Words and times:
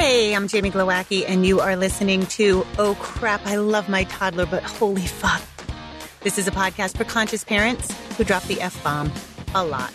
Hey, 0.00 0.32
I'm 0.32 0.46
Jamie 0.46 0.70
Glowacki, 0.70 1.24
and 1.26 1.44
you 1.44 1.58
are 1.58 1.74
listening 1.74 2.24
to 2.26 2.64
Oh 2.78 2.96
Crap, 3.00 3.44
I 3.44 3.56
Love 3.56 3.88
My 3.88 4.04
Toddler, 4.04 4.46
but 4.46 4.62
Holy 4.62 5.04
Fuck. 5.04 5.42
This 6.20 6.38
is 6.38 6.46
a 6.46 6.52
podcast 6.52 6.96
for 6.96 7.02
conscious 7.02 7.42
parents 7.42 7.92
who 8.16 8.22
drop 8.22 8.44
the 8.44 8.60
F 8.60 8.80
bomb 8.84 9.10
a 9.56 9.64
lot. 9.64 9.92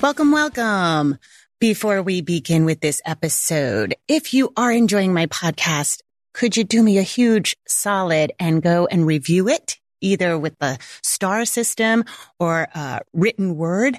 Welcome, 0.00 0.32
welcome. 0.32 1.18
Before 1.60 2.00
we 2.00 2.22
begin 2.22 2.64
with 2.64 2.80
this 2.80 3.02
episode, 3.04 3.94
if 4.08 4.32
you 4.32 4.50
are 4.56 4.72
enjoying 4.72 5.12
my 5.12 5.26
podcast, 5.26 6.00
could 6.32 6.56
you 6.56 6.64
do 6.64 6.82
me 6.82 6.96
a 6.96 7.02
huge 7.02 7.54
solid 7.68 8.32
and 8.40 8.62
go 8.62 8.86
and 8.86 9.06
review 9.06 9.46
it 9.46 9.76
either 10.00 10.38
with 10.38 10.58
the 10.58 10.78
star 11.02 11.44
system 11.44 12.02
or 12.38 12.66
a 12.74 13.02
written 13.12 13.56
word? 13.56 13.98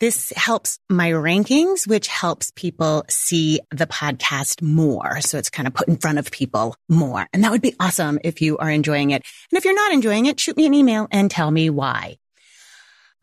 This 0.00 0.32
helps 0.34 0.78
my 0.88 1.10
rankings, 1.10 1.86
which 1.86 2.06
helps 2.08 2.50
people 2.52 3.04
see 3.10 3.60
the 3.70 3.86
podcast 3.86 4.62
more. 4.62 5.20
So 5.20 5.36
it's 5.36 5.50
kind 5.50 5.68
of 5.68 5.74
put 5.74 5.88
in 5.88 5.98
front 5.98 6.18
of 6.18 6.30
people 6.30 6.74
more. 6.88 7.26
And 7.34 7.44
that 7.44 7.50
would 7.50 7.60
be 7.60 7.76
awesome 7.78 8.18
if 8.24 8.40
you 8.40 8.56
are 8.56 8.70
enjoying 8.70 9.10
it. 9.10 9.22
And 9.52 9.58
if 9.58 9.66
you're 9.66 9.74
not 9.74 9.92
enjoying 9.92 10.24
it, 10.24 10.40
shoot 10.40 10.56
me 10.56 10.64
an 10.64 10.72
email 10.72 11.06
and 11.10 11.30
tell 11.30 11.50
me 11.50 11.68
why. 11.68 12.16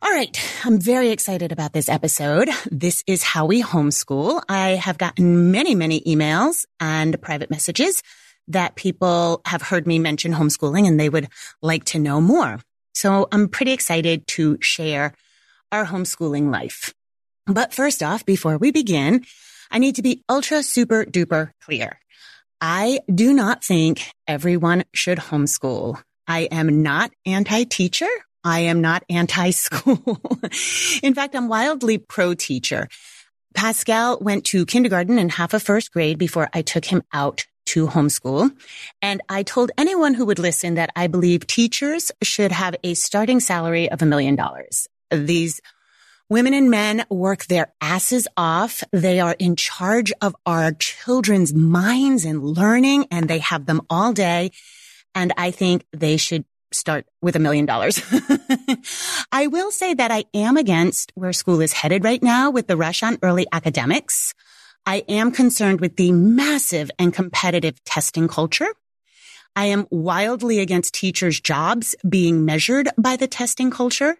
All 0.00 0.12
right. 0.12 0.40
I'm 0.64 0.80
very 0.80 1.10
excited 1.10 1.50
about 1.50 1.72
this 1.72 1.88
episode. 1.88 2.48
This 2.70 3.02
is 3.08 3.24
how 3.24 3.46
we 3.46 3.60
homeschool. 3.60 4.40
I 4.48 4.76
have 4.76 4.98
gotten 4.98 5.50
many, 5.50 5.74
many 5.74 6.00
emails 6.02 6.64
and 6.78 7.20
private 7.20 7.50
messages 7.50 8.04
that 8.46 8.76
people 8.76 9.40
have 9.46 9.62
heard 9.62 9.88
me 9.88 9.98
mention 9.98 10.32
homeschooling 10.32 10.86
and 10.86 11.00
they 11.00 11.08
would 11.08 11.28
like 11.60 11.82
to 11.86 11.98
know 11.98 12.20
more. 12.20 12.60
So 12.94 13.26
I'm 13.32 13.48
pretty 13.48 13.72
excited 13.72 14.28
to 14.28 14.58
share 14.60 15.12
our 15.72 15.86
homeschooling 15.86 16.50
life. 16.50 16.94
But 17.46 17.72
first 17.72 18.02
off, 18.02 18.26
before 18.26 18.58
we 18.58 18.70
begin, 18.70 19.24
I 19.70 19.78
need 19.78 19.96
to 19.96 20.02
be 20.02 20.22
ultra 20.28 20.62
super 20.62 21.04
duper 21.04 21.52
clear. 21.60 21.98
I 22.60 23.00
do 23.12 23.32
not 23.32 23.64
think 23.64 24.10
everyone 24.26 24.84
should 24.92 25.18
homeschool. 25.18 26.02
I 26.26 26.40
am 26.50 26.82
not 26.82 27.12
anti-teacher. 27.24 28.08
I 28.44 28.60
am 28.60 28.80
not 28.80 29.04
anti-school. 29.08 30.20
In 31.02 31.14
fact, 31.14 31.34
I'm 31.34 31.48
wildly 31.48 31.98
pro-teacher. 31.98 32.88
Pascal 33.54 34.18
went 34.20 34.44
to 34.46 34.66
kindergarten 34.66 35.18
and 35.18 35.32
half 35.32 35.54
of 35.54 35.62
first 35.62 35.92
grade 35.92 36.18
before 36.18 36.48
I 36.52 36.62
took 36.62 36.84
him 36.84 37.02
out 37.12 37.46
to 37.66 37.86
homeschool. 37.86 38.50
And 39.02 39.20
I 39.28 39.42
told 39.42 39.72
anyone 39.78 40.14
who 40.14 40.26
would 40.26 40.38
listen 40.38 40.74
that 40.74 40.90
I 40.96 41.06
believe 41.06 41.46
teachers 41.46 42.10
should 42.22 42.52
have 42.52 42.74
a 42.82 42.94
starting 42.94 43.40
salary 43.40 43.90
of 43.90 44.02
a 44.02 44.06
million 44.06 44.36
dollars. 44.36 44.88
These 45.10 45.60
women 46.28 46.54
and 46.54 46.70
men 46.70 47.04
work 47.10 47.46
their 47.46 47.72
asses 47.80 48.28
off. 48.36 48.84
They 48.92 49.20
are 49.20 49.36
in 49.38 49.56
charge 49.56 50.12
of 50.20 50.36
our 50.44 50.72
children's 50.72 51.54
minds 51.54 52.24
and 52.24 52.42
learning 52.42 53.06
and 53.10 53.28
they 53.28 53.38
have 53.38 53.66
them 53.66 53.82
all 53.88 54.12
day. 54.12 54.50
And 55.14 55.32
I 55.36 55.50
think 55.50 55.84
they 55.92 56.16
should 56.16 56.44
start 56.72 57.06
with 57.22 57.34
a 57.34 57.38
million 57.38 57.64
dollars. 57.66 58.02
I 59.32 59.46
will 59.46 59.70
say 59.70 59.94
that 59.94 60.10
I 60.10 60.24
am 60.34 60.56
against 60.56 61.12
where 61.14 61.32
school 61.32 61.60
is 61.60 61.72
headed 61.72 62.04
right 62.04 62.22
now 62.22 62.50
with 62.50 62.66
the 62.66 62.76
rush 62.76 63.02
on 63.02 63.18
early 63.22 63.46
academics. 63.52 64.34
I 64.84 65.04
am 65.08 65.32
concerned 65.32 65.80
with 65.80 65.96
the 65.96 66.12
massive 66.12 66.90
and 66.98 67.12
competitive 67.12 67.82
testing 67.84 68.28
culture. 68.28 68.68
I 69.56 69.66
am 69.66 69.86
wildly 69.90 70.60
against 70.60 70.94
teachers' 70.94 71.40
jobs 71.40 71.94
being 72.08 72.44
measured 72.44 72.88
by 72.96 73.16
the 73.16 73.26
testing 73.26 73.70
culture. 73.70 74.16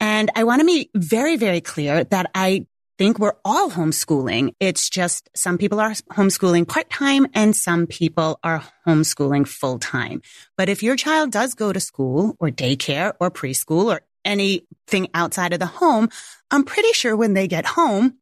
And 0.00 0.30
I 0.34 0.44
want 0.44 0.60
to 0.60 0.66
be 0.66 0.90
very, 0.94 1.36
very 1.36 1.60
clear 1.60 2.04
that 2.04 2.30
I 2.34 2.66
think 3.00 3.18
we're 3.18 3.36
all 3.46 3.70
homeschooling. 3.70 4.54
It's 4.60 4.90
just 4.90 5.30
some 5.34 5.56
people 5.56 5.80
are 5.80 5.92
homeschooling 6.12 6.68
part 6.68 6.90
time 6.90 7.26
and 7.32 7.56
some 7.56 7.86
people 7.86 8.38
are 8.42 8.62
homeschooling 8.86 9.48
full 9.48 9.78
time. 9.78 10.20
But 10.58 10.68
if 10.68 10.82
your 10.82 10.96
child 10.96 11.30
does 11.30 11.54
go 11.54 11.72
to 11.72 11.80
school 11.80 12.36
or 12.38 12.50
daycare 12.50 13.14
or 13.18 13.30
preschool 13.30 13.86
or 13.86 14.02
anything 14.24 15.08
outside 15.14 15.54
of 15.54 15.60
the 15.60 15.66
home, 15.66 16.10
I'm 16.50 16.64
pretty 16.64 16.92
sure 16.92 17.16
when 17.16 17.32
they 17.32 17.48
get 17.48 17.64
home, 17.64 18.18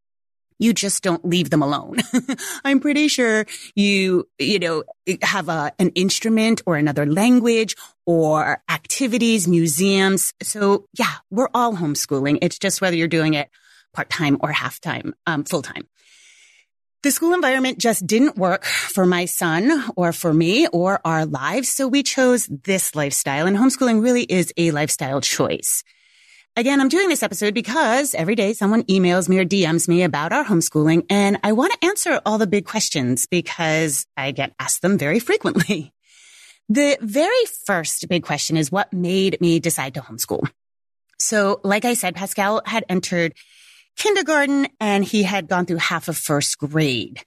you 0.58 0.72
just 0.72 1.02
don't 1.02 1.24
leave 1.24 1.50
them 1.50 1.62
alone. 1.62 1.98
I'm 2.64 2.80
pretty 2.80 3.08
sure 3.08 3.46
you, 3.74 4.28
you 4.38 4.58
know, 4.58 4.84
have 5.22 5.48
a, 5.48 5.72
an 5.78 5.90
instrument 5.90 6.62
or 6.66 6.76
another 6.76 7.06
language 7.06 7.76
or 8.06 8.62
activities, 8.68 9.46
museums. 9.46 10.34
So 10.42 10.86
yeah, 10.98 11.14
we're 11.30 11.48
all 11.54 11.74
homeschooling. 11.74 12.38
It's 12.42 12.58
just 12.58 12.80
whether 12.80 12.96
you're 12.96 13.08
doing 13.08 13.34
it 13.34 13.50
part 13.92 14.10
time 14.10 14.38
or 14.40 14.52
half 14.52 14.80
time, 14.80 15.14
um, 15.26 15.44
full 15.44 15.62
time. 15.62 15.86
The 17.04 17.12
school 17.12 17.32
environment 17.32 17.78
just 17.78 18.06
didn't 18.06 18.36
work 18.36 18.64
for 18.64 19.06
my 19.06 19.26
son 19.26 19.84
or 19.96 20.12
for 20.12 20.34
me 20.34 20.66
or 20.66 21.00
our 21.04 21.26
lives. 21.26 21.68
So 21.68 21.86
we 21.86 22.02
chose 22.02 22.46
this 22.46 22.96
lifestyle 22.96 23.46
and 23.46 23.56
homeschooling 23.56 24.02
really 24.02 24.24
is 24.24 24.52
a 24.56 24.72
lifestyle 24.72 25.20
choice. 25.20 25.84
Again, 26.56 26.80
I'm 26.80 26.88
doing 26.88 27.08
this 27.08 27.22
episode 27.22 27.54
because 27.54 28.14
every 28.14 28.34
day 28.34 28.52
someone 28.52 28.82
emails 28.84 29.28
me 29.28 29.38
or 29.38 29.44
DMs 29.44 29.88
me 29.88 30.02
about 30.02 30.32
our 30.32 30.44
homeschooling 30.44 31.06
and 31.08 31.38
I 31.44 31.52
want 31.52 31.72
to 31.72 31.86
answer 31.86 32.20
all 32.26 32.38
the 32.38 32.48
big 32.48 32.66
questions 32.66 33.26
because 33.26 34.06
I 34.16 34.32
get 34.32 34.54
asked 34.58 34.82
them 34.82 34.98
very 34.98 35.20
frequently. 35.20 35.92
The 36.70 36.98
very 37.00 37.46
first 37.64 38.06
big 38.10 38.24
question 38.24 38.58
is 38.58 38.70
what 38.70 38.92
made 38.92 39.40
me 39.40 39.58
decide 39.58 39.94
to 39.94 40.02
homeschool? 40.02 40.50
So, 41.18 41.62
like 41.64 41.86
I 41.86 41.94
said, 41.94 42.14
Pascal 42.14 42.60
had 42.62 42.84
entered 42.90 43.32
kindergarten 43.96 44.68
and 44.78 45.02
he 45.02 45.22
had 45.22 45.48
gone 45.48 45.64
through 45.64 45.78
half 45.78 46.08
of 46.08 46.16
first 46.18 46.58
grade. 46.58 47.24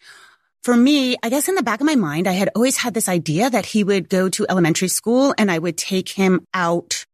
For 0.64 0.78
me, 0.78 1.16
I 1.24 1.30
guess 1.30 1.50
in 1.50 1.56
the 1.56 1.64
back 1.64 1.82
of 1.82 1.88
my 1.88 1.96
mind, 1.96 2.28
I 2.28 2.34
had 2.34 2.50
always 2.56 2.78
had 2.78 2.94
this 2.94 3.10
idea 3.10 3.50
that 3.50 3.66
he 3.66 3.84
would 3.84 4.10
go 4.10 4.30
to 4.30 4.46
elementary 4.48 4.90
school 4.90 5.34
and 5.40 5.50
I 5.50 5.58
would 5.58 5.76
take 5.76 6.10
him 6.10 6.46
out 6.54 7.08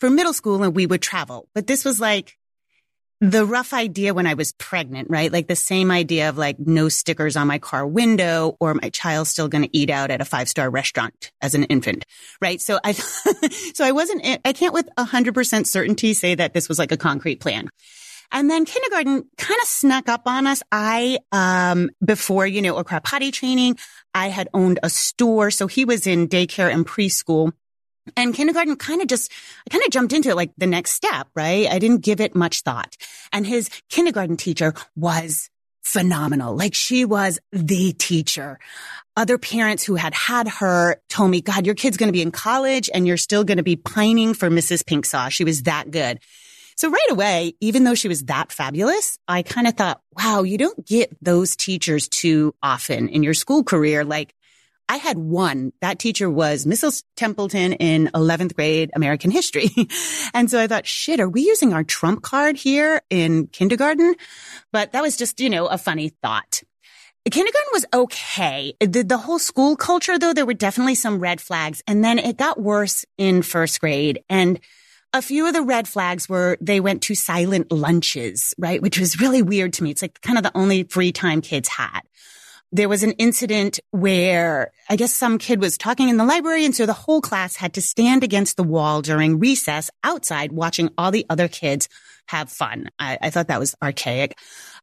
for 0.00 0.10
middle 0.10 0.32
school 0.32 0.62
and 0.62 0.74
we 0.74 0.86
would 0.86 1.02
travel. 1.02 1.48
But 1.54 1.66
this 1.66 1.84
was 1.84 2.00
like 2.00 2.36
the 3.20 3.46
rough 3.46 3.72
idea 3.72 4.12
when 4.12 4.26
I 4.26 4.34
was 4.34 4.52
pregnant, 4.52 5.08
right? 5.08 5.32
Like 5.32 5.48
the 5.48 5.56
same 5.56 5.90
idea 5.90 6.28
of 6.28 6.36
like 6.36 6.58
no 6.58 6.90
stickers 6.90 7.36
on 7.36 7.46
my 7.46 7.58
car 7.58 7.86
window 7.86 8.56
or 8.60 8.74
my 8.74 8.90
child's 8.90 9.30
still 9.30 9.48
going 9.48 9.64
to 9.64 9.76
eat 9.76 9.88
out 9.88 10.10
at 10.10 10.20
a 10.20 10.24
five 10.24 10.48
star 10.48 10.68
restaurant 10.68 11.32
as 11.40 11.54
an 11.54 11.64
infant, 11.64 12.04
right? 12.42 12.60
So 12.60 12.78
I, 12.84 12.92
so 13.74 13.84
I 13.84 13.92
wasn't, 13.92 14.40
I 14.44 14.52
can't 14.52 14.74
with 14.74 14.88
a 14.98 15.04
hundred 15.04 15.34
percent 15.34 15.66
certainty 15.66 16.12
say 16.12 16.34
that 16.34 16.52
this 16.52 16.68
was 16.68 16.78
like 16.78 16.92
a 16.92 16.96
concrete 16.96 17.40
plan. 17.40 17.68
And 18.32 18.50
then 18.50 18.64
kindergarten 18.64 19.24
kind 19.38 19.60
of 19.62 19.68
snuck 19.68 20.08
up 20.08 20.22
on 20.26 20.46
us. 20.46 20.62
I, 20.72 21.20
um, 21.32 21.90
before, 22.04 22.46
you 22.46 22.60
know, 22.60 22.76
Okra 22.76 23.00
potty 23.00 23.30
training, 23.30 23.78
I 24.14 24.28
had 24.28 24.48
owned 24.52 24.80
a 24.82 24.90
store. 24.90 25.50
So 25.50 25.68
he 25.68 25.84
was 25.84 26.06
in 26.06 26.28
daycare 26.28 26.72
and 26.72 26.86
preschool. 26.86 27.52
And 28.16 28.34
kindergarten 28.34 28.76
kind 28.76 29.00
of 29.02 29.08
just, 29.08 29.32
I 29.66 29.70
kind 29.70 29.84
of 29.84 29.90
jumped 29.90 30.12
into 30.12 30.30
it 30.30 30.36
like 30.36 30.52
the 30.56 30.66
next 30.66 30.92
step, 30.92 31.28
right? 31.34 31.66
I 31.68 31.78
didn't 31.78 32.02
give 32.02 32.20
it 32.20 32.34
much 32.34 32.60
thought. 32.60 32.96
And 33.32 33.46
his 33.46 33.68
kindergarten 33.88 34.36
teacher 34.36 34.74
was 34.94 35.50
phenomenal. 35.82 36.56
Like 36.56 36.74
she 36.74 37.04
was 37.04 37.38
the 37.52 37.92
teacher. 37.92 38.58
Other 39.16 39.38
parents 39.38 39.84
who 39.84 39.94
had 39.94 40.12
had 40.14 40.48
her 40.48 40.96
told 41.08 41.30
me, 41.30 41.40
God, 41.40 41.64
your 41.64 41.74
kid's 41.74 41.96
going 41.96 42.08
to 42.08 42.12
be 42.12 42.22
in 42.22 42.32
college 42.32 42.90
and 42.92 43.06
you're 43.06 43.16
still 43.16 43.44
going 43.44 43.56
to 43.56 43.62
be 43.62 43.76
pining 43.76 44.34
for 44.34 44.50
Mrs. 44.50 44.82
Pinksaw. 44.82 45.30
She 45.30 45.44
was 45.44 45.62
that 45.62 45.90
good. 45.90 46.18
So 46.76 46.90
right 46.90 47.10
away, 47.10 47.54
even 47.60 47.84
though 47.84 47.94
she 47.94 48.08
was 48.08 48.24
that 48.24 48.52
fabulous, 48.52 49.18
I 49.26 49.42
kind 49.42 49.66
of 49.66 49.74
thought, 49.74 50.02
wow, 50.12 50.42
you 50.42 50.58
don't 50.58 50.86
get 50.86 51.16
those 51.22 51.56
teachers 51.56 52.06
too 52.06 52.54
often 52.62 53.08
in 53.08 53.22
your 53.22 53.32
school 53.32 53.64
career. 53.64 54.04
Like 54.04 54.34
I 54.88 54.96
had 54.96 55.18
one. 55.18 55.72
That 55.80 55.98
teacher 55.98 56.30
was 56.30 56.64
Mrs. 56.64 57.02
Templeton 57.16 57.72
in 57.74 58.08
11th 58.14 58.54
grade 58.54 58.90
American 58.94 59.30
history. 59.30 59.70
and 60.34 60.50
so 60.50 60.60
I 60.60 60.66
thought, 60.66 60.86
shit, 60.86 61.20
are 61.20 61.28
we 61.28 61.42
using 61.42 61.72
our 61.72 61.84
trump 61.84 62.22
card 62.22 62.56
here 62.56 63.02
in 63.10 63.48
kindergarten? 63.48 64.14
But 64.72 64.92
that 64.92 65.02
was 65.02 65.16
just, 65.16 65.40
you 65.40 65.50
know, 65.50 65.66
a 65.66 65.78
funny 65.78 66.10
thought. 66.22 66.62
Kindergarten 67.28 67.70
was 67.72 67.86
okay. 67.92 68.74
The, 68.78 69.02
the 69.02 69.18
whole 69.18 69.40
school 69.40 69.74
culture, 69.74 70.16
though, 70.16 70.32
there 70.32 70.46
were 70.46 70.54
definitely 70.54 70.94
some 70.94 71.18
red 71.18 71.40
flags. 71.40 71.82
And 71.88 72.04
then 72.04 72.20
it 72.20 72.36
got 72.36 72.60
worse 72.60 73.04
in 73.18 73.42
first 73.42 73.80
grade. 73.80 74.22
And 74.28 74.60
a 75.12 75.20
few 75.20 75.48
of 75.48 75.52
the 75.52 75.62
red 75.62 75.88
flags 75.88 76.28
were 76.28 76.56
they 76.60 76.78
went 76.78 77.02
to 77.02 77.16
silent 77.16 77.72
lunches, 77.72 78.54
right? 78.58 78.80
Which 78.80 79.00
was 79.00 79.20
really 79.20 79.42
weird 79.42 79.72
to 79.74 79.82
me. 79.82 79.90
It's 79.90 80.02
like 80.02 80.20
kind 80.20 80.38
of 80.38 80.44
the 80.44 80.56
only 80.56 80.84
free 80.84 81.10
time 81.10 81.40
kids 81.40 81.68
had 81.68 82.02
there 82.76 82.88
was 82.88 83.02
an 83.02 83.12
incident 83.12 83.80
where 83.90 84.70
I 84.90 84.96
guess 84.96 85.14
some 85.14 85.38
kid 85.38 85.60
was 85.60 85.78
talking 85.78 86.08
in 86.08 86.18
the 86.18 86.24
library. 86.24 86.64
And 86.64 86.74
so 86.74 86.84
the 86.84 86.92
whole 86.92 87.20
class 87.20 87.56
had 87.56 87.74
to 87.74 87.82
stand 87.82 88.22
against 88.22 88.56
the 88.56 88.62
wall 88.62 89.02
during 89.02 89.38
recess 89.38 89.90
outside 90.04 90.52
watching 90.52 90.90
all 90.98 91.10
the 91.10 91.26
other 91.30 91.48
kids 91.48 91.88
have 92.28 92.50
fun. 92.50 92.90
I, 92.98 93.18
I 93.22 93.30
thought 93.30 93.48
that 93.48 93.60
was 93.60 93.74
archaic. 93.82 94.36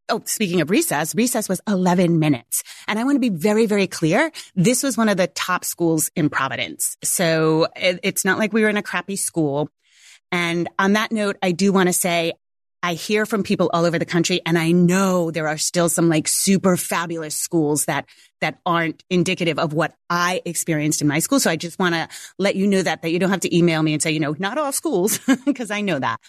Oh, 0.10 0.22
speaking 0.26 0.60
of 0.62 0.70
recess, 0.70 1.14
recess 1.14 1.48
was 1.48 1.62
11 1.68 2.20
minutes. 2.20 2.64
And 2.88 2.98
I 2.98 3.04
want 3.04 3.16
to 3.16 3.20
be 3.20 3.30
very, 3.30 3.68
very 3.68 3.88
clear. 3.88 4.32
This 4.56 4.82
was 4.82 4.98
one 4.98 5.10
of 5.10 5.18
the 5.18 5.28
top 5.28 5.64
schools 5.64 6.10
in 6.16 6.30
Providence. 6.30 6.98
So 7.04 7.68
it, 7.76 8.00
it's 8.04 8.26
not 8.26 8.40
like 8.40 8.54
we 8.54 8.64
were 8.64 8.70
in 8.70 8.78
a 8.78 8.84
crappy 8.84 9.16
school. 9.16 9.70
And 10.32 10.68
on 10.80 10.94
that 10.94 11.12
note, 11.12 11.38
I 11.44 11.52
do 11.52 11.72
want 11.72 11.90
to 11.90 11.94
say 11.94 12.34
I 12.86 12.96
hear 12.96 13.26
from 13.26 13.44
people 13.44 13.70
all 13.74 13.86
over 13.86 13.98
the 13.98 14.06
country 14.06 14.42
and 14.46 14.60
I 14.60 14.74
know 14.74 15.32
there 15.32 15.48
are 15.48 15.58
still 15.58 15.88
some 15.88 16.10
like 16.10 16.28
super 16.28 16.76
fabulous 16.76 17.34
schools 17.34 17.86
that, 17.86 18.06
that 18.42 18.60
aren't 18.66 19.06
indicative 19.10 19.58
of 19.58 19.72
what 19.72 19.96
I 20.10 20.42
experienced 20.44 21.02
in 21.02 21.08
my 21.08 21.20
school. 21.20 21.40
So 21.40 21.50
I 21.50 21.56
just 21.56 21.80
want 21.80 21.96
to 21.96 22.10
let 22.38 22.58
you 22.58 22.68
know 22.68 22.82
that, 22.82 23.02
that 23.02 23.12
you 23.12 23.20
don't 23.20 23.30
have 23.30 23.40
to 23.40 23.58
email 23.58 23.82
me 23.82 23.94
and 23.94 24.02
say, 24.02 24.12
you 24.12 24.20
know, 24.20 24.36
not 24.38 24.58
all 24.58 24.74
schools, 24.74 25.18
because 25.46 25.72
I 25.72 25.80
know 25.80 25.98
that 25.98 26.20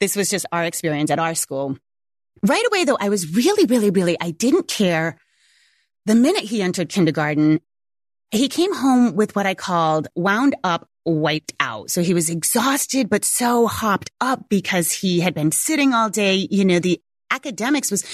this 0.00 0.16
was 0.16 0.28
just 0.28 0.46
our 0.50 0.64
experience 0.64 1.12
at 1.12 1.20
our 1.20 1.36
school. 1.36 1.78
Right 2.42 2.66
away, 2.66 2.84
though, 2.84 2.98
I 3.00 3.08
was 3.08 3.32
really, 3.32 3.64
really, 3.64 3.90
really, 3.90 4.16
I 4.20 4.32
didn't 4.32 4.66
care. 4.66 5.16
The 6.06 6.16
minute 6.16 6.42
he 6.42 6.60
entered 6.60 6.88
kindergarten, 6.88 7.60
he 8.32 8.48
came 8.48 8.74
home 8.74 9.14
with 9.14 9.36
what 9.36 9.46
I 9.46 9.54
called 9.54 10.08
wound 10.16 10.56
up 10.64 10.88
wiped 11.04 11.52
out. 11.60 11.90
So 11.90 12.02
he 12.02 12.14
was 12.14 12.30
exhausted, 12.30 13.08
but 13.08 13.24
so 13.24 13.66
hopped 13.66 14.10
up 14.20 14.48
because 14.48 14.90
he 14.92 15.20
had 15.20 15.34
been 15.34 15.52
sitting 15.52 15.92
all 15.92 16.10
day. 16.10 16.46
You 16.50 16.64
know, 16.64 16.78
the 16.78 17.00
academics 17.30 17.90
was 17.90 18.04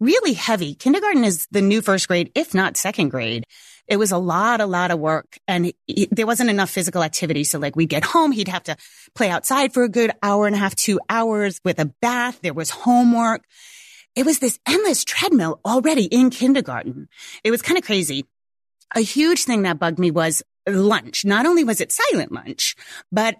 really 0.00 0.32
heavy. 0.32 0.74
Kindergarten 0.74 1.24
is 1.24 1.46
the 1.50 1.62
new 1.62 1.82
first 1.82 2.08
grade, 2.08 2.30
if 2.34 2.54
not 2.54 2.76
second 2.76 3.08
grade. 3.10 3.44
It 3.86 3.96
was 3.96 4.12
a 4.12 4.18
lot, 4.18 4.60
a 4.60 4.66
lot 4.66 4.90
of 4.90 4.98
work 4.98 5.38
and 5.48 5.72
he, 5.86 6.08
there 6.10 6.26
wasn't 6.26 6.50
enough 6.50 6.68
physical 6.68 7.02
activity. 7.02 7.44
So 7.44 7.58
like 7.58 7.74
we'd 7.74 7.88
get 7.88 8.04
home, 8.04 8.32
he'd 8.32 8.48
have 8.48 8.64
to 8.64 8.76
play 9.14 9.30
outside 9.30 9.72
for 9.72 9.82
a 9.82 9.88
good 9.88 10.12
hour 10.22 10.46
and 10.46 10.54
a 10.54 10.58
half, 10.58 10.74
two 10.74 11.00
hours 11.08 11.58
with 11.64 11.78
a 11.78 11.86
bath. 12.02 12.40
There 12.42 12.52
was 12.52 12.70
homework. 12.70 13.44
It 14.14 14.26
was 14.26 14.40
this 14.40 14.58
endless 14.66 15.04
treadmill 15.04 15.60
already 15.64 16.04
in 16.04 16.30
kindergarten. 16.30 17.08
It 17.42 17.50
was 17.50 17.62
kind 17.62 17.78
of 17.78 17.84
crazy. 17.84 18.26
A 18.94 19.00
huge 19.00 19.44
thing 19.44 19.62
that 19.62 19.78
bugged 19.78 19.98
me 19.98 20.10
was 20.10 20.42
lunch. 20.70 21.24
Not 21.24 21.46
only 21.46 21.64
was 21.64 21.80
it 21.80 21.92
silent 21.92 22.32
lunch, 22.32 22.76
but 23.10 23.36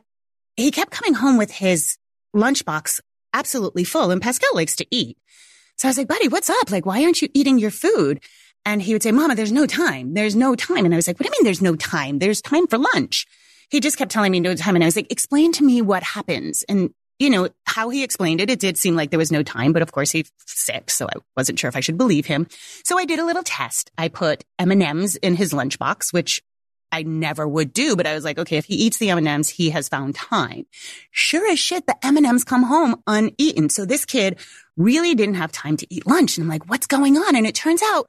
he 0.56 0.70
kept 0.70 0.90
coming 0.90 1.14
home 1.14 1.38
with 1.38 1.50
his 1.50 1.96
lunchbox 2.34 3.00
absolutely 3.32 3.84
full 3.84 4.10
and 4.10 4.22
Pascal 4.22 4.50
likes 4.54 4.76
to 4.76 4.86
eat. 4.90 5.18
So 5.76 5.86
I 5.86 5.90
was 5.90 5.98
like, 5.98 6.08
buddy, 6.08 6.28
what's 6.28 6.50
up? 6.50 6.70
Like, 6.70 6.86
why 6.86 7.04
aren't 7.04 7.22
you 7.22 7.28
eating 7.34 7.58
your 7.58 7.70
food? 7.70 8.20
And 8.64 8.82
he 8.82 8.92
would 8.92 9.02
say, 9.02 9.12
mama, 9.12 9.34
there's 9.34 9.52
no 9.52 9.66
time. 9.66 10.14
There's 10.14 10.34
no 10.34 10.56
time. 10.56 10.84
And 10.84 10.92
I 10.92 10.96
was 10.96 11.06
like, 11.06 11.18
what 11.18 11.24
do 11.24 11.28
you 11.28 11.38
mean 11.38 11.44
there's 11.44 11.62
no 11.62 11.76
time? 11.76 12.18
There's 12.18 12.42
time 12.42 12.66
for 12.66 12.78
lunch. 12.78 13.26
He 13.70 13.80
just 13.80 13.96
kept 13.96 14.10
telling 14.10 14.32
me 14.32 14.40
no 14.40 14.54
time. 14.54 14.74
And 14.74 14.82
I 14.82 14.88
was 14.88 14.96
like, 14.96 15.12
explain 15.12 15.52
to 15.52 15.64
me 15.64 15.80
what 15.82 16.02
happens. 16.02 16.64
And 16.68 16.90
you 17.18 17.30
know, 17.30 17.48
how 17.66 17.88
he 17.88 18.04
explained 18.04 18.40
it, 18.40 18.50
it 18.50 18.60
did 18.60 18.76
seem 18.76 18.94
like 18.94 19.10
there 19.10 19.18
was 19.18 19.32
no 19.32 19.42
time, 19.42 19.72
but 19.72 19.82
of 19.82 19.92
course 19.92 20.10
he's 20.10 20.30
sick. 20.46 20.90
So 20.90 21.06
I 21.06 21.18
wasn't 21.36 21.58
sure 21.58 21.68
if 21.68 21.76
I 21.76 21.80
should 21.80 21.98
believe 21.98 22.26
him. 22.26 22.46
So 22.84 22.98
I 22.98 23.04
did 23.04 23.18
a 23.18 23.24
little 23.24 23.42
test. 23.42 23.90
I 23.98 24.08
put 24.08 24.44
M&Ms 24.58 25.16
in 25.16 25.34
his 25.34 25.52
lunchbox, 25.52 26.12
which 26.12 26.40
I 26.90 27.02
never 27.02 27.46
would 27.46 27.72
do, 27.72 27.96
but 27.96 28.06
I 28.06 28.14
was 28.14 28.24
like, 28.24 28.38
okay, 28.38 28.56
if 28.56 28.64
he 28.64 28.74
eats 28.74 28.98
the 28.98 29.10
M&Ms, 29.10 29.50
he 29.50 29.70
has 29.70 29.88
found 29.88 30.14
time. 30.14 30.66
Sure 31.10 31.50
as 31.50 31.58
shit, 31.58 31.86
the 31.86 31.96
M&Ms 32.04 32.44
come 32.44 32.62
home 32.64 33.02
uneaten. 33.06 33.68
So 33.68 33.84
this 33.84 34.04
kid 34.04 34.38
really 34.76 35.14
didn't 35.14 35.34
have 35.34 35.52
time 35.52 35.76
to 35.78 35.86
eat 35.94 36.06
lunch. 36.06 36.36
And 36.36 36.44
I'm 36.44 36.48
like, 36.48 36.68
what's 36.68 36.86
going 36.86 37.16
on? 37.16 37.36
And 37.36 37.46
it 37.46 37.54
turns 37.54 37.82
out 37.82 38.08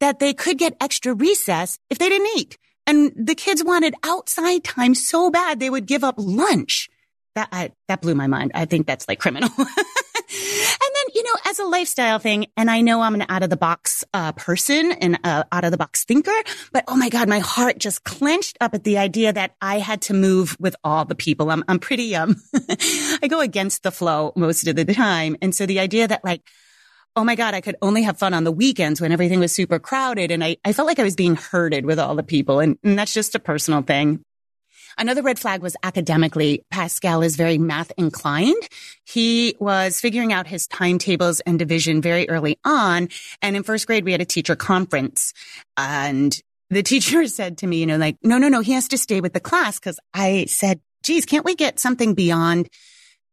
that 0.00 0.18
they 0.18 0.34
could 0.34 0.58
get 0.58 0.76
extra 0.80 1.14
recess 1.14 1.78
if 1.88 1.98
they 1.98 2.08
didn't 2.08 2.28
eat. 2.36 2.58
And 2.86 3.12
the 3.14 3.34
kids 3.34 3.62
wanted 3.62 3.94
outside 4.02 4.64
time 4.64 4.94
so 4.94 5.30
bad 5.30 5.60
they 5.60 5.70
would 5.70 5.86
give 5.86 6.02
up 6.02 6.16
lunch. 6.18 6.88
That 7.36 7.48
I, 7.52 7.70
that 7.86 8.00
blew 8.00 8.16
my 8.16 8.26
mind. 8.26 8.50
I 8.54 8.64
think 8.64 8.88
that's 8.88 9.06
like 9.06 9.20
criminal. 9.20 9.50
You 11.20 11.24
know, 11.24 11.50
as 11.50 11.58
a 11.58 11.64
lifestyle 11.64 12.18
thing, 12.18 12.46
and 12.56 12.70
I 12.70 12.80
know 12.80 13.02
I'm 13.02 13.14
an 13.14 13.26
out 13.28 13.42
of 13.42 13.50
the 13.50 13.56
box 13.58 14.04
uh, 14.14 14.32
person 14.32 14.90
and 14.90 15.18
uh, 15.22 15.44
out 15.52 15.64
of 15.64 15.70
the 15.70 15.76
box 15.76 16.04
thinker, 16.04 16.32
but 16.72 16.84
oh 16.88 16.96
my 16.96 17.10
God, 17.10 17.28
my 17.28 17.40
heart 17.40 17.76
just 17.76 18.04
clenched 18.04 18.56
up 18.58 18.72
at 18.72 18.84
the 18.84 18.96
idea 18.96 19.30
that 19.30 19.54
I 19.60 19.80
had 19.80 20.00
to 20.02 20.14
move 20.14 20.56
with 20.58 20.76
all 20.82 21.04
the 21.04 21.14
people. 21.14 21.50
I'm, 21.50 21.62
I'm 21.68 21.78
pretty, 21.78 22.16
um, 22.16 22.36
I 23.22 23.28
go 23.28 23.40
against 23.40 23.82
the 23.82 23.90
flow 23.90 24.32
most 24.34 24.66
of 24.66 24.76
the 24.76 24.86
time. 24.86 25.36
And 25.42 25.54
so 25.54 25.66
the 25.66 25.80
idea 25.80 26.08
that 26.08 26.24
like, 26.24 26.40
oh 27.14 27.22
my 27.22 27.34
God, 27.34 27.52
I 27.52 27.60
could 27.60 27.76
only 27.82 28.04
have 28.04 28.16
fun 28.18 28.32
on 28.32 28.44
the 28.44 28.52
weekends 28.52 28.98
when 28.98 29.12
everything 29.12 29.40
was 29.40 29.52
super 29.52 29.78
crowded. 29.78 30.30
And 30.30 30.42
I, 30.42 30.56
I 30.64 30.72
felt 30.72 30.88
like 30.88 31.00
I 31.00 31.04
was 31.04 31.16
being 31.16 31.36
herded 31.36 31.84
with 31.84 31.98
all 31.98 32.14
the 32.14 32.22
people. 32.22 32.60
And, 32.60 32.78
and 32.82 32.98
that's 32.98 33.12
just 33.12 33.34
a 33.34 33.40
personal 33.40 33.82
thing. 33.82 34.24
Another 34.98 35.22
red 35.22 35.38
flag 35.38 35.62
was 35.62 35.76
academically. 35.82 36.64
Pascal 36.70 37.22
is 37.22 37.36
very 37.36 37.58
math 37.58 37.92
inclined. 37.96 38.62
He 39.04 39.56
was 39.60 40.00
figuring 40.00 40.32
out 40.32 40.46
his 40.46 40.66
timetables 40.66 41.40
and 41.40 41.58
division 41.58 42.02
very 42.02 42.28
early 42.28 42.58
on. 42.64 43.08
And 43.42 43.56
in 43.56 43.62
first 43.62 43.86
grade, 43.86 44.04
we 44.04 44.12
had 44.12 44.20
a 44.20 44.26
teacher 44.26 44.56
conference 44.56 45.32
and 45.76 46.40
the 46.70 46.82
teacher 46.84 47.26
said 47.26 47.58
to 47.58 47.66
me, 47.66 47.78
you 47.78 47.86
know, 47.86 47.96
like, 47.96 48.16
no, 48.22 48.38
no, 48.38 48.48
no, 48.48 48.60
he 48.60 48.72
has 48.72 48.88
to 48.88 48.98
stay 48.98 49.20
with 49.20 49.32
the 49.32 49.40
class. 49.40 49.78
Cause 49.78 49.98
I 50.14 50.46
said, 50.46 50.80
geez, 51.02 51.26
can't 51.26 51.44
we 51.44 51.54
get 51.54 51.80
something 51.80 52.14
beyond 52.14 52.68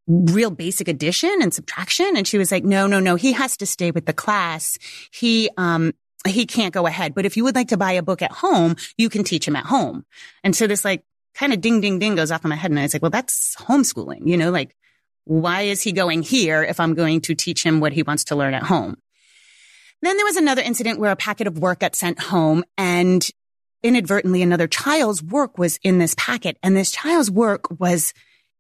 real 0.07 0.51
basic 0.51 0.87
addition 0.87 1.41
and 1.41 1.53
subtraction? 1.53 2.15
And 2.15 2.27
she 2.27 2.37
was 2.37 2.51
like, 2.51 2.63
no, 2.63 2.87
no, 2.87 2.99
no, 2.99 3.15
he 3.15 3.33
has 3.33 3.57
to 3.57 3.65
stay 3.65 3.91
with 3.91 4.05
the 4.05 4.13
class. 4.13 4.77
He, 5.11 5.49
um, 5.57 5.93
he 6.25 6.45
can't 6.45 6.73
go 6.73 6.87
ahead. 6.87 7.13
But 7.13 7.25
if 7.25 7.37
you 7.37 7.43
would 7.43 7.55
like 7.55 7.69
to 7.69 7.77
buy 7.77 7.93
a 7.93 8.03
book 8.03 8.21
at 8.21 8.31
home, 8.31 8.75
you 8.97 9.09
can 9.09 9.23
teach 9.23 9.47
him 9.47 9.55
at 9.55 9.65
home. 9.65 10.05
And 10.43 10.55
so 10.55 10.67
this 10.67 10.83
like 10.83 11.03
kind 11.37 11.53
of 11.53 11.61
ding, 11.61 11.81
ding, 11.81 11.99
ding 11.99 12.15
goes 12.15 12.31
off 12.31 12.43
in 12.43 12.49
my 12.49 12.55
head. 12.55 12.71
And 12.71 12.79
I 12.79 12.83
was 12.83 12.93
like, 12.93 13.01
well, 13.01 13.11
that's 13.11 13.55
homeschooling, 13.57 14.27
you 14.27 14.37
know, 14.37 14.49
like 14.51 14.75
why 15.25 15.63
is 15.63 15.81
he 15.81 15.91
going 15.91 16.23
here 16.23 16.63
if 16.63 16.79
I'm 16.79 16.93
going 16.93 17.21
to 17.21 17.35
teach 17.35 17.63
him 17.63 17.79
what 17.79 17.93
he 17.93 18.03
wants 18.03 18.25
to 18.25 18.35
learn 18.35 18.53
at 18.53 18.63
home? 18.63 18.97
Then 20.01 20.15
there 20.15 20.25
was 20.25 20.37
another 20.37 20.61
incident 20.61 20.99
where 20.99 21.11
a 21.11 21.15
packet 21.15 21.47
of 21.47 21.59
work 21.59 21.79
got 21.79 21.95
sent 21.95 22.19
home 22.19 22.63
and 22.77 23.27
inadvertently 23.83 24.41
another 24.41 24.67
child's 24.67 25.21
work 25.21 25.57
was 25.57 25.79
in 25.83 25.97
this 25.97 26.15
packet 26.17 26.57
and 26.63 26.75
this 26.75 26.91
child's 26.91 27.29
work 27.29 27.79
was 27.79 28.13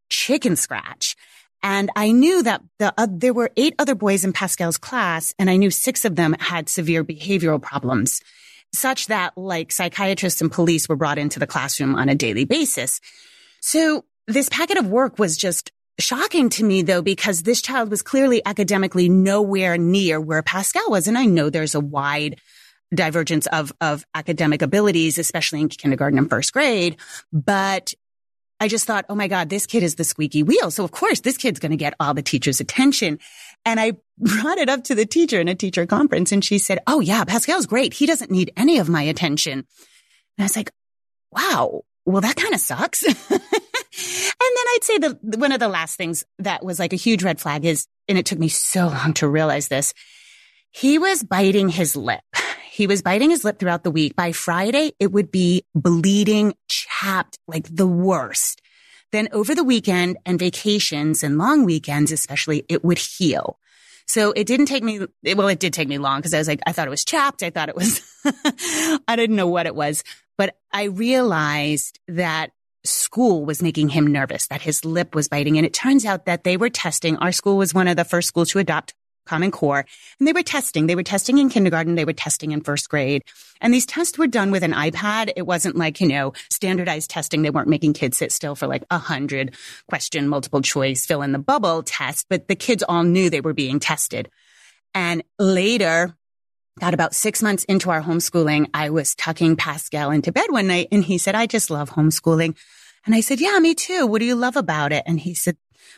chicken 0.09 0.55
scratch. 0.55 1.15
And 1.63 1.89
I 1.95 2.11
knew 2.11 2.43
that 2.43 2.61
the, 2.79 2.93
uh, 2.97 3.07
there 3.09 3.33
were 3.33 3.51
eight 3.57 3.75
other 3.79 3.95
boys 3.95 4.23
in 4.23 4.33
Pascal's 4.33 4.77
class 4.77 5.33
and 5.39 5.49
I 5.49 5.57
knew 5.57 5.71
six 5.71 6.05
of 6.05 6.15
them 6.15 6.35
had 6.39 6.69
severe 6.69 7.03
behavioral 7.03 7.61
problems 7.61 8.21
such 8.73 9.07
that 9.07 9.37
like 9.37 9.71
psychiatrists 9.71 10.41
and 10.41 10.51
police 10.51 10.87
were 10.87 10.95
brought 10.95 11.17
into 11.17 11.39
the 11.39 11.47
classroom 11.47 11.95
on 11.95 12.09
a 12.09 12.15
daily 12.15 12.45
basis. 12.45 12.99
So 13.61 14.05
this 14.27 14.49
packet 14.49 14.77
of 14.77 14.87
work 14.87 15.19
was 15.19 15.37
just 15.37 15.71
shocking 15.99 16.49
to 16.49 16.63
me 16.63 16.83
though, 16.83 17.01
because 17.01 17.43
this 17.43 17.61
child 17.61 17.89
was 17.89 18.01
clearly 18.01 18.41
academically 18.45 19.09
nowhere 19.09 19.77
near 19.77 20.21
where 20.21 20.43
Pascal 20.43 20.89
was. 20.89 21.07
And 21.07 21.17
I 21.17 21.25
know 21.25 21.49
there's 21.49 21.75
a 21.75 21.79
wide 21.79 22.39
divergence 22.93 23.47
of, 23.47 23.73
of 23.81 24.05
academic 24.13 24.61
abilities, 24.61 25.17
especially 25.17 25.61
in 25.61 25.69
kindergarten 25.69 26.19
and 26.19 26.29
first 26.29 26.53
grade. 26.53 26.97
But 27.33 27.93
I 28.59 28.67
just 28.67 28.85
thought, 28.85 29.05
oh 29.09 29.15
my 29.15 29.27
God, 29.27 29.49
this 29.49 29.65
kid 29.65 29.83
is 29.83 29.95
the 29.95 30.03
squeaky 30.03 30.43
wheel. 30.43 30.71
So 30.71 30.83
of 30.83 30.91
course 30.91 31.19
this 31.19 31.37
kid's 31.37 31.59
going 31.59 31.71
to 31.71 31.77
get 31.77 31.93
all 31.99 32.13
the 32.13 32.21
teacher's 32.21 32.59
attention. 32.59 33.19
And 33.65 33.79
I 33.79 33.93
brought 34.17 34.57
it 34.57 34.69
up 34.69 34.83
to 34.85 34.95
the 34.95 35.05
teacher 35.05 35.39
in 35.39 35.47
a 35.47 35.55
teacher 35.55 35.85
conference 35.85 36.31
and 36.31 36.43
she 36.43 36.57
said, 36.57 36.79
Oh 36.87 36.99
yeah, 36.99 37.23
Pascal's 37.23 37.65
great. 37.65 37.93
He 37.93 38.05
doesn't 38.05 38.31
need 38.31 38.51
any 38.57 38.79
of 38.79 38.89
my 38.89 39.03
attention. 39.03 39.53
And 39.53 39.65
I 40.39 40.43
was 40.43 40.55
like, 40.55 40.71
wow, 41.31 41.81
well, 42.05 42.21
that 42.21 42.35
kind 42.35 42.53
of 42.53 42.59
sucks. 42.59 43.03
and 43.29 43.39
then 43.39 44.65
I'd 44.73 44.79
say 44.83 44.97
the, 44.97 45.19
one 45.37 45.51
of 45.51 45.59
the 45.59 45.67
last 45.67 45.97
things 45.97 46.23
that 46.39 46.63
was 46.63 46.79
like 46.79 46.93
a 46.93 46.97
huge 46.97 47.23
red 47.23 47.39
flag 47.39 47.65
is, 47.65 47.87
and 48.07 48.17
it 48.17 48.25
took 48.25 48.39
me 48.39 48.49
so 48.49 48.87
long 48.87 49.13
to 49.15 49.27
realize 49.27 49.67
this. 49.67 49.93
He 50.71 50.99
was 50.99 51.23
biting 51.23 51.69
his 51.69 51.95
lip. 51.95 52.21
He 52.71 52.85
was 52.85 53.01
biting 53.01 53.31
his 53.31 53.43
lip 53.43 53.57
throughout 53.57 53.83
the 53.83 53.91
week. 53.91 54.15
By 54.15 54.31
Friday, 54.31 54.91
it 54.99 55.11
would 55.11 55.31
be 55.31 55.63
bleeding, 55.73 56.53
chapped, 56.69 57.39
like 57.47 57.67
the 57.75 57.87
worst. 57.87 58.61
Then 59.11 59.29
over 59.31 59.55
the 59.55 59.63
weekend 59.63 60.17
and 60.25 60.37
vacations 60.37 61.23
and 61.23 61.37
long 61.37 61.63
weekends, 61.65 62.11
especially, 62.11 62.65
it 62.67 62.83
would 62.83 62.97
heal. 62.97 63.59
So 64.05 64.31
it 64.31 64.47
didn't 64.47 64.67
take 64.67 64.83
me, 64.83 65.05
well, 65.35 65.47
it 65.47 65.59
did 65.59 65.73
take 65.73 65.87
me 65.87 65.97
long 65.97 66.19
because 66.19 66.33
I 66.33 66.37
was 66.37 66.47
like, 66.47 66.61
I 66.65 66.71
thought 66.71 66.87
it 66.87 66.91
was 66.91 67.05
chapped. 67.05 67.43
I 67.43 67.49
thought 67.49 67.69
it 67.69 67.75
was, 67.75 68.01
I 69.07 69.15
didn't 69.15 69.35
know 69.35 69.47
what 69.47 69.65
it 69.65 69.75
was, 69.75 70.03
but 70.37 70.57
I 70.71 70.85
realized 70.85 71.99
that 72.07 72.51
school 72.85 73.45
was 73.45 73.61
making 73.61 73.89
him 73.89 74.07
nervous, 74.07 74.47
that 74.47 74.61
his 74.61 74.85
lip 74.85 75.13
was 75.13 75.27
biting. 75.27 75.57
And 75.57 75.65
it 75.65 75.73
turns 75.73 76.05
out 76.05 76.25
that 76.25 76.45
they 76.45 76.55
were 76.55 76.69
testing. 76.69 77.17
Our 77.17 77.33
school 77.33 77.57
was 77.57 77.73
one 77.73 77.87
of 77.87 77.97
the 77.97 78.05
first 78.05 78.29
schools 78.29 78.51
to 78.51 78.59
adopt 78.59 78.93
Common 79.27 79.51
Core. 79.51 79.85
And 80.19 80.27
they 80.27 80.33
were 80.33 80.43
testing. 80.43 80.87
They 80.87 80.95
were 80.95 81.03
testing 81.03 81.37
in 81.37 81.49
kindergarten. 81.49 81.95
They 81.95 82.05
were 82.05 82.13
testing 82.13 82.51
in 82.51 82.61
first 82.61 82.89
grade. 82.89 83.23
And 83.61 83.73
these 83.73 83.85
tests 83.85 84.17
were 84.17 84.27
done 84.27 84.51
with 84.51 84.63
an 84.63 84.73
iPad. 84.73 85.31
It 85.35 85.43
wasn't 85.43 85.75
like, 85.75 86.01
you 86.01 86.07
know, 86.07 86.33
standardized 86.49 87.09
testing. 87.09 87.41
They 87.41 87.49
weren't 87.49 87.67
making 87.67 87.93
kids 87.93 88.17
sit 88.17 88.31
still 88.31 88.55
for 88.55 88.67
like 88.67 88.83
a 88.89 88.97
hundred 88.97 89.55
question, 89.87 90.27
multiple 90.27 90.61
choice, 90.61 91.05
fill 91.05 91.21
in 91.21 91.31
the 91.31 91.39
bubble 91.39 91.83
test, 91.83 92.27
but 92.29 92.47
the 92.47 92.55
kids 92.55 92.83
all 92.87 93.03
knew 93.03 93.29
they 93.29 93.41
were 93.41 93.53
being 93.53 93.79
tested. 93.79 94.29
And 94.93 95.23
later, 95.37 96.15
got 96.79 96.93
about 96.93 97.15
six 97.15 97.41
months 97.41 97.63
into 97.65 97.89
our 97.89 98.01
homeschooling, 98.01 98.69
I 98.73 98.89
was 98.89 99.15
tucking 99.15 99.55
Pascal 99.55 100.11
into 100.11 100.31
bed 100.31 100.47
one 100.49 100.67
night 100.67 100.89
and 100.91 101.03
he 101.03 101.17
said, 101.17 101.35
I 101.35 101.45
just 101.45 101.69
love 101.69 101.89
homeschooling. 101.89 102.55
And 103.05 103.15
I 103.15 103.21
said, 103.21 103.39
yeah, 103.39 103.57
me 103.59 103.73
too. 103.73 104.05
What 104.05 104.19
do 104.19 104.25
you 104.25 104.35
love 104.35 104.57
about 104.57 104.91
it? 104.91 105.03
And 105.05 105.19
he 105.19 105.33
said, 105.33 105.57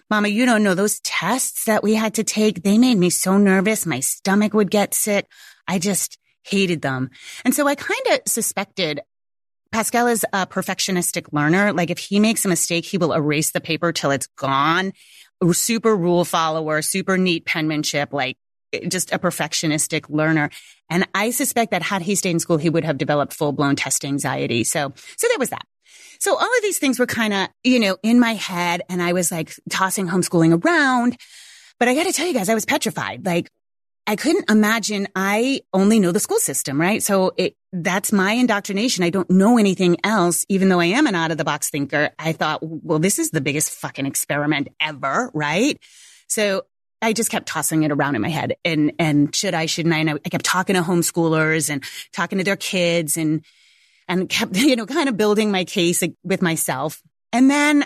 Mama, 0.10 0.28
you 0.28 0.46
don't 0.46 0.64
know 0.64 0.76
those 0.76 1.00
tests 1.02 1.66
that 1.66 1.84
we 1.84 1.96
had 1.96 2.16
to 2.16 2.24
take. 2.24 2.64
They 2.64 2.78
made 2.78 2.98
me 2.98 3.10
so 3.10 3.38
nervous. 3.38 3.86
My 3.86 4.00
stomach 4.00 4.54
would 4.54 4.72
get 4.72 4.94
sick. 4.94 5.28
I 5.68 5.80
just 5.80 6.18
hated 6.44 6.82
them. 6.82 7.10
And 7.46 7.54
so 7.54 7.68
I 7.68 7.76
kind 7.76 8.02
of 8.12 8.20
suspected 8.26 9.02
Pascal 9.72 10.08
is 10.08 10.26
a 10.34 10.48
perfectionistic 10.48 11.32
learner. 11.32 11.74
Like 11.74 11.92
if 11.92 12.00
he 12.00 12.20
makes 12.20 12.44
a 12.44 12.50
mistake, 12.50 12.86
he 12.86 12.98
will 12.98 13.14
erase 13.14 13.52
the 13.52 13.62
paper 13.62 13.92
till 13.92 14.12
it's 14.12 14.28
gone. 14.36 14.94
super 15.52 15.96
rule 15.96 16.26
follower, 16.26 16.82
super 16.82 17.18
neat 17.18 17.46
penmanship, 17.46 18.12
like 18.12 18.38
eh, 18.74 18.88
just 18.88 19.14
a 19.14 19.20
perfectionistic 19.20 20.10
learner. 20.10 20.50
And 20.90 21.08
I 21.14 21.30
suspect 21.30 21.72
that 21.72 21.84
had 21.84 22.02
he 22.02 22.16
stayed 22.16 22.32
in 22.32 22.40
school, 22.40 22.58
he 22.58 22.70
would 22.70 22.84
have 22.84 22.98
developed 22.98 23.34
full 23.34 23.52
blown 23.52 23.76
test 23.76 24.04
anxiety. 24.04 24.64
So, 24.64 24.92
so 25.18 25.28
there 25.28 25.38
was 25.38 25.52
that. 25.52 25.66
So 26.20 26.36
all 26.36 26.42
of 26.42 26.62
these 26.62 26.80
things 26.80 27.00
were 27.00 27.06
kind 27.06 27.34
of, 27.34 27.48
you 27.64 27.80
know, 27.80 27.98
in 28.04 28.20
my 28.20 28.34
head 28.34 28.82
and 28.90 29.02
I 29.02 29.14
was 29.14 29.32
like 29.32 29.54
tossing 29.70 30.08
homeschooling 30.08 30.64
around. 30.64 31.18
But 31.80 31.88
I 31.88 31.96
got 31.96 32.06
to 32.08 32.12
tell 32.12 32.28
you 32.28 32.34
guys, 32.34 32.50
I 32.50 32.54
was 32.54 32.66
petrified. 32.66 33.26
Like 33.26 33.50
I 34.06 34.16
couldn't 34.16 34.50
imagine 34.50 35.08
I 35.16 35.62
only 35.72 36.00
know 36.00 36.12
the 36.12 36.20
school 36.20 36.40
system, 36.40 36.80
right? 36.80 37.02
So 37.02 37.32
it, 37.38 37.56
that's 37.72 38.12
my 38.12 38.34
indoctrination. 38.34 39.04
I 39.04 39.12
don't 39.12 39.30
know 39.30 39.58
anything 39.58 39.98
else, 40.04 40.46
even 40.50 40.68
though 40.68 40.80
I 40.80 40.86
am 40.86 41.08
an 41.08 41.16
out 41.16 41.32
of 41.32 41.38
the 41.38 41.46
box 41.46 41.70
thinker. 41.70 42.10
I 42.20 42.34
thought, 42.34 42.60
well, 42.62 43.00
this 43.00 43.20
is 43.20 43.30
the 43.30 43.40
biggest 43.40 43.72
fucking 43.72 44.06
experiment 44.06 44.70
ever, 44.82 45.32
right? 45.34 45.80
So 46.28 46.64
I 47.02 47.14
just 47.14 47.30
kept 47.30 47.48
tossing 47.48 47.84
it 47.84 47.92
around 47.92 48.16
in 48.16 48.22
my 48.22 48.30
head 48.30 48.56
and, 48.66 48.92
and 49.00 49.34
should 49.34 49.54
I, 49.54 49.68
shouldn't 49.68 49.96
I? 49.96 50.00
And 50.00 50.10
I, 50.10 50.14
I 50.26 50.30
kept 50.30 50.44
talking 50.44 50.76
to 50.76 50.82
homeschoolers 50.82 51.70
and 51.70 51.84
talking 52.12 52.40
to 52.40 52.44
their 52.44 52.58
kids 52.58 53.16
and, 53.16 53.46
and 54.10 54.28
kept, 54.28 54.58
you 54.58 54.76
know, 54.76 54.86
kind 54.86 55.08
of 55.08 55.16
building 55.16 55.52
my 55.52 55.64
case 55.64 56.04
with 56.24 56.42
myself. 56.42 57.02
And 57.32 57.50
then 57.50 57.86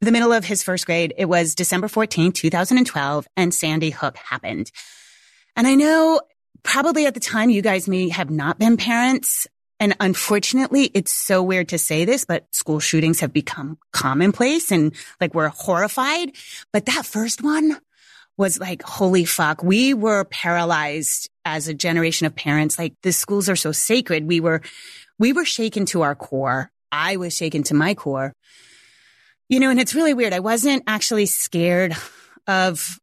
the 0.00 0.12
middle 0.12 0.32
of 0.32 0.44
his 0.46 0.62
first 0.62 0.86
grade, 0.86 1.12
it 1.18 1.26
was 1.26 1.54
December 1.54 1.88
14th, 1.88 2.34
2012, 2.34 3.28
and 3.36 3.52
Sandy 3.52 3.90
Hook 3.90 4.16
happened. 4.16 4.70
And 5.56 5.66
I 5.66 5.74
know 5.74 6.22
probably 6.62 7.06
at 7.06 7.14
the 7.14 7.20
time 7.20 7.50
you 7.50 7.60
guys 7.60 7.88
may 7.88 8.08
have 8.08 8.30
not 8.30 8.58
been 8.58 8.76
parents. 8.76 9.46
And 9.78 9.96
unfortunately, 9.98 10.90
it's 10.94 11.12
so 11.12 11.42
weird 11.42 11.70
to 11.70 11.78
say 11.78 12.04
this, 12.04 12.24
but 12.24 12.54
school 12.54 12.80
shootings 12.80 13.20
have 13.20 13.32
become 13.32 13.78
commonplace 13.92 14.70
and 14.70 14.94
like 15.20 15.34
we're 15.34 15.48
horrified. 15.48 16.32
But 16.72 16.86
that 16.86 17.06
first 17.06 17.42
one 17.42 17.78
was 18.36 18.58
like, 18.58 18.82
holy 18.82 19.24
fuck. 19.24 19.62
We 19.62 19.92
were 19.92 20.24
paralyzed 20.24 21.30
as 21.44 21.68
a 21.68 21.74
generation 21.74 22.26
of 22.26 22.34
parents. 22.34 22.78
Like 22.78 22.94
the 23.02 23.12
schools 23.12 23.48
are 23.48 23.56
so 23.56 23.72
sacred. 23.72 24.26
We 24.26 24.40
were, 24.40 24.62
we 25.20 25.34
were 25.34 25.44
shaken 25.44 25.84
to 25.84 26.00
our 26.00 26.16
core. 26.16 26.72
I 26.90 27.18
was 27.18 27.36
shaken 27.36 27.62
to 27.64 27.74
my 27.74 27.94
core. 27.94 28.32
You 29.48 29.60
know, 29.60 29.70
and 29.70 29.78
it's 29.78 29.94
really 29.94 30.14
weird. 30.14 30.32
I 30.32 30.40
wasn't 30.40 30.82
actually 30.86 31.26
scared 31.26 31.94
of 32.46 32.98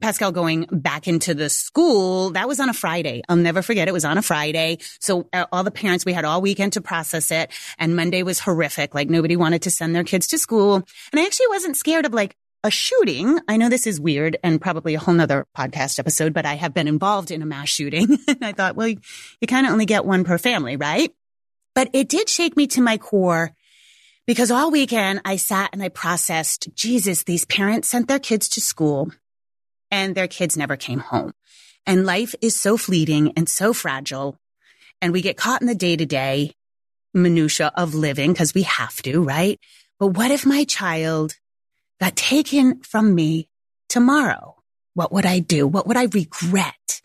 Pascal 0.00 0.32
going 0.32 0.66
back 0.70 1.06
into 1.06 1.34
the 1.34 1.50
school. 1.50 2.30
That 2.30 2.48
was 2.48 2.58
on 2.58 2.70
a 2.70 2.74
Friday. 2.74 3.22
I'll 3.28 3.36
never 3.36 3.60
forget. 3.60 3.86
It 3.86 3.92
was 3.92 4.04
on 4.04 4.16
a 4.16 4.22
Friday. 4.22 4.78
So 4.98 5.28
uh, 5.32 5.44
all 5.52 5.62
the 5.62 5.70
parents, 5.70 6.06
we 6.06 6.12
had 6.14 6.24
all 6.24 6.40
weekend 6.40 6.72
to 6.74 6.80
process 6.80 7.30
it. 7.30 7.50
And 7.78 7.94
Monday 7.94 8.22
was 8.22 8.40
horrific. 8.40 8.94
Like 8.94 9.10
nobody 9.10 9.36
wanted 9.36 9.62
to 9.62 9.70
send 9.70 9.94
their 9.94 10.04
kids 10.04 10.28
to 10.28 10.38
school. 10.38 10.76
And 10.76 11.20
I 11.20 11.24
actually 11.24 11.48
wasn't 11.48 11.76
scared 11.76 12.06
of 12.06 12.14
like 12.14 12.34
a 12.64 12.70
shooting. 12.70 13.40
I 13.46 13.56
know 13.56 13.68
this 13.68 13.86
is 13.86 14.00
weird 14.00 14.38
and 14.42 14.60
probably 14.60 14.94
a 14.94 14.98
whole 15.00 15.14
nother 15.14 15.46
podcast 15.56 15.98
episode, 15.98 16.32
but 16.32 16.46
I 16.46 16.54
have 16.54 16.72
been 16.72 16.88
involved 16.88 17.30
in 17.30 17.42
a 17.42 17.46
mass 17.46 17.68
shooting. 17.68 18.18
and 18.28 18.44
I 18.44 18.52
thought, 18.52 18.74
well, 18.74 18.88
you, 18.88 19.00
you 19.40 19.46
kind 19.46 19.66
of 19.66 19.72
only 19.72 19.86
get 19.86 20.04
one 20.04 20.24
per 20.24 20.38
family, 20.38 20.76
right? 20.76 21.12
But 21.78 21.90
it 21.92 22.08
did 22.08 22.28
shake 22.28 22.56
me 22.56 22.66
to 22.74 22.80
my 22.80 22.98
core 22.98 23.52
because 24.26 24.50
all 24.50 24.72
weekend 24.72 25.20
I 25.24 25.36
sat 25.36 25.70
and 25.72 25.80
I 25.80 25.90
processed, 25.90 26.74
Jesus, 26.74 27.22
these 27.22 27.44
parents 27.44 27.88
sent 27.88 28.08
their 28.08 28.18
kids 28.18 28.48
to 28.48 28.60
school 28.60 29.12
and 29.88 30.12
their 30.12 30.26
kids 30.26 30.56
never 30.56 30.76
came 30.76 30.98
home. 30.98 31.34
And 31.86 32.04
life 32.04 32.34
is 32.40 32.56
so 32.56 32.78
fleeting 32.78 33.32
and 33.36 33.48
so 33.48 33.72
fragile. 33.72 34.36
And 35.00 35.12
we 35.12 35.22
get 35.22 35.36
caught 35.36 35.60
in 35.60 35.68
the 35.68 35.74
day 35.76 35.94
to 35.94 36.04
day 36.04 36.56
minutia 37.14 37.70
of 37.76 37.94
living 37.94 38.32
because 38.32 38.54
we 38.54 38.62
have 38.62 39.00
to, 39.02 39.22
right? 39.22 39.60
But 40.00 40.16
what 40.16 40.32
if 40.32 40.44
my 40.44 40.64
child 40.64 41.36
got 42.00 42.16
taken 42.16 42.82
from 42.82 43.14
me 43.14 43.48
tomorrow? 43.88 44.56
What 44.94 45.12
would 45.12 45.26
I 45.26 45.38
do? 45.38 45.68
What 45.68 45.86
would 45.86 45.96
I 45.96 46.06
regret? 46.06 46.97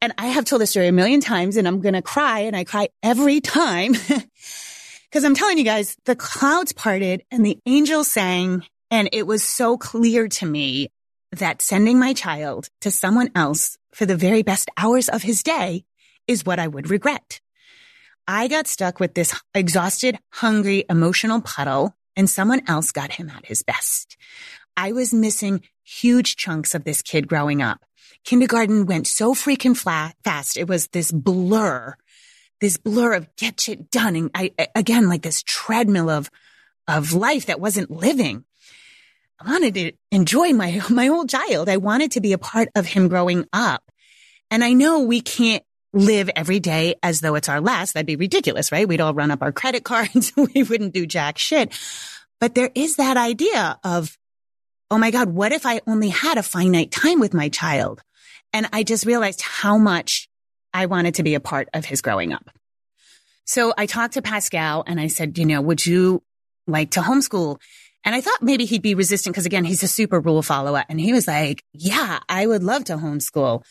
And 0.00 0.12
I 0.18 0.26
have 0.26 0.44
told 0.44 0.60
this 0.60 0.70
story 0.70 0.88
a 0.88 0.92
million 0.92 1.20
times 1.20 1.56
and 1.56 1.66
I'm 1.66 1.80
going 1.80 1.94
to 1.94 2.02
cry 2.02 2.40
and 2.40 2.54
I 2.54 2.64
cry 2.64 2.88
every 3.02 3.40
time 3.40 3.92
because 5.10 5.24
I'm 5.24 5.34
telling 5.34 5.58
you 5.58 5.64
guys, 5.64 5.96
the 6.04 6.16
clouds 6.16 6.72
parted 6.72 7.22
and 7.30 7.44
the 7.44 7.58
angels 7.66 8.08
sang 8.08 8.64
and 8.90 9.08
it 9.12 9.26
was 9.26 9.42
so 9.42 9.76
clear 9.78 10.28
to 10.28 10.46
me 10.46 10.90
that 11.32 11.62
sending 11.62 11.98
my 11.98 12.12
child 12.12 12.68
to 12.82 12.90
someone 12.90 13.30
else 13.34 13.76
for 13.92 14.06
the 14.06 14.16
very 14.16 14.42
best 14.42 14.70
hours 14.76 15.08
of 15.08 15.22
his 15.22 15.42
day 15.42 15.84
is 16.26 16.44
what 16.44 16.58
I 16.58 16.68
would 16.68 16.90
regret. 16.90 17.40
I 18.26 18.48
got 18.48 18.66
stuck 18.66 19.00
with 19.00 19.14
this 19.14 19.38
exhausted, 19.54 20.18
hungry, 20.30 20.84
emotional 20.88 21.40
puddle 21.40 21.94
and 22.16 22.30
someone 22.30 22.62
else 22.68 22.92
got 22.92 23.12
him 23.12 23.28
at 23.28 23.46
his 23.46 23.62
best. 23.62 24.16
I 24.76 24.92
was 24.92 25.12
missing 25.12 25.62
huge 25.82 26.36
chunks 26.36 26.74
of 26.74 26.84
this 26.84 27.02
kid 27.02 27.28
growing 27.28 27.62
up. 27.62 27.84
Kindergarten 28.24 28.86
went 28.86 29.06
so 29.06 29.34
freaking 29.34 29.76
flat, 29.76 30.16
fast. 30.24 30.56
It 30.56 30.66
was 30.66 30.88
this 30.88 31.12
blur, 31.12 31.94
this 32.60 32.78
blur 32.78 33.12
of 33.14 33.34
get 33.36 33.60
shit 33.60 33.90
done. 33.90 34.16
And 34.16 34.30
I, 34.34 34.52
again, 34.74 35.08
like 35.08 35.22
this 35.22 35.42
treadmill 35.42 36.08
of, 36.08 36.30
of 36.88 37.12
life 37.12 37.46
that 37.46 37.60
wasn't 37.60 37.90
living. 37.90 38.44
I 39.40 39.50
wanted 39.50 39.74
to 39.74 39.92
enjoy 40.10 40.52
my, 40.52 40.80
my 40.90 41.08
old 41.08 41.28
child. 41.28 41.68
I 41.68 41.76
wanted 41.76 42.12
to 42.12 42.20
be 42.20 42.32
a 42.32 42.38
part 42.38 42.68
of 42.74 42.86
him 42.86 43.08
growing 43.08 43.46
up. 43.52 43.82
And 44.50 44.64
I 44.64 44.72
know 44.72 45.00
we 45.00 45.20
can't 45.20 45.64
live 45.92 46.30
every 46.34 46.60
day 46.60 46.96
as 47.02 47.20
though 47.20 47.34
it's 47.34 47.48
our 47.48 47.60
last. 47.60 47.94
That'd 47.94 48.06
be 48.06 48.16
ridiculous, 48.16 48.72
right? 48.72 48.88
We'd 48.88 49.00
all 49.00 49.14
run 49.14 49.30
up 49.30 49.42
our 49.42 49.52
credit 49.52 49.84
cards. 49.84 50.32
we 50.54 50.62
wouldn't 50.62 50.94
do 50.94 51.06
jack 51.06 51.38
shit. 51.38 51.72
But 52.40 52.54
there 52.54 52.70
is 52.74 52.96
that 52.96 53.16
idea 53.16 53.78
of, 53.84 54.16
oh 54.90 54.98
my 54.98 55.10
God, 55.10 55.28
what 55.28 55.52
if 55.52 55.66
I 55.66 55.80
only 55.86 56.08
had 56.08 56.38
a 56.38 56.42
finite 56.42 56.90
time 56.90 57.20
with 57.20 57.34
my 57.34 57.48
child? 57.48 58.02
And 58.54 58.68
I 58.72 58.84
just 58.84 59.04
realized 59.04 59.42
how 59.42 59.76
much 59.76 60.28
I 60.72 60.86
wanted 60.86 61.16
to 61.16 61.24
be 61.24 61.34
a 61.34 61.40
part 61.40 61.68
of 61.74 61.84
his 61.84 62.00
growing 62.00 62.32
up. 62.32 62.48
So 63.44 63.74
I 63.76 63.86
talked 63.86 64.14
to 64.14 64.22
Pascal 64.22 64.84
and 64.86 64.98
I 65.00 65.08
said, 65.08 65.36
you 65.36 65.44
know, 65.44 65.60
would 65.60 65.84
you 65.84 66.22
like 66.66 66.92
to 66.92 67.00
homeschool? 67.00 67.60
And 68.04 68.14
I 68.14 68.20
thought 68.20 68.42
maybe 68.42 68.64
he'd 68.64 68.80
be 68.80 68.94
resistant 68.94 69.34
because 69.34 69.44
again, 69.44 69.64
he's 69.64 69.82
a 69.82 69.88
super 69.88 70.20
rule 70.20 70.40
follower. 70.40 70.84
And 70.88 71.00
he 71.00 71.12
was 71.12 71.26
like, 71.26 71.64
yeah, 71.72 72.20
I 72.28 72.46
would 72.46 72.62
love 72.62 72.84
to 72.84 72.96
homeschool. 72.96 73.64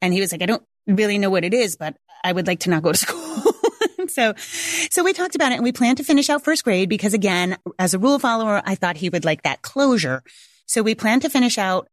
And 0.00 0.14
he 0.14 0.20
was 0.20 0.32
like, 0.32 0.42
I 0.42 0.46
don't 0.46 0.62
really 0.86 1.18
know 1.18 1.30
what 1.30 1.44
it 1.44 1.52
is, 1.52 1.76
but 1.76 1.96
I 2.24 2.32
would 2.32 2.46
like 2.46 2.60
to 2.60 2.70
not 2.70 2.82
go 2.82 2.92
to 2.92 2.98
school. 3.06 3.52
so, 4.08 4.32
so 4.36 5.04
we 5.04 5.12
talked 5.12 5.34
about 5.34 5.52
it 5.52 5.56
and 5.56 5.64
we 5.64 5.72
planned 5.72 5.98
to 5.98 6.04
finish 6.04 6.30
out 6.30 6.42
first 6.42 6.64
grade 6.64 6.88
because 6.88 7.12
again, 7.12 7.58
as 7.78 7.92
a 7.92 7.98
rule 7.98 8.18
follower, 8.18 8.62
I 8.64 8.76
thought 8.76 8.96
he 8.96 9.10
would 9.10 9.26
like 9.26 9.42
that 9.42 9.60
closure. 9.60 10.22
So 10.66 10.82
we 10.82 10.94
planned 10.94 11.22
to 11.22 11.28
finish 11.28 11.58
out 11.58 11.88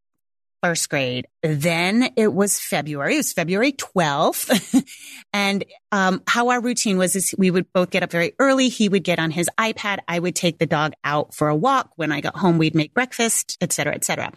first 0.62 0.90
grade. 0.90 1.28
Then 1.42 2.10
it 2.16 2.34
was 2.34 2.60
February. 2.60 3.16
It 3.16 3.18
was 3.18 3.34
February 3.34 3.72
12th. 3.74 4.84
and, 5.34 5.64
um, 5.92 6.22
how 6.28 6.50
our 6.50 6.62
routine 6.62 6.98
was 6.98 7.16
is 7.16 7.34
we 7.38 7.52
would 7.52 7.72
both 7.74 7.90
get 7.90 8.04
up 8.04 8.12
very 8.12 8.34
early. 8.40 8.70
He 8.70 8.90
would 8.90 9.04
get 9.04 9.20
on 9.20 9.32
his 9.32 9.50
iPad. 9.58 10.00
I 10.08 10.20
would 10.20 10.36
take 10.36 10.60
the 10.60 10.66
dog 10.66 10.94
out 11.04 11.34
for 11.34 11.50
a 11.50 11.56
walk. 11.56 11.92
When 11.96 12.12
I 12.12 12.22
got 12.22 12.36
home, 12.36 12.58
we'd 12.58 12.76
make 12.76 12.94
breakfast, 12.94 13.58
et 13.62 13.72
cetera, 13.72 13.96
et 13.96 14.04
cetera. 14.04 14.32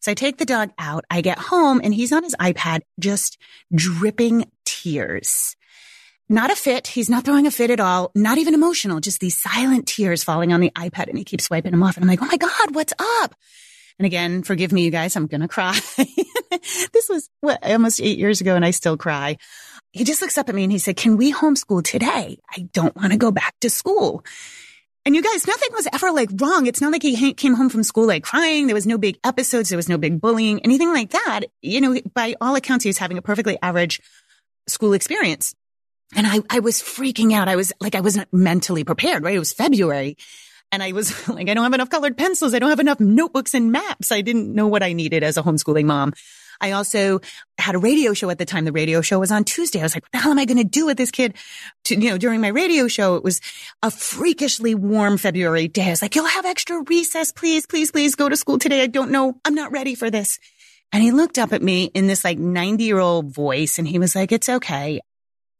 So 0.00 0.12
I 0.12 0.14
take 0.14 0.38
the 0.38 0.44
dog 0.44 0.70
out. 0.78 1.04
I 1.10 1.20
get 1.20 1.38
home 1.38 1.80
and 1.82 1.92
he's 1.92 2.12
on 2.12 2.22
his 2.22 2.36
iPad, 2.36 2.80
just 2.98 3.38
dripping 3.74 4.50
tears. 4.64 5.56
Not 6.28 6.50
a 6.50 6.56
fit. 6.56 6.88
He's 6.88 7.08
not 7.08 7.24
throwing 7.24 7.46
a 7.46 7.50
fit 7.50 7.70
at 7.70 7.80
all. 7.80 8.10
Not 8.14 8.38
even 8.38 8.54
emotional. 8.54 9.00
Just 9.00 9.20
these 9.20 9.40
silent 9.40 9.86
tears 9.86 10.24
falling 10.24 10.52
on 10.52 10.60
the 10.60 10.70
iPad 10.70 11.08
and 11.08 11.18
he 11.18 11.24
keeps 11.24 11.48
wiping 11.48 11.70
them 11.70 11.82
off. 11.82 11.96
And 11.96 12.04
I'm 12.04 12.08
like, 12.08 12.22
Oh 12.22 12.26
my 12.26 12.36
God, 12.36 12.74
what's 12.74 12.92
up? 12.98 13.34
And 13.98 14.06
again, 14.06 14.42
forgive 14.42 14.72
me, 14.72 14.84
you 14.84 14.90
guys. 14.90 15.16
I'm 15.16 15.26
going 15.26 15.40
to 15.40 15.48
cry. 15.48 15.72
this 16.92 17.08
was 17.08 17.28
what, 17.40 17.64
almost 17.64 18.00
eight 18.00 18.18
years 18.18 18.40
ago 18.40 18.54
and 18.54 18.64
I 18.64 18.70
still 18.70 18.96
cry. 18.96 19.38
He 19.92 20.04
just 20.04 20.20
looks 20.20 20.36
up 20.36 20.48
at 20.48 20.54
me 20.54 20.64
and 20.64 20.72
he 20.72 20.78
said, 20.78 20.96
can 20.96 21.16
we 21.16 21.32
homeschool 21.32 21.82
today? 21.82 22.38
I 22.50 22.68
don't 22.72 22.94
want 22.94 23.12
to 23.12 23.18
go 23.18 23.30
back 23.30 23.54
to 23.60 23.70
school. 23.70 24.24
And 25.06 25.14
you 25.14 25.22
guys, 25.22 25.46
nothing 25.46 25.68
was 25.72 25.86
ever 25.92 26.10
like 26.10 26.30
wrong. 26.34 26.66
It's 26.66 26.80
not 26.80 26.92
like 26.92 27.02
he 27.02 27.32
came 27.32 27.54
home 27.54 27.70
from 27.70 27.84
school 27.84 28.06
like 28.06 28.24
crying. 28.24 28.66
There 28.66 28.74
was 28.74 28.88
no 28.88 28.98
big 28.98 29.18
episodes. 29.22 29.68
There 29.68 29.76
was 29.76 29.88
no 29.88 29.98
big 29.98 30.20
bullying, 30.20 30.60
anything 30.62 30.92
like 30.92 31.10
that. 31.10 31.42
You 31.62 31.80
know, 31.80 32.00
by 32.12 32.34
all 32.40 32.56
accounts, 32.56 32.82
he 32.82 32.88
was 32.88 32.98
having 32.98 33.16
a 33.16 33.22
perfectly 33.22 33.56
average 33.62 34.02
school 34.66 34.94
experience. 34.94 35.54
And 36.14 36.26
I, 36.26 36.40
I 36.50 36.58
was 36.58 36.82
freaking 36.82 37.32
out. 37.32 37.48
I 37.48 37.56
was 37.56 37.72
like, 37.80 37.94
I 37.94 38.00
wasn't 38.00 38.32
mentally 38.32 38.84
prepared, 38.84 39.22
right? 39.22 39.36
It 39.36 39.40
was 39.40 39.52
February. 39.52 40.16
And 40.72 40.82
I 40.82 40.92
was 40.92 41.28
like, 41.28 41.48
I 41.48 41.54
don't 41.54 41.64
have 41.64 41.74
enough 41.74 41.90
colored 41.90 42.16
pencils. 42.16 42.54
I 42.54 42.58
don't 42.58 42.70
have 42.70 42.80
enough 42.80 43.00
notebooks 43.00 43.54
and 43.54 43.72
maps. 43.72 44.12
I 44.12 44.20
didn't 44.20 44.54
know 44.54 44.66
what 44.66 44.82
I 44.82 44.92
needed 44.92 45.22
as 45.22 45.36
a 45.36 45.42
homeschooling 45.42 45.86
mom. 45.86 46.12
I 46.60 46.72
also 46.72 47.20
had 47.58 47.74
a 47.74 47.78
radio 47.78 48.14
show 48.14 48.30
at 48.30 48.38
the 48.38 48.44
time. 48.44 48.64
The 48.64 48.72
radio 48.72 49.02
show 49.02 49.18
was 49.18 49.30
on 49.30 49.44
Tuesday. 49.44 49.80
I 49.80 49.82
was 49.82 49.94
like, 49.94 50.04
what 50.04 50.12
the 50.12 50.18
hell 50.18 50.32
am 50.32 50.38
I 50.38 50.46
going 50.46 50.58
to 50.58 50.64
do 50.64 50.86
with 50.86 50.96
this 50.96 51.10
kid? 51.10 51.34
To, 51.84 51.94
you 51.94 52.10
know, 52.10 52.18
during 52.18 52.40
my 52.40 52.48
radio 52.48 52.88
show, 52.88 53.16
it 53.16 53.22
was 53.22 53.40
a 53.82 53.90
freakishly 53.90 54.74
warm 54.74 55.18
February 55.18 55.68
day. 55.68 55.88
I 55.88 55.90
was 55.90 56.02
like, 56.02 56.16
you'll 56.16 56.26
have 56.26 56.46
extra 56.46 56.82
recess. 56.88 57.32
Please, 57.32 57.66
please, 57.66 57.90
please 57.90 58.14
go 58.14 58.28
to 58.28 58.36
school 58.36 58.58
today. 58.58 58.82
I 58.82 58.86
don't 58.86 59.10
know. 59.10 59.38
I'm 59.44 59.54
not 59.54 59.72
ready 59.72 59.94
for 59.94 60.10
this. 60.10 60.38
And 60.92 61.02
he 61.02 61.10
looked 61.10 61.38
up 61.38 61.52
at 61.52 61.62
me 61.62 61.84
in 61.94 62.06
this 62.06 62.24
like 62.24 62.38
90 62.38 62.84
year 62.84 62.98
old 62.98 63.26
voice 63.26 63.78
and 63.78 63.86
he 63.86 63.98
was 63.98 64.14
like, 64.14 64.32
it's 64.32 64.48
okay. 64.48 65.00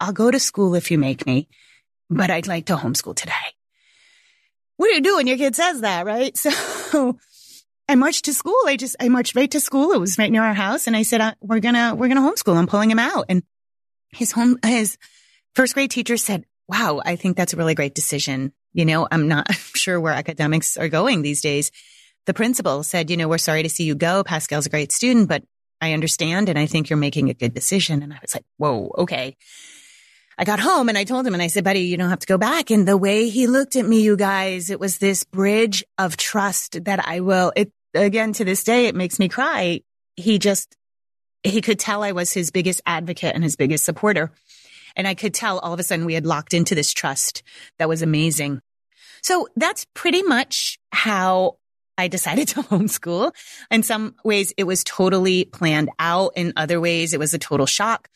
I'll 0.00 0.12
go 0.12 0.30
to 0.30 0.40
school 0.40 0.74
if 0.74 0.90
you 0.90 0.98
make 0.98 1.26
me, 1.26 1.48
but 2.08 2.30
I'd 2.30 2.46
like 2.46 2.66
to 2.66 2.76
homeschool 2.76 3.16
today. 3.16 3.32
What 4.76 4.88
do 4.88 4.94
you 4.94 5.00
do 5.00 5.16
when 5.16 5.26
your 5.26 5.36
kid 5.36 5.56
says 5.56 5.80
that? 5.80 6.06
Right. 6.06 6.38
So 6.86 7.18
I 7.88 7.94
marched 7.96 8.24
to 8.24 8.32
school. 8.32 8.56
I 8.66 8.76
just, 8.76 8.96
I 9.00 9.08
marched 9.08 9.34
right 9.34 9.50
to 9.50 9.60
school. 9.60 9.92
It 9.92 9.98
was 9.98 10.18
right 10.18 10.30
near 10.30 10.42
our 10.42 10.54
house. 10.54 10.86
And 10.86 10.96
I 10.96 11.02
said, 11.02 11.20
uh, 11.20 11.34
we're 11.40 11.60
gonna, 11.60 11.94
we're 11.94 12.08
gonna 12.08 12.20
homeschool. 12.20 12.56
I'm 12.56 12.68
pulling 12.68 12.90
him 12.90 12.98
out. 12.98 13.26
And 13.28 13.42
his 14.12 14.32
home, 14.32 14.58
his 14.64 14.96
first 15.54 15.74
grade 15.74 15.90
teacher 15.90 16.16
said, 16.16 16.44
wow, 16.68 17.00
I 17.04 17.16
think 17.16 17.36
that's 17.36 17.52
a 17.52 17.56
really 17.56 17.74
great 17.74 17.94
decision. 17.94 18.52
You 18.72 18.84
know, 18.84 19.06
I'm 19.10 19.28
not 19.28 19.52
sure 19.74 20.00
where 20.00 20.12
academics 20.12 20.76
are 20.76 20.88
going 20.88 21.22
these 21.22 21.40
days. 21.40 21.70
The 22.26 22.34
principal 22.34 22.82
said, 22.82 23.10
you 23.10 23.16
know, 23.16 23.28
we're 23.28 23.38
sorry 23.38 23.62
to 23.62 23.68
see 23.68 23.84
you 23.84 23.94
go. 23.94 24.24
Pascal's 24.24 24.66
a 24.66 24.70
great 24.70 24.90
student, 24.92 25.28
but 25.28 25.44
I 25.80 25.92
understand. 25.92 26.48
And 26.48 26.58
I 26.58 26.66
think 26.66 26.90
you're 26.90 26.96
making 26.96 27.30
a 27.30 27.34
good 27.34 27.54
decision. 27.54 28.02
And 28.02 28.12
I 28.12 28.18
was 28.20 28.34
like, 28.34 28.44
whoa, 28.56 28.92
okay. 28.98 29.36
I 30.38 30.44
got 30.44 30.60
home 30.60 30.88
and 30.88 30.98
I 30.98 31.04
told 31.04 31.26
him 31.26 31.32
and 31.32 31.42
I 31.42 31.46
said, 31.46 31.64
buddy, 31.64 31.80
you 31.80 31.96
don't 31.96 32.10
have 32.10 32.18
to 32.18 32.26
go 32.26 32.36
back. 32.36 32.70
And 32.70 32.86
the 32.86 32.96
way 32.96 33.28
he 33.28 33.46
looked 33.46 33.74
at 33.74 33.86
me, 33.86 34.02
you 34.02 34.16
guys, 34.16 34.68
it 34.68 34.78
was 34.78 34.98
this 34.98 35.24
bridge 35.24 35.82
of 35.96 36.16
trust 36.16 36.84
that 36.84 37.06
I 37.06 37.20
will, 37.20 37.52
it 37.56 37.72
again 37.94 38.34
to 38.34 38.44
this 38.44 38.62
day, 38.62 38.86
it 38.86 38.94
makes 38.94 39.18
me 39.18 39.28
cry. 39.28 39.80
He 40.16 40.38
just, 40.38 40.76
he 41.42 41.62
could 41.62 41.78
tell 41.78 42.02
I 42.02 42.12
was 42.12 42.32
his 42.32 42.50
biggest 42.50 42.82
advocate 42.84 43.34
and 43.34 43.42
his 43.42 43.56
biggest 43.56 43.84
supporter. 43.84 44.30
And 44.94 45.08
I 45.08 45.14
could 45.14 45.32
tell 45.32 45.58
all 45.58 45.72
of 45.72 45.80
a 45.80 45.82
sudden 45.82 46.04
we 46.04 46.14
had 46.14 46.26
locked 46.26 46.52
into 46.52 46.74
this 46.74 46.92
trust 46.92 47.42
that 47.78 47.88
was 47.88 48.02
amazing. 48.02 48.60
So 49.22 49.48
that's 49.56 49.86
pretty 49.94 50.22
much 50.22 50.78
how 50.92 51.56
I 51.96 52.08
decided 52.08 52.48
to 52.48 52.62
homeschool. 52.62 53.32
In 53.70 53.82
some 53.82 54.16
ways, 54.22 54.52
it 54.58 54.64
was 54.64 54.84
totally 54.84 55.46
planned 55.46 55.90
out. 55.98 56.32
In 56.36 56.52
other 56.56 56.78
ways, 56.78 57.14
it 57.14 57.18
was 57.18 57.32
a 57.32 57.38
total 57.38 57.66
shock. 57.66 58.08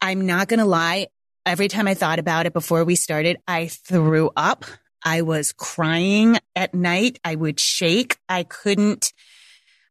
I'm 0.00 0.26
not 0.26 0.48
going 0.48 0.60
to 0.60 0.66
lie 0.66 1.08
every 1.46 1.68
time 1.68 1.86
I 1.88 1.94
thought 1.94 2.18
about 2.18 2.46
it 2.46 2.52
before 2.52 2.84
we 2.84 2.94
started, 2.94 3.38
I 3.46 3.66
threw 3.68 4.30
up. 4.36 4.64
I 5.02 5.22
was 5.22 5.52
crying 5.52 6.38
at 6.56 6.74
night. 6.74 7.18
I 7.24 7.34
would 7.34 7.60
shake. 7.60 8.16
I 8.28 8.44
couldn't, 8.44 9.12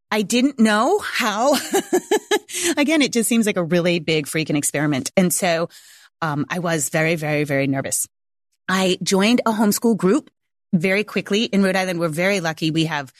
I 0.10 0.24
didn't 0.24 0.60
know 0.60 1.00
how. 1.00 1.54
Again, 2.78 3.02
it 3.02 3.14
just 3.14 3.30
seems 3.30 3.46
like 3.46 3.58
a 3.58 3.64
really 3.64 4.00
big 4.00 4.26
freaking 4.26 4.58
experiment. 4.58 5.12
And 5.16 5.34
so, 5.34 5.70
um, 6.22 6.46
I 6.50 6.60
was 6.60 6.90
very, 6.90 7.16
very, 7.16 7.44
very 7.44 7.68
nervous. 7.68 8.08
I 8.68 8.98
joined 9.04 9.42
a 9.46 9.52
homeschool 9.52 9.98
group 9.98 10.30
very 10.72 11.04
quickly 11.04 11.44
in 11.44 11.62
Rhode 11.62 11.76
Island. 11.76 12.00
We're 12.00 12.08
very 12.08 12.40
lucky. 12.40 12.72
We 12.72 12.86
have 12.86 13.14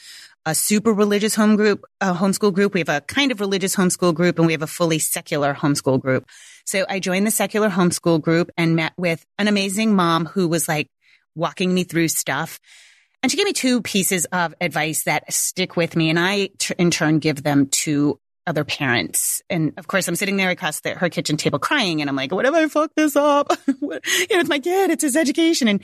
a 0.46 0.54
super 0.54 0.94
religious 0.94 1.36
home 1.36 1.56
group, 1.56 1.86
a 2.02 2.14
homeschool 2.14 2.54
group. 2.54 2.74
We 2.74 2.82
have 2.82 2.90
a 2.90 3.02
kind 3.02 3.32
of 3.32 3.40
religious 3.40 3.76
homeschool 3.76 4.14
group 4.14 4.38
and 4.38 4.48
we 4.48 4.54
have 4.54 4.62
a 4.62 4.68
fully 4.68 5.00
secular 5.00 5.54
homeschool 5.54 6.02
group. 6.02 6.26
So 6.66 6.86
I 6.90 7.00
joined 7.00 7.26
the 7.26 7.32
secular 7.32 7.70
homeschool 7.70 8.22
group 8.22 8.52
and 8.58 8.76
met 8.76 8.94
with 8.98 9.26
an 9.38 9.48
amazing 9.48 9.96
mom 9.96 10.26
who 10.26 10.48
was 10.48 10.68
like 10.68 10.90
walking 11.36 11.74
me 11.74 11.84
through 11.84 12.10
stuff. 12.10 12.60
And 13.22 13.32
she 13.32 13.38
gave 13.38 13.46
me 13.46 13.54
two 13.54 13.82
pieces 13.82 14.26
of 14.26 14.54
advice 14.60 15.04
that 15.04 15.32
stick 15.32 15.78
with 15.78 15.96
me. 15.96 16.10
And 16.10 16.20
I 16.20 16.50
in 16.78 16.92
turn 16.92 17.20
give 17.20 17.42
them 17.42 17.68
to 17.68 18.20
other 18.46 18.66
parents. 18.66 19.42
And 19.50 19.74
of 19.78 19.88
course, 19.88 20.10
I'm 20.10 20.18
sitting 20.18 20.36
there 20.36 20.50
across 20.50 20.82
the, 20.82 20.96
her 20.96 21.08
kitchen 21.08 21.38
table 21.38 21.60
crying. 21.60 22.02
And 22.02 22.10
I'm 22.10 22.18
like, 22.18 22.34
what 22.34 22.46
if 22.46 22.54
I 22.54 22.68
fuck 22.68 22.92
this 22.96 23.16
up? 23.16 23.58
you 23.68 23.78
know, 23.82 24.00
it's 24.12 24.50
my 24.50 24.60
kid. 24.60 24.90
It's 24.90 25.04
his 25.04 25.16
education. 25.16 25.70
And, 25.70 25.82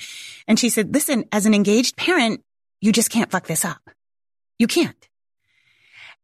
and 0.47 0.59
she 0.59 0.67
said, 0.67 0.93
listen, 0.93 1.23
as 1.31 1.45
an 1.45 1.53
engaged 1.53 1.95
parent, 1.95 2.43
you 2.81 2.91
just 2.91 3.09
can't 3.09 3.31
fuck 3.31 3.47
this 3.47 3.63
up. 3.63 3.89
You 4.59 4.67
can't. 4.67 5.09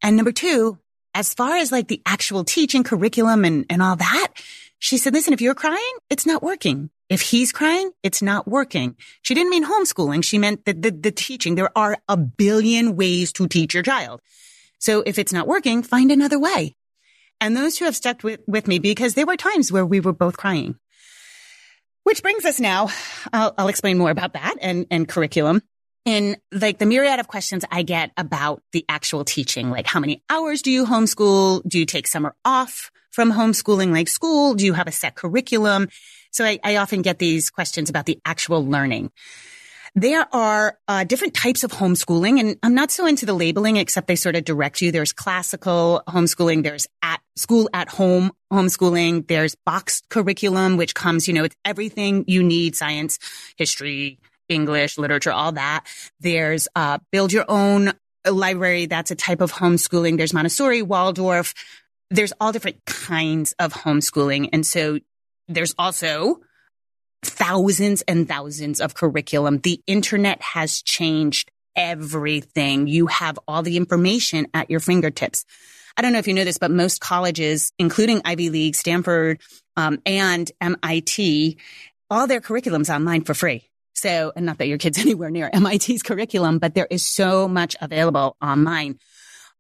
And 0.03 0.17
number 0.17 0.33
two, 0.33 0.77
as 1.15 1.33
far 1.33 1.55
as 1.55 1.71
like 1.71 1.87
the 1.87 2.01
actual 2.05 2.43
teaching 2.43 2.83
curriculum 2.83 3.45
and, 3.45 3.65
and 3.69 3.81
all 3.81 3.95
that, 3.95 4.33
she 4.77 4.97
said, 4.97 5.13
listen, 5.13 5.33
if 5.33 5.41
you're 5.41 5.55
crying, 5.55 5.93
it's 6.09 6.25
not 6.25 6.43
working. 6.43 6.89
If 7.07 7.21
he's 7.21 7.51
crying, 7.51 7.91
it's 8.03 8.21
not 8.21 8.47
working. 8.47 8.97
She 9.21 9.33
didn't 9.33 9.51
mean 9.51 9.63
homeschooling. 9.65 10.23
She 10.23 10.37
meant 10.37 10.65
the, 10.65 10.73
the, 10.73 10.91
the 10.91 11.11
teaching. 11.11 11.55
There 11.55 11.75
are 11.77 11.97
a 12.09 12.17
billion 12.17 12.95
ways 12.95 13.31
to 13.33 13.47
teach 13.47 13.73
your 13.73 13.83
child. 13.83 14.21
So 14.79 15.01
if 15.05 15.17
it's 15.17 15.31
not 15.31 15.47
working, 15.47 15.81
find 15.81 16.11
another 16.11 16.39
way. 16.39 16.75
And 17.39 17.55
those 17.55 17.77
two 17.77 17.85
have 17.85 17.95
stuck 17.95 18.23
with, 18.23 18.41
with 18.47 18.67
me 18.67 18.79
because 18.79 19.13
there 19.13 19.25
were 19.25 19.37
times 19.37 19.71
where 19.71 19.85
we 19.85 20.01
were 20.01 20.13
both 20.13 20.35
crying. 20.35 20.77
Which 22.03 22.21
brings 22.21 22.45
us 22.45 22.59
now, 22.59 22.89
I'll, 23.31 23.53
I'll 23.57 23.67
explain 23.67 23.97
more 23.97 24.11
about 24.11 24.33
that 24.33 24.55
and, 24.61 24.85
and 24.91 25.07
curriculum 25.07 25.61
in 26.05 26.37
like 26.51 26.77
the 26.77 26.85
myriad 26.85 27.19
of 27.19 27.27
questions 27.27 27.65
I 27.71 27.81
get 27.81 28.11
about 28.15 28.61
the 28.71 28.85
actual 28.87 29.25
teaching, 29.25 29.71
like 29.71 29.87
how 29.87 29.99
many 29.99 30.23
hours 30.29 30.61
do 30.61 30.71
you 30.71 30.85
homeschool? 30.85 31.61
Do 31.67 31.79
you 31.79 31.85
take 31.85 32.07
summer 32.07 32.35
off 32.45 32.91
from 33.11 33.31
homeschooling 33.31 33.91
like 33.91 34.07
school? 34.07 34.53
Do 34.53 34.65
you 34.65 34.73
have 34.73 34.87
a 34.87 34.91
set 34.91 35.15
curriculum? 35.15 35.89
So 36.31 36.45
I, 36.45 36.59
I 36.63 36.75
often 36.77 37.01
get 37.01 37.17
these 37.17 37.49
questions 37.49 37.89
about 37.89 38.05
the 38.05 38.19
actual 38.25 38.65
learning. 38.65 39.11
There 39.97 40.27
are 40.35 40.77
uh, 40.89 41.05
different 41.05 41.33
types 41.33 41.63
of 41.63 41.71
homeschooling, 41.71 42.37
and 42.41 42.57
I'm 42.61 42.75
not 42.75 42.91
so 42.91 43.07
into 43.07 43.25
the 43.25 43.33
labeling, 43.33 43.77
except 43.77 44.07
they 44.07 44.17
sort 44.17 44.35
of 44.35 44.43
direct 44.43 44.81
you. 44.81 44.91
There's 44.91 45.13
classical 45.13 46.03
homeschooling. 46.05 46.63
There's 46.63 46.85
at 47.01 47.21
school 47.37 47.69
at 47.73 47.87
home 47.87 48.33
homeschooling. 48.51 49.27
There's 49.27 49.55
boxed 49.65 50.09
curriculum, 50.09 50.75
which 50.75 50.93
comes, 50.93 51.29
you 51.29 51.33
know, 51.33 51.43
with 51.43 51.55
everything 51.63 52.25
you 52.27 52.43
need, 52.43 52.75
science, 52.75 53.19
history, 53.55 54.19
English, 54.49 54.97
literature, 54.97 55.31
all 55.31 55.53
that. 55.53 55.85
There's 56.19 56.67
uh, 56.75 56.99
build 57.11 57.33
your 57.33 57.45
own 57.47 57.93
library. 58.29 58.85
That's 58.85 59.11
a 59.11 59.15
type 59.15 59.41
of 59.41 59.51
homeschooling. 59.51 60.17
There's 60.17 60.33
Montessori, 60.33 60.81
Waldorf. 60.81 61.53
There's 62.09 62.33
all 62.39 62.51
different 62.51 62.83
kinds 62.85 63.53
of 63.59 63.73
homeschooling. 63.73 64.49
And 64.53 64.65
so 64.65 64.99
there's 65.47 65.75
also 65.77 66.41
thousands 67.23 68.01
and 68.03 68.27
thousands 68.27 68.79
of 68.79 68.93
curriculum. 68.93 69.59
The 69.59 69.81
internet 69.87 70.41
has 70.41 70.81
changed 70.81 71.51
everything. 71.75 72.87
You 72.87 73.07
have 73.07 73.39
all 73.47 73.63
the 73.63 73.77
information 73.77 74.47
at 74.53 74.69
your 74.69 74.79
fingertips. 74.79 75.45
I 75.97 76.01
don't 76.01 76.13
know 76.13 76.19
if 76.19 76.27
you 76.27 76.33
know 76.33 76.43
this, 76.43 76.57
but 76.57 76.71
most 76.71 76.99
colleges, 76.99 77.71
including 77.79 78.21
Ivy 78.25 78.49
League, 78.49 78.75
Stanford, 78.75 79.39
um, 79.77 79.99
and 80.05 80.51
MIT, 80.61 81.57
all 82.09 82.27
their 82.27 82.41
curriculums 82.41 82.93
online 82.93 83.23
for 83.23 83.33
free. 83.33 83.69
So, 83.95 84.31
and 84.35 84.45
not 84.45 84.57
that 84.59 84.67
your 84.67 84.77
kid's 84.77 84.97
anywhere 84.99 85.29
near 85.29 85.49
MIT's 85.53 86.03
curriculum, 86.03 86.59
but 86.59 86.75
there 86.75 86.87
is 86.89 87.05
so 87.05 87.47
much 87.47 87.75
available 87.81 88.35
online. 88.41 88.99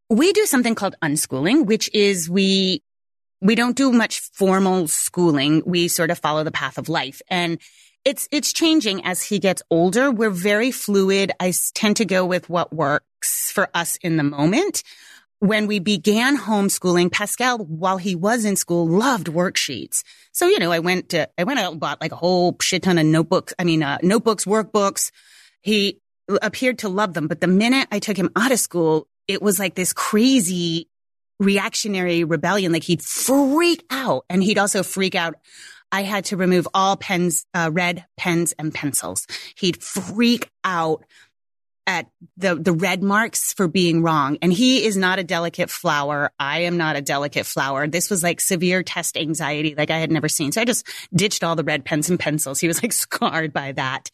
We 0.09 0.33
do 0.33 0.45
something 0.45 0.75
called 0.75 0.95
unschooling, 1.01 1.65
which 1.65 1.89
is 1.93 2.29
we, 2.29 2.83
we 3.41 3.55
don't 3.55 3.75
do 3.75 3.91
much 3.91 4.19
formal 4.19 4.87
schooling. 4.87 5.63
We 5.65 5.87
sort 5.87 6.11
of 6.11 6.19
follow 6.19 6.43
the 6.43 6.51
path 6.51 6.77
of 6.77 6.89
life 6.89 7.21
and 7.29 7.59
it's, 8.03 8.27
it's 8.31 8.53
changing 8.53 9.03
as 9.03 9.23
he 9.23 9.39
gets 9.39 9.63
older. 9.71 10.11
We're 10.11 10.29
very 10.29 10.69
fluid. 10.69 11.31
I 11.39 11.51
tend 11.73 11.97
to 11.97 12.05
go 12.05 12.23
with 12.23 12.47
what 12.49 12.71
works 12.71 13.51
for 13.51 13.67
us 13.73 13.95
in 13.97 14.17
the 14.17 14.23
moment 14.23 14.83
when 15.47 15.67
we 15.67 15.79
began 15.79 16.37
homeschooling, 16.37 17.11
Pascal, 17.11 17.59
while 17.59 17.97
he 17.97 18.15
was 18.15 18.45
in 18.45 18.55
school, 18.55 18.87
loved 18.87 19.27
worksheets. 19.27 20.03
So, 20.31 20.47
you 20.47 20.59
know, 20.59 20.71
I 20.71 20.79
went 20.79 21.09
to, 21.09 21.29
I 21.37 21.43
went 21.43 21.59
out 21.59 21.71
and 21.71 21.79
bought 21.79 22.01
like 22.01 22.11
a 22.11 22.15
whole 22.15 22.57
shit 22.61 22.83
ton 22.83 22.97
of 22.97 23.05
notebooks. 23.05 23.53
I 23.59 23.63
mean, 23.63 23.83
uh, 23.83 23.99
notebooks, 24.01 24.45
workbooks. 24.45 25.11
He 25.61 26.01
appeared 26.41 26.79
to 26.79 26.89
love 26.89 27.13
them. 27.13 27.27
But 27.27 27.41
the 27.41 27.47
minute 27.47 27.87
I 27.91 27.99
took 27.99 28.17
him 28.17 28.31
out 28.35 28.51
of 28.51 28.59
school, 28.59 29.07
it 29.27 29.41
was 29.41 29.59
like 29.59 29.75
this 29.75 29.93
crazy 29.93 30.89
reactionary 31.39 32.23
rebellion. 32.23 32.71
Like 32.71 32.83
he'd 32.83 33.01
freak 33.01 33.85
out 33.89 34.25
and 34.29 34.43
he'd 34.43 34.57
also 34.57 34.83
freak 34.83 35.15
out. 35.15 35.35
I 35.91 36.01
had 36.01 36.25
to 36.25 36.37
remove 36.37 36.67
all 36.73 36.97
pens, 36.97 37.45
uh, 37.53 37.69
red 37.71 38.05
pens 38.17 38.53
and 38.57 38.73
pencils. 38.73 39.27
He'd 39.55 39.81
freak 39.81 40.49
out 40.63 41.05
at 41.87 42.07
the, 42.37 42.55
the 42.55 42.73
red 42.73 43.03
marks 43.03 43.53
for 43.53 43.67
being 43.67 44.01
wrong. 44.01 44.37
And 44.41 44.51
he 44.51 44.85
is 44.85 44.97
not 44.97 45.19
a 45.19 45.23
delicate 45.23 45.69
flower. 45.69 46.31
I 46.39 46.59
am 46.59 46.77
not 46.77 46.95
a 46.95 47.01
delicate 47.01 47.45
flower. 47.45 47.87
This 47.87 48.09
was 48.09 48.23
like 48.23 48.41
severe 48.41 48.83
test 48.83 49.17
anxiety 49.17 49.75
like 49.77 49.91
I 49.91 49.99
had 49.99 50.11
never 50.11 50.27
seen. 50.27 50.51
So 50.51 50.61
I 50.61 50.65
just 50.65 50.87
ditched 51.13 51.43
all 51.43 51.55
the 51.55 51.63
red 51.63 51.85
pens 51.85 52.09
and 52.09 52.19
pencils. 52.19 52.59
He 52.59 52.67
was 52.67 52.81
like 52.81 52.93
scarred 52.93 53.53
by 53.53 53.71
that. 53.73 54.09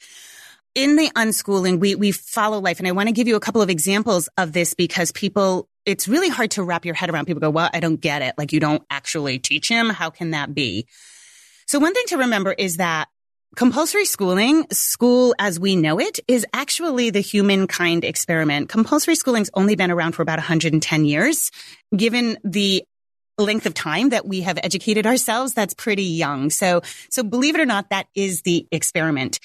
In 0.74 0.96
the 0.96 1.10
unschooling, 1.16 1.80
we, 1.80 1.96
we 1.96 2.12
follow 2.12 2.60
life. 2.60 2.80
And 2.80 2.88
I 2.88 2.92
want 2.92 3.08
to 3.08 3.14
give 3.14 3.28
you 3.28 3.36
a 3.36 3.42
couple 3.42 3.62
of 3.62 3.70
examples 3.70 4.30
of 4.38 4.54
this 4.54 4.74
because 4.74 5.12
people, 5.12 5.68
it's 5.86 6.08
really 6.08 6.30
hard 6.30 6.52
to 6.52 6.64
wrap 6.64 6.86
your 6.86 6.96
head 6.96 7.10
around. 7.10 7.26
People 7.26 7.42
go, 7.42 7.50
well, 7.50 7.70
I 7.74 7.82
don't 7.82 8.00
get 8.00 8.22
it. 8.22 8.36
Like 8.38 8.54
you 8.54 8.60
don't 8.60 8.84
actually 8.90 9.40
teach 9.40 9.68
him. 9.68 9.90
How 9.90 10.10
can 10.10 10.32
that 10.32 10.54
be? 10.54 10.88
So 11.68 11.80
one 11.80 11.94
thing 11.94 12.06
to 12.08 12.18
remember 12.20 12.52
is 12.52 12.78
that 12.78 13.08
Compulsory 13.58 14.06
schooling, 14.06 14.66
school 14.72 15.36
as 15.38 15.60
we 15.60 15.76
know 15.76 16.00
it, 16.00 16.22
is 16.26 16.46
actually 16.54 17.10
the 17.10 17.20
humankind 17.20 18.06
experiment. 18.06 18.70
Compulsory 18.70 19.16
schooling's 19.16 19.50
only 19.54 19.76
been 19.76 19.92
around 19.92 20.14
for 20.14 20.22
about 20.22 20.40
110 20.40 21.04
years. 21.04 21.52
Given 21.94 22.38
the 22.46 22.86
length 23.38 23.66
of 23.66 23.74
time 23.74 24.10
that 24.10 24.26
we 24.26 24.42
have 24.42 24.58
educated 24.64 25.06
ourselves, 25.06 25.54
that's 25.54 25.74
pretty 25.74 26.04
young. 26.04 26.50
So, 26.50 26.82
so 27.10 27.24
believe 27.24 27.56
it 27.56 27.60
or 27.60 27.66
not, 27.66 27.90
that 27.90 28.08
is 28.16 28.44
the 28.44 28.68
experiment. 28.72 29.40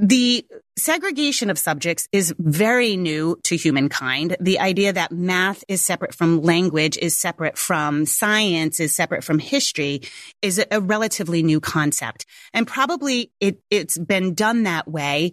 The 0.00 0.46
segregation 0.78 1.50
of 1.50 1.58
subjects 1.58 2.08
is 2.12 2.32
very 2.38 2.96
new 2.96 3.36
to 3.42 3.56
humankind. 3.56 4.36
The 4.38 4.60
idea 4.60 4.92
that 4.92 5.10
math 5.10 5.64
is 5.66 5.82
separate 5.82 6.14
from 6.14 6.40
language, 6.40 6.96
is 6.96 7.18
separate 7.18 7.58
from 7.58 8.06
science, 8.06 8.78
is 8.78 8.94
separate 8.94 9.24
from 9.24 9.40
history 9.40 10.02
is 10.40 10.64
a 10.70 10.80
relatively 10.80 11.42
new 11.42 11.58
concept. 11.58 12.26
And 12.54 12.64
probably 12.64 13.32
it, 13.40 13.60
it's 13.70 13.98
been 13.98 14.34
done 14.34 14.62
that 14.62 14.86
way 14.86 15.32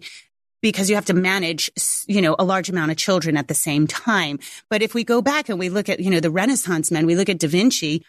because 0.62 0.90
you 0.90 0.96
have 0.96 1.06
to 1.06 1.14
manage, 1.14 1.70
you 2.08 2.20
know, 2.20 2.34
a 2.36 2.44
large 2.44 2.68
amount 2.68 2.90
of 2.90 2.96
children 2.96 3.36
at 3.36 3.46
the 3.46 3.54
same 3.54 3.86
time. 3.86 4.40
But 4.68 4.82
if 4.82 4.94
we 4.94 5.04
go 5.04 5.22
back 5.22 5.48
and 5.48 5.60
we 5.60 5.68
look 5.68 5.88
at, 5.88 6.00
you 6.00 6.10
know, 6.10 6.18
the 6.18 6.32
Renaissance 6.32 6.90
men, 6.90 7.06
we 7.06 7.14
look 7.14 7.28
at 7.28 7.38
Da 7.38 7.46
Vinci 7.46 8.04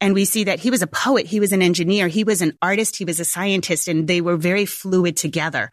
and 0.00 0.12
we 0.12 0.24
see 0.24 0.42
that 0.42 0.58
he 0.58 0.70
was 0.70 0.82
a 0.82 0.88
poet, 0.88 1.26
he 1.26 1.38
was 1.38 1.52
an 1.52 1.62
engineer, 1.62 2.08
he 2.08 2.24
was 2.24 2.42
an 2.42 2.58
artist, 2.60 2.96
he 2.96 3.04
was 3.04 3.20
a 3.20 3.24
scientist, 3.24 3.86
and 3.86 4.08
they 4.08 4.20
were 4.20 4.36
very 4.36 4.66
fluid 4.66 5.16
together. 5.16 5.70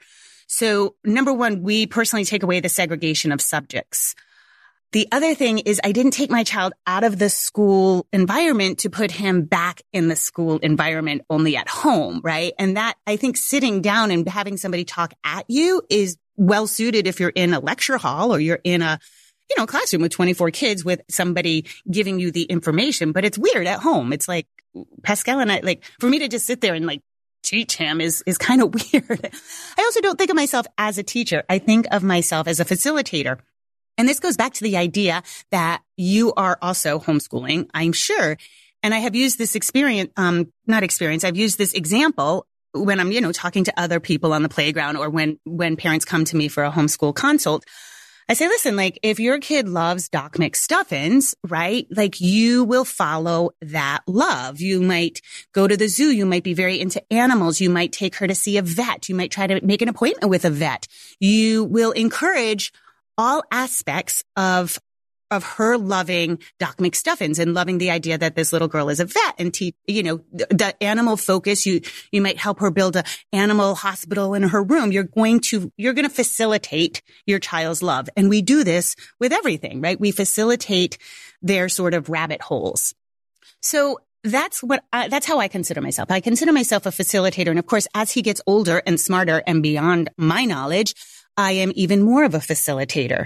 So 0.47 0.95
number 1.03 1.33
one, 1.33 1.61
we 1.61 1.85
personally 1.85 2.25
take 2.25 2.43
away 2.43 2.59
the 2.59 2.69
segregation 2.69 3.31
of 3.31 3.41
subjects. 3.41 4.15
The 4.93 5.07
other 5.11 5.35
thing 5.35 5.59
is 5.59 5.81
I 5.83 5.91
didn't 5.91 6.11
take 6.11 6.31
my 6.31 6.45
child 6.45 6.71
out 6.87 7.03
of 7.03 7.19
the 7.19 7.29
school 7.29 8.07
environment 8.13 8.79
to 8.79 8.89
put 8.89 9.11
him 9.11 9.43
back 9.43 9.81
in 9.91 10.07
the 10.07 10.15
school 10.15 10.59
environment 10.59 11.23
only 11.29 11.57
at 11.57 11.67
home, 11.67 12.21
right? 12.23 12.53
And 12.57 12.77
that 12.77 12.95
I 13.05 13.17
think 13.17 13.35
sitting 13.35 13.81
down 13.81 14.11
and 14.11 14.27
having 14.27 14.55
somebody 14.55 14.85
talk 14.85 15.13
at 15.25 15.45
you 15.49 15.81
is 15.89 16.17
well 16.37 16.67
suited 16.67 17.05
if 17.05 17.19
you're 17.19 17.29
in 17.29 17.53
a 17.53 17.59
lecture 17.59 17.97
hall 17.97 18.33
or 18.33 18.39
you're 18.39 18.61
in 18.63 18.81
a 18.81 18.99
you 19.49 19.55
know, 19.57 19.65
classroom 19.65 20.01
with 20.01 20.11
24 20.11 20.51
kids 20.51 20.83
with 20.83 21.01
somebody 21.09 21.65
giving 21.89 22.19
you 22.19 22.31
the 22.31 22.43
information, 22.43 23.11
but 23.11 23.23
it's 23.23 23.37
weird 23.37 23.65
at 23.65 23.79
home. 23.79 24.11
It's 24.11 24.27
like 24.27 24.47
Pascal 25.03 25.39
and 25.39 25.51
I, 25.51 25.59
like 25.61 25.83
for 25.99 26.09
me 26.09 26.19
to 26.19 26.27
just 26.27 26.45
sit 26.45 26.61
there 26.61 26.73
and 26.73 26.85
like 26.85 27.01
teach 27.47 27.75
him 27.75 28.01
is, 28.01 28.23
is 28.25 28.37
kind 28.37 28.61
of 28.61 28.73
weird. 28.93 29.31
I 29.77 29.81
also 29.81 30.01
don't 30.01 30.17
think 30.17 30.29
of 30.29 30.35
myself 30.35 30.65
as 30.77 30.97
a 30.97 31.03
teacher. 31.03 31.43
I 31.49 31.59
think 31.59 31.87
of 31.91 32.03
myself 32.03 32.47
as 32.47 32.59
a 32.59 32.65
facilitator. 32.65 33.39
And 33.97 34.07
this 34.07 34.19
goes 34.19 34.37
back 34.37 34.53
to 34.55 34.63
the 34.63 34.77
idea 34.77 35.23
that 35.51 35.81
you 35.95 36.33
are 36.35 36.57
also 36.61 36.99
homeschooling, 36.99 37.69
I'm 37.73 37.93
sure. 37.93 38.37
And 38.83 38.93
I 38.93 38.99
have 38.99 39.15
used 39.15 39.39
this 39.39 39.55
experience, 39.55 40.11
um, 40.17 40.51
not 40.67 40.83
experience, 40.83 41.23
I've 41.23 41.37
used 41.37 41.57
this 41.57 41.73
example 41.73 42.45
when 42.73 42.99
I'm, 42.99 43.11
you 43.11 43.21
know, 43.21 43.31
talking 43.31 43.63
to 43.63 43.73
other 43.75 43.99
people 43.99 44.33
on 44.33 44.43
the 44.43 44.49
playground 44.49 44.97
or 44.97 45.09
when, 45.09 45.39
when 45.45 45.77
parents 45.77 46.05
come 46.05 46.25
to 46.25 46.37
me 46.37 46.47
for 46.47 46.63
a 46.63 46.71
homeschool 46.71 47.15
consult. 47.15 47.65
I 48.29 48.33
say, 48.33 48.47
listen, 48.47 48.75
like 48.75 48.99
if 49.03 49.21
your 49.21 49.39
kid 49.39 49.69
loves 49.69 50.09
Doc 50.09 50.33
McStuffins, 50.35 51.33
right? 51.47 51.87
Like 51.89 52.19
you 52.19 52.65
will 52.65 52.83
follow 52.83 53.51
that 53.61 54.01
love. 54.05 54.59
You 54.59 54.81
might 54.81 55.21
go 55.53 55.65
to 55.65 55.77
the 55.77 55.87
zoo. 55.87 56.11
You 56.11 56.25
might 56.25 56.43
be 56.43 56.53
very 56.53 56.79
into 56.79 57.01
animals. 57.11 57.61
You 57.61 57.69
might 57.69 57.93
take 57.93 58.15
her 58.15 58.27
to 58.27 58.35
see 58.35 58.57
a 58.57 58.61
vet. 58.61 59.07
You 59.07 59.15
might 59.15 59.31
try 59.31 59.47
to 59.47 59.65
make 59.65 59.81
an 59.81 59.87
appointment 59.87 60.29
with 60.29 60.43
a 60.43 60.49
vet. 60.49 60.87
You 61.21 61.63
will 61.63 61.91
encourage 61.91 62.73
all 63.17 63.43
aspects 63.49 64.23
of 64.35 64.77
of 65.29 65.43
her 65.43 65.77
loving 65.77 66.39
Doc 66.59 66.77
McStuffins 66.77 67.39
and 67.39 67.53
loving 67.53 67.77
the 67.77 67.91
idea 67.91 68.17
that 68.17 68.35
this 68.35 68.53
little 68.53 68.67
girl 68.67 68.89
is 68.89 68.99
a 68.99 69.05
vet 69.05 69.35
and 69.37 69.53
te- 69.53 69.75
you 69.85 70.03
know, 70.03 70.21
the 70.31 70.75
animal 70.81 71.17
focus. 71.17 71.65
You, 71.65 71.81
you 72.11 72.21
might 72.21 72.37
help 72.37 72.59
her 72.59 72.71
build 72.71 72.95
a 72.95 73.03
animal 73.33 73.75
hospital 73.75 74.33
in 74.33 74.43
her 74.43 74.63
room. 74.63 74.91
You're 74.91 75.03
going 75.03 75.39
to, 75.41 75.71
you're 75.77 75.93
going 75.93 76.07
to 76.07 76.13
facilitate 76.13 77.01
your 77.25 77.39
child's 77.39 77.83
love. 77.83 78.09
And 78.15 78.29
we 78.29 78.41
do 78.41 78.63
this 78.63 78.95
with 79.19 79.33
everything, 79.33 79.81
right? 79.81 79.99
We 79.99 80.11
facilitate 80.11 80.97
their 81.41 81.69
sort 81.69 81.93
of 81.93 82.09
rabbit 82.09 82.41
holes. 82.41 82.95
So 83.61 83.99
that's 84.23 84.61
what 84.63 84.83
I, 84.91 85.07
that's 85.07 85.25
how 85.25 85.39
I 85.39 85.47
consider 85.47 85.81
myself. 85.81 86.11
I 86.11 86.19
consider 86.19 86.51
myself 86.51 86.85
a 86.85 86.89
facilitator. 86.89 87.49
And 87.49 87.59
of 87.59 87.65
course, 87.65 87.87
as 87.93 88.11
he 88.11 88.21
gets 88.21 88.41
older 88.47 88.81
and 88.85 88.99
smarter 88.99 89.43
and 89.45 89.61
beyond 89.63 90.09
my 90.17 90.45
knowledge, 90.45 90.95
I 91.35 91.53
am 91.53 91.71
even 91.75 92.01
more 92.01 92.23
of 92.23 92.33
a 92.33 92.39
facilitator. 92.39 93.25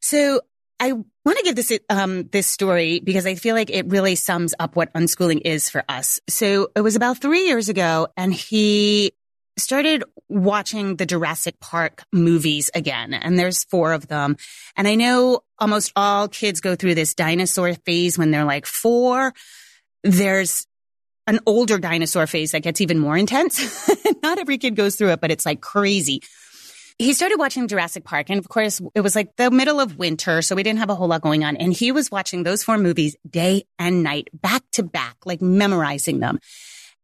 So 0.00 0.40
I 0.78 0.92
want 0.92 1.38
to 1.38 1.44
give 1.44 1.56
this 1.56 1.78
um, 1.88 2.24
this 2.24 2.46
story 2.46 3.00
because 3.00 3.26
I 3.26 3.34
feel 3.34 3.54
like 3.54 3.70
it 3.70 3.86
really 3.86 4.14
sums 4.14 4.54
up 4.58 4.76
what 4.76 4.92
unschooling 4.92 5.40
is 5.44 5.70
for 5.70 5.82
us. 5.88 6.20
So 6.28 6.70
it 6.76 6.82
was 6.82 6.96
about 6.96 7.18
three 7.18 7.46
years 7.46 7.68
ago, 7.68 8.08
and 8.16 8.32
he 8.32 9.12
started 9.58 10.04
watching 10.28 10.96
the 10.96 11.06
Jurassic 11.06 11.58
Park 11.60 12.04
movies 12.12 12.70
again, 12.74 13.14
and 13.14 13.38
there's 13.38 13.64
four 13.64 13.92
of 13.92 14.08
them. 14.08 14.36
And 14.76 14.86
I 14.86 14.96
know 14.96 15.40
almost 15.58 15.92
all 15.96 16.28
kids 16.28 16.60
go 16.60 16.74
through 16.74 16.94
this 16.94 17.14
dinosaur 17.14 17.74
phase 17.74 18.18
when 18.18 18.30
they're 18.30 18.44
like 18.44 18.66
four. 18.66 19.32
There's 20.04 20.66
an 21.26 21.40
older 21.46 21.78
dinosaur 21.78 22.26
phase 22.26 22.52
that 22.52 22.62
gets 22.62 22.80
even 22.80 22.98
more 22.98 23.16
intense. 23.16 23.90
Not 24.22 24.38
every 24.38 24.58
kid 24.58 24.76
goes 24.76 24.96
through 24.96 25.10
it, 25.10 25.20
but 25.20 25.30
it's 25.30 25.46
like 25.46 25.60
crazy 25.60 26.22
he 26.98 27.12
started 27.12 27.38
watching 27.38 27.68
Jurassic 27.68 28.04
Park. 28.04 28.30
And 28.30 28.38
of 28.38 28.48
course, 28.48 28.80
it 28.94 29.00
was 29.02 29.14
like 29.14 29.36
the 29.36 29.50
middle 29.50 29.80
of 29.80 29.98
winter. 29.98 30.40
So 30.42 30.56
we 30.56 30.62
didn't 30.62 30.78
have 30.78 30.90
a 30.90 30.94
whole 30.94 31.08
lot 31.08 31.20
going 31.20 31.44
on. 31.44 31.56
And 31.56 31.72
he 31.72 31.92
was 31.92 32.10
watching 32.10 32.42
those 32.42 32.64
four 32.64 32.78
movies 32.78 33.16
day 33.28 33.64
and 33.78 34.02
night, 34.02 34.28
back 34.32 34.62
to 34.72 34.82
back, 34.82 35.16
like 35.24 35.42
memorizing 35.42 36.20
them. 36.20 36.38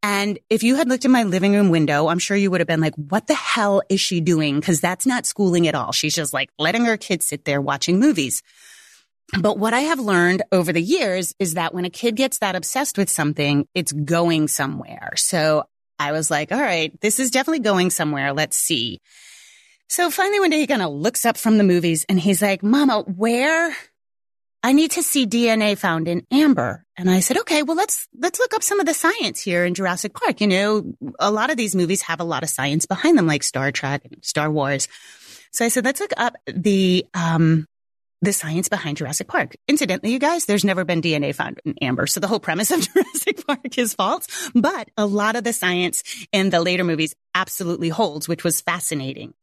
And 0.02 0.38
if 0.50 0.62
you 0.62 0.76
had 0.76 0.88
looked 0.88 1.04
in 1.04 1.12
my 1.12 1.22
living 1.22 1.52
room 1.52 1.68
window, 1.70 2.08
I'm 2.08 2.18
sure 2.18 2.36
you 2.36 2.50
would 2.50 2.60
have 2.60 2.66
been 2.66 2.80
like, 2.80 2.94
what 2.96 3.28
the 3.28 3.34
hell 3.34 3.82
is 3.88 4.00
she 4.00 4.20
doing? 4.20 4.60
Cause 4.60 4.80
that's 4.80 5.06
not 5.06 5.26
schooling 5.26 5.68
at 5.68 5.76
all. 5.76 5.92
She's 5.92 6.14
just 6.14 6.32
like 6.32 6.50
letting 6.58 6.86
her 6.86 6.96
kids 6.96 7.26
sit 7.26 7.44
there 7.44 7.60
watching 7.60 8.00
movies. 8.00 8.42
But 9.38 9.58
what 9.58 9.74
I 9.74 9.80
have 9.80 10.00
learned 10.00 10.42
over 10.50 10.72
the 10.72 10.82
years 10.82 11.34
is 11.38 11.54
that 11.54 11.72
when 11.72 11.84
a 11.84 11.90
kid 11.90 12.16
gets 12.16 12.38
that 12.38 12.56
obsessed 12.56 12.98
with 12.98 13.08
something, 13.08 13.66
it's 13.74 13.92
going 13.92 14.48
somewhere. 14.48 15.12
So 15.16 15.64
I 15.98 16.12
was 16.12 16.30
like, 16.30 16.50
all 16.50 16.60
right, 16.60 16.92
this 17.00 17.20
is 17.20 17.30
definitely 17.30 17.60
going 17.60 17.90
somewhere. 17.90 18.32
Let's 18.32 18.56
see. 18.56 18.98
So 19.92 20.10
finally 20.10 20.40
one 20.40 20.48
day 20.48 20.60
he 20.60 20.66
kind 20.66 20.80
of 20.80 20.90
looks 20.90 21.26
up 21.26 21.36
from 21.36 21.58
the 21.58 21.64
movies 21.64 22.06
and 22.08 22.18
he's 22.18 22.40
like, 22.40 22.62
Mama, 22.62 23.02
where? 23.02 23.76
I 24.62 24.72
need 24.72 24.92
to 24.92 25.02
see 25.02 25.26
DNA 25.26 25.76
found 25.76 26.08
in 26.08 26.26
amber. 26.30 26.86
And 26.96 27.10
I 27.10 27.20
said, 27.20 27.36
okay, 27.40 27.62
well, 27.62 27.76
let's, 27.76 28.08
let's 28.18 28.38
look 28.38 28.54
up 28.54 28.62
some 28.62 28.80
of 28.80 28.86
the 28.86 28.94
science 28.94 29.38
here 29.38 29.66
in 29.66 29.74
Jurassic 29.74 30.14
Park. 30.14 30.40
You 30.40 30.46
know, 30.46 30.94
a 31.18 31.30
lot 31.30 31.50
of 31.50 31.58
these 31.58 31.76
movies 31.76 32.00
have 32.00 32.20
a 32.20 32.24
lot 32.24 32.42
of 32.42 32.48
science 32.48 32.86
behind 32.86 33.18
them, 33.18 33.26
like 33.26 33.42
Star 33.42 33.70
Trek 33.70 34.06
and 34.06 34.24
Star 34.24 34.50
Wars. 34.50 34.88
So 35.50 35.62
I 35.62 35.68
said, 35.68 35.84
let's 35.84 36.00
look 36.00 36.14
up 36.16 36.36
the, 36.46 37.04
um, 37.12 37.66
the 38.22 38.32
science 38.32 38.70
behind 38.70 38.96
Jurassic 38.96 39.28
Park. 39.28 39.56
Incidentally, 39.68 40.10
you 40.10 40.18
guys, 40.18 40.46
there's 40.46 40.64
never 40.64 40.86
been 40.86 41.02
DNA 41.02 41.34
found 41.34 41.60
in 41.66 41.74
amber. 41.82 42.06
So 42.06 42.18
the 42.18 42.28
whole 42.28 42.40
premise 42.40 42.70
of 42.70 42.80
Jurassic 42.94 43.46
Park 43.46 43.76
is 43.76 43.92
false, 43.92 44.26
but 44.54 44.88
a 44.96 45.04
lot 45.04 45.36
of 45.36 45.44
the 45.44 45.52
science 45.52 46.02
in 46.32 46.48
the 46.48 46.62
later 46.62 46.82
movies 46.82 47.14
absolutely 47.34 47.90
holds, 47.90 48.26
which 48.26 48.42
was 48.42 48.62
fascinating. 48.62 49.34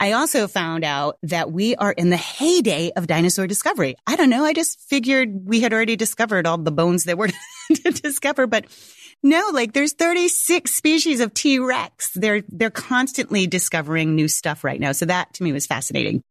I 0.00 0.12
also 0.12 0.46
found 0.46 0.84
out 0.84 1.18
that 1.24 1.50
we 1.50 1.74
are 1.74 1.90
in 1.90 2.10
the 2.10 2.16
heyday 2.16 2.92
of 2.94 3.08
dinosaur 3.08 3.46
discovery. 3.46 3.96
I 4.06 4.14
don't 4.14 4.30
know. 4.30 4.44
I 4.44 4.52
just 4.52 4.80
figured 4.80 5.30
we 5.44 5.60
had 5.60 5.72
already 5.72 5.96
discovered 5.96 6.46
all 6.46 6.58
the 6.58 6.70
bones 6.70 7.04
that 7.04 7.18
were 7.18 7.28
to 7.74 7.90
discover, 7.90 8.46
but 8.46 8.66
no, 9.24 9.50
like 9.52 9.72
there's 9.72 9.94
36 9.94 10.72
species 10.72 11.20
of 11.20 11.34
T-Rex. 11.34 12.12
They're, 12.14 12.42
they're 12.48 12.70
constantly 12.70 13.48
discovering 13.48 14.14
new 14.14 14.28
stuff 14.28 14.62
right 14.62 14.78
now. 14.78 14.92
So 14.92 15.06
that 15.06 15.34
to 15.34 15.42
me 15.42 15.52
was 15.52 15.66
fascinating. 15.66 16.22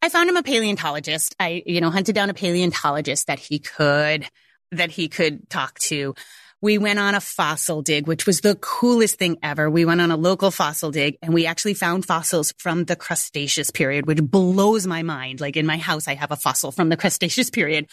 I 0.00 0.08
found 0.08 0.28
him 0.28 0.36
a 0.36 0.44
paleontologist. 0.44 1.34
I, 1.40 1.64
you 1.66 1.80
know, 1.80 1.90
hunted 1.90 2.14
down 2.14 2.30
a 2.30 2.34
paleontologist 2.34 3.26
that 3.26 3.40
he 3.40 3.58
could, 3.58 4.28
that 4.70 4.92
he 4.92 5.08
could 5.08 5.50
talk 5.50 5.76
to 5.80 6.14
we 6.60 6.78
went 6.78 6.98
on 6.98 7.14
a 7.14 7.20
fossil 7.20 7.82
dig, 7.82 8.06
which 8.06 8.26
was 8.26 8.40
the 8.40 8.56
coolest 8.56 9.16
thing 9.18 9.38
ever. 9.42 9.70
We 9.70 9.84
went 9.84 10.00
on 10.00 10.10
a 10.10 10.16
local 10.16 10.50
fossil 10.50 10.90
dig 10.90 11.16
and 11.22 11.32
we 11.32 11.46
actually 11.46 11.74
found 11.74 12.04
fossils 12.04 12.52
from 12.58 12.84
the 12.84 12.96
Cretaceous 12.96 13.70
period, 13.70 14.06
which 14.06 14.22
blows 14.22 14.86
my 14.86 15.02
mind. 15.02 15.40
Like 15.40 15.56
in 15.56 15.66
my 15.66 15.76
house, 15.76 16.08
I 16.08 16.14
have 16.14 16.32
a 16.32 16.36
fossil 16.36 16.72
from 16.72 16.88
the 16.88 16.96
Cretaceous 16.96 17.50
period. 17.50 17.86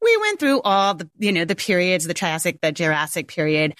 We 0.00 0.16
went 0.16 0.40
through 0.40 0.62
all 0.62 0.94
the, 0.94 1.10
you 1.18 1.32
know, 1.32 1.44
the 1.44 1.56
periods, 1.56 2.06
the 2.06 2.14
Triassic, 2.14 2.60
the 2.62 2.72
Jurassic 2.72 3.28
period. 3.28 3.74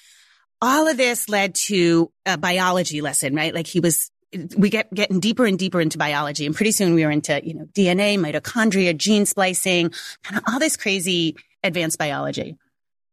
All 0.60 0.86
of 0.86 0.98
this 0.98 1.30
led 1.30 1.54
to 1.66 2.12
a 2.26 2.36
biology 2.36 3.00
lesson, 3.00 3.34
right? 3.34 3.54
Like 3.54 3.66
he 3.66 3.80
was 3.80 4.10
we 4.56 4.68
get 4.68 4.92
getting 4.92 5.18
deeper 5.18 5.46
and 5.46 5.58
deeper 5.58 5.80
into 5.80 5.98
biology 5.98 6.46
and 6.46 6.54
pretty 6.54 6.70
soon 6.70 6.94
we 6.94 7.04
were 7.04 7.10
into 7.10 7.40
you 7.44 7.52
know 7.52 7.64
dna 7.74 8.16
mitochondria 8.16 8.96
gene 8.96 9.26
splicing 9.26 9.90
kind 10.22 10.38
of 10.38 10.44
all 10.46 10.60
this 10.60 10.76
crazy 10.76 11.34
advanced 11.64 11.98
biology 11.98 12.56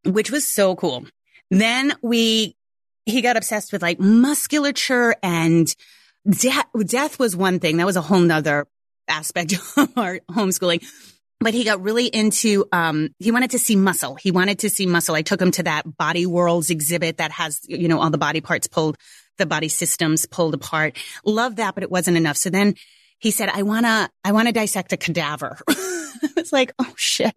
which 0.07 0.31
was 0.31 0.47
so 0.47 0.75
cool. 0.75 1.05
Then 1.49 1.93
we, 2.01 2.55
he 3.05 3.21
got 3.21 3.37
obsessed 3.37 3.71
with 3.71 3.81
like 3.81 3.99
musculature 3.99 5.15
and 5.23 5.73
death. 6.29 6.65
Death 6.85 7.19
was 7.19 7.35
one 7.35 7.59
thing. 7.59 7.77
That 7.77 7.85
was 7.85 7.95
a 7.95 8.01
whole 8.01 8.19
nother 8.19 8.67
aspect 9.07 9.53
of 9.77 9.89
our 9.97 10.19
homeschooling. 10.31 10.85
But 11.39 11.53
he 11.53 11.63
got 11.63 11.83
really 11.83 12.07
into, 12.07 12.65
um, 12.71 13.09
he 13.19 13.31
wanted 13.31 13.51
to 13.51 13.59
see 13.59 13.75
muscle. 13.75 14.15
He 14.15 14.31
wanted 14.31 14.59
to 14.59 14.69
see 14.71 14.87
muscle. 14.87 15.13
I 15.13 15.21
took 15.21 15.39
him 15.39 15.51
to 15.51 15.63
that 15.63 15.97
body 15.97 16.25
worlds 16.25 16.71
exhibit 16.71 17.17
that 17.17 17.31
has, 17.31 17.61
you 17.67 17.87
know, 17.87 18.01
all 18.01 18.09
the 18.09 18.17
body 18.17 18.41
parts 18.41 18.65
pulled, 18.67 18.97
the 19.37 19.45
body 19.45 19.69
systems 19.69 20.25
pulled 20.25 20.55
apart. 20.55 20.97
Love 21.23 21.57
that, 21.57 21.75
but 21.75 21.83
it 21.83 21.91
wasn't 21.91 22.17
enough. 22.17 22.37
So 22.37 22.49
then 22.49 22.73
he 23.19 23.29
said, 23.29 23.49
I 23.49 23.61
want 23.61 23.85
to, 23.85 24.09
I 24.23 24.31
want 24.31 24.47
to 24.47 24.51
dissect 24.51 24.93
a 24.93 24.97
cadaver. 24.97 25.59
it's 25.67 26.51
like, 26.51 26.73
oh 26.79 26.93
shit. 26.97 27.35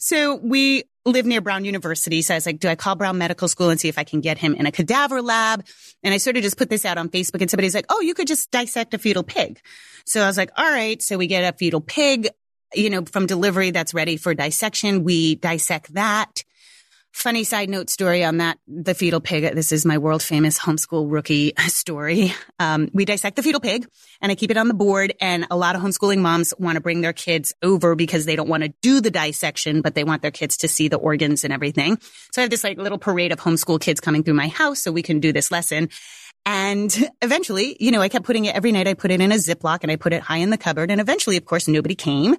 So 0.00 0.34
we 0.34 0.84
live 1.12 1.26
near 1.26 1.40
Brown 1.40 1.64
University. 1.64 2.22
So 2.22 2.34
I 2.34 2.36
was 2.36 2.46
like, 2.46 2.60
do 2.60 2.68
I 2.68 2.74
call 2.74 2.94
Brown 2.94 3.18
Medical 3.18 3.48
School 3.48 3.70
and 3.70 3.80
see 3.80 3.88
if 3.88 3.98
I 3.98 4.04
can 4.04 4.20
get 4.20 4.38
him 4.38 4.54
in 4.54 4.66
a 4.66 4.72
cadaver 4.72 5.22
lab? 5.22 5.64
And 6.02 6.14
I 6.14 6.18
sort 6.18 6.36
of 6.36 6.42
just 6.42 6.56
put 6.56 6.70
this 6.70 6.84
out 6.84 6.98
on 6.98 7.08
Facebook 7.08 7.40
and 7.40 7.50
somebody's 7.50 7.74
like, 7.74 7.86
oh, 7.88 8.00
you 8.00 8.14
could 8.14 8.28
just 8.28 8.50
dissect 8.50 8.94
a 8.94 8.98
fetal 8.98 9.22
pig. 9.22 9.60
So 10.06 10.22
I 10.22 10.26
was 10.26 10.36
like, 10.36 10.50
all 10.56 10.70
right. 10.70 11.00
So 11.02 11.18
we 11.18 11.26
get 11.26 11.52
a 11.52 11.56
fetal 11.56 11.80
pig, 11.80 12.28
you 12.74 12.90
know, 12.90 13.04
from 13.04 13.26
delivery 13.26 13.70
that's 13.70 13.94
ready 13.94 14.16
for 14.16 14.34
dissection. 14.34 15.04
We 15.04 15.34
dissect 15.34 15.94
that. 15.94 16.44
Funny 17.12 17.42
side 17.42 17.68
note 17.68 17.90
story 17.90 18.22
on 18.22 18.36
that, 18.36 18.58
the 18.68 18.94
fetal 18.94 19.20
pig. 19.20 19.54
This 19.54 19.72
is 19.72 19.84
my 19.84 19.98
world 19.98 20.22
famous 20.22 20.58
homeschool 20.58 21.10
rookie 21.10 21.52
story. 21.66 22.32
Um, 22.58 22.90
we 22.92 23.04
dissect 23.04 23.36
the 23.36 23.42
fetal 23.42 23.60
pig 23.60 23.88
and 24.20 24.30
I 24.30 24.34
keep 24.34 24.50
it 24.50 24.56
on 24.56 24.68
the 24.68 24.74
board 24.74 25.14
and 25.20 25.46
a 25.50 25.56
lot 25.56 25.74
of 25.74 25.82
homeschooling 25.82 26.18
moms 26.18 26.54
want 26.58 26.76
to 26.76 26.80
bring 26.80 27.00
their 27.00 27.12
kids 27.12 27.52
over 27.62 27.94
because 27.96 28.24
they 28.24 28.36
don't 28.36 28.48
want 28.48 28.62
to 28.62 28.72
do 28.82 29.00
the 29.00 29.10
dissection, 29.10 29.80
but 29.80 29.94
they 29.94 30.04
want 30.04 30.22
their 30.22 30.30
kids 30.30 30.58
to 30.58 30.68
see 30.68 30.88
the 30.88 30.96
organs 30.96 31.44
and 31.44 31.52
everything. 31.52 31.98
So 32.32 32.40
I 32.40 32.42
have 32.42 32.50
this 32.50 32.62
like 32.62 32.78
little 32.78 32.98
parade 32.98 33.32
of 33.32 33.40
homeschool 33.40 33.80
kids 33.80 34.00
coming 34.00 34.22
through 34.22 34.34
my 34.34 34.48
house 34.48 34.80
so 34.80 34.92
we 34.92 35.02
can 35.02 35.18
do 35.18 35.32
this 35.32 35.50
lesson. 35.50 35.88
And 36.46 36.96
eventually, 37.20 37.76
you 37.80 37.90
know, 37.90 38.00
I 38.00 38.08
kept 38.08 38.24
putting 38.24 38.44
it 38.44 38.54
every 38.54 38.70
night. 38.70 38.86
I 38.86 38.94
put 38.94 39.10
it 39.10 39.20
in 39.20 39.32
a 39.32 39.36
Ziploc 39.36 39.80
and 39.82 39.90
I 39.90 39.96
put 39.96 40.12
it 40.12 40.22
high 40.22 40.38
in 40.38 40.50
the 40.50 40.58
cupboard. 40.58 40.90
And 40.90 41.00
eventually, 41.00 41.36
of 41.36 41.44
course, 41.44 41.68
nobody 41.68 41.94
came 41.94 42.36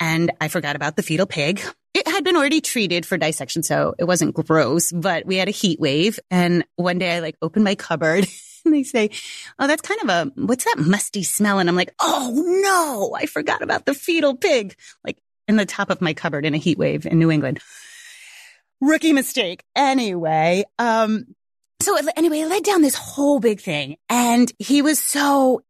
and 0.00 0.30
I 0.40 0.48
forgot 0.48 0.76
about 0.76 0.96
the 0.96 1.02
fetal 1.02 1.26
pig. 1.26 1.62
It 1.94 2.06
had 2.06 2.24
been 2.24 2.36
already 2.36 2.60
treated 2.60 3.06
for 3.06 3.16
dissection, 3.16 3.62
so 3.62 3.94
it 3.98 4.04
wasn't 4.04 4.34
gross, 4.34 4.92
but 4.92 5.26
we 5.26 5.36
had 5.36 5.48
a 5.48 5.52
heat 5.52 5.80
wave. 5.80 6.20
And 6.30 6.64
one 6.76 6.98
day 6.98 7.16
I 7.16 7.20
like 7.20 7.36
opened 7.42 7.64
my 7.64 7.74
cupboard 7.74 8.26
and 8.64 8.74
they 8.74 8.82
say, 8.82 9.10
Oh, 9.58 9.66
that's 9.66 9.82
kind 9.82 10.00
of 10.02 10.08
a, 10.08 10.32
what's 10.40 10.64
that 10.64 10.78
musty 10.78 11.22
smell? 11.22 11.58
And 11.58 11.68
I'm 11.68 11.76
like, 11.76 11.94
Oh 12.00 12.32
no, 12.62 13.16
I 13.16 13.26
forgot 13.26 13.62
about 13.62 13.86
the 13.86 13.94
fetal 13.94 14.36
pig, 14.36 14.76
like 15.04 15.18
in 15.46 15.56
the 15.56 15.66
top 15.66 15.90
of 15.90 16.00
my 16.00 16.14
cupboard 16.14 16.44
in 16.44 16.54
a 16.54 16.58
heat 16.58 16.78
wave 16.78 17.06
in 17.06 17.18
New 17.18 17.30
England. 17.30 17.60
Rookie 18.80 19.12
mistake. 19.12 19.64
Anyway, 19.74 20.64
um, 20.78 21.34
so 21.80 21.96
anyway, 22.16 22.40
it 22.40 22.48
led 22.48 22.64
down 22.64 22.82
this 22.82 22.94
whole 22.94 23.40
big 23.40 23.60
thing 23.60 23.96
and 24.08 24.52
he 24.58 24.82
was 24.82 25.00
so 25.00 25.62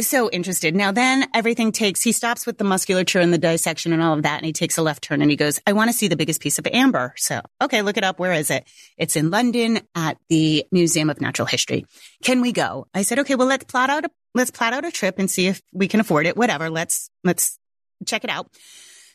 so 0.00 0.28
interested. 0.30 0.74
Now 0.74 0.92
then 0.92 1.26
everything 1.34 1.72
takes, 1.72 2.02
he 2.02 2.12
stops 2.12 2.46
with 2.46 2.58
the 2.58 2.64
musculature 2.64 3.20
and 3.20 3.32
the 3.32 3.38
dissection 3.38 3.92
and 3.92 4.02
all 4.02 4.14
of 4.14 4.22
that. 4.22 4.38
And 4.38 4.46
he 4.46 4.52
takes 4.52 4.76
a 4.76 4.82
left 4.82 5.02
turn 5.02 5.22
and 5.22 5.30
he 5.30 5.36
goes, 5.36 5.60
I 5.66 5.72
want 5.72 5.90
to 5.90 5.96
see 5.96 6.08
the 6.08 6.16
biggest 6.16 6.40
piece 6.40 6.58
of 6.58 6.66
amber. 6.66 7.14
So, 7.16 7.40
okay, 7.62 7.82
look 7.82 7.96
it 7.96 8.04
up. 8.04 8.18
Where 8.18 8.32
is 8.32 8.50
it? 8.50 8.66
It's 8.96 9.16
in 9.16 9.30
London 9.30 9.80
at 9.94 10.18
the 10.28 10.66
Museum 10.72 11.10
of 11.10 11.20
Natural 11.20 11.46
History. 11.46 11.86
Can 12.22 12.40
we 12.40 12.52
go? 12.52 12.86
I 12.92 13.02
said, 13.02 13.20
okay, 13.20 13.36
well, 13.36 13.46
let's 13.46 13.64
plot 13.64 13.90
out 13.90 14.04
a, 14.04 14.10
let's 14.34 14.50
plot 14.50 14.72
out 14.72 14.84
a 14.84 14.90
trip 14.90 15.18
and 15.18 15.30
see 15.30 15.46
if 15.46 15.62
we 15.72 15.86
can 15.86 16.00
afford 16.00 16.26
it. 16.26 16.36
Whatever. 16.36 16.70
Let's, 16.70 17.10
let's 17.22 17.58
check 18.04 18.24
it 18.24 18.30
out. 18.30 18.48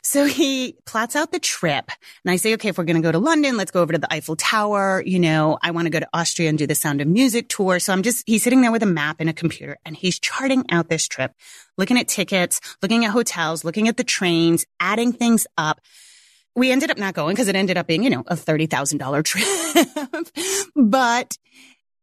So 0.01 0.25
he 0.25 0.75
plots 0.85 1.15
out 1.15 1.31
the 1.31 1.39
trip 1.39 1.91
and 2.23 2.31
I 2.31 2.37
say, 2.37 2.53
okay, 2.53 2.69
if 2.69 2.77
we're 2.77 2.85
going 2.85 2.95
to 2.95 3.01
go 3.01 3.11
to 3.11 3.19
London, 3.19 3.57
let's 3.57 3.71
go 3.71 3.81
over 3.81 3.93
to 3.93 3.99
the 3.99 4.11
Eiffel 4.11 4.35
Tower. 4.35 5.03
You 5.05 5.19
know, 5.19 5.57
I 5.61 5.71
want 5.71 5.85
to 5.85 5.89
go 5.89 5.99
to 5.99 6.09
Austria 6.13 6.49
and 6.49 6.57
do 6.57 6.65
the 6.65 6.75
Sound 6.75 7.01
of 7.01 7.07
Music 7.07 7.49
tour. 7.49 7.79
So 7.79 7.91
I'm 7.91 8.01
just, 8.01 8.23
he's 8.25 8.43
sitting 8.43 8.61
there 8.61 8.71
with 8.71 8.83
a 8.83 8.87
map 8.87 9.17
and 9.19 9.29
a 9.29 9.33
computer 9.33 9.77
and 9.85 9.95
he's 9.95 10.19
charting 10.19 10.65
out 10.69 10.89
this 10.89 11.07
trip, 11.07 11.33
looking 11.77 11.97
at 11.97 12.07
tickets, 12.07 12.61
looking 12.81 13.05
at 13.05 13.11
hotels, 13.11 13.63
looking 13.63 13.87
at 13.87 13.97
the 13.97 14.03
trains, 14.03 14.65
adding 14.79 15.11
things 15.11 15.45
up. 15.57 15.81
We 16.55 16.71
ended 16.71 16.91
up 16.91 16.97
not 16.97 17.13
going 17.13 17.35
because 17.35 17.47
it 17.47 17.55
ended 17.55 17.77
up 17.77 17.87
being, 17.87 18.03
you 18.03 18.09
know, 18.09 18.23
a 18.27 18.35
$30,000 18.35 19.23
trip. 19.23 20.27
but 20.75 21.37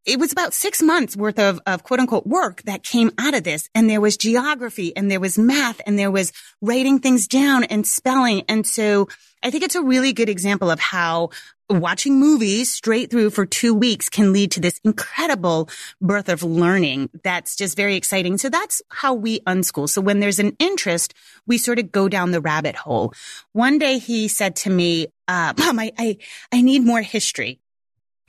it 0.07 0.19
was 0.19 0.31
about 0.31 0.53
six 0.53 0.81
months 0.81 1.17
worth 1.17 1.37
of, 1.37 1.59
of 1.67 1.83
quote 1.83 1.99
unquote 1.99 2.25
work 2.25 2.61
that 2.63 2.81
came 2.81 3.11
out 3.19 3.35
of 3.35 3.43
this. 3.43 3.69
And 3.75 3.89
there 3.89 4.01
was 4.01 4.15
geography 4.15 4.95
and 4.95 5.11
there 5.11 5.19
was 5.19 5.37
math 5.37 5.81
and 5.85 5.99
there 5.99 6.09
was 6.09 6.31
writing 6.61 6.99
things 6.99 7.27
down 7.27 7.65
and 7.65 7.85
spelling. 7.85 8.43
And 8.47 8.65
so 8.65 9.09
I 9.43 9.51
think 9.51 9.63
it's 9.63 9.75
a 9.75 9.83
really 9.83 10.13
good 10.13 10.29
example 10.29 10.71
of 10.71 10.79
how 10.79 11.29
watching 11.69 12.17
movies 12.17 12.73
straight 12.73 13.11
through 13.11 13.29
for 13.29 13.45
two 13.45 13.73
weeks 13.73 14.07
can 14.07 14.31
lead 14.31 14.51
to 14.51 14.61
this 14.61 14.79
incredible 14.85 15.69
birth 16.01 16.29
of 16.29 16.41
learning. 16.41 17.09
That's 17.23 17.57
just 17.57 17.75
very 17.75 17.97
exciting. 17.97 18.37
So 18.37 18.49
that's 18.49 18.81
how 18.89 19.13
we 19.13 19.41
unschool. 19.41 19.89
So 19.89 19.99
when 19.99 20.21
there's 20.21 20.39
an 20.39 20.55
interest, 20.59 21.13
we 21.45 21.57
sort 21.57 21.79
of 21.79 21.91
go 21.91 22.07
down 22.07 22.31
the 22.31 22.39
rabbit 22.39 22.75
hole. 22.75 23.13
One 23.51 23.77
day 23.77 23.97
he 23.97 24.29
said 24.29 24.55
to 24.57 24.69
me, 24.69 25.07
uh, 25.27 25.53
mom, 25.59 25.79
I, 25.79 25.91
I, 25.97 26.17
I 26.53 26.61
need 26.61 26.83
more 26.85 27.01
history. 27.01 27.59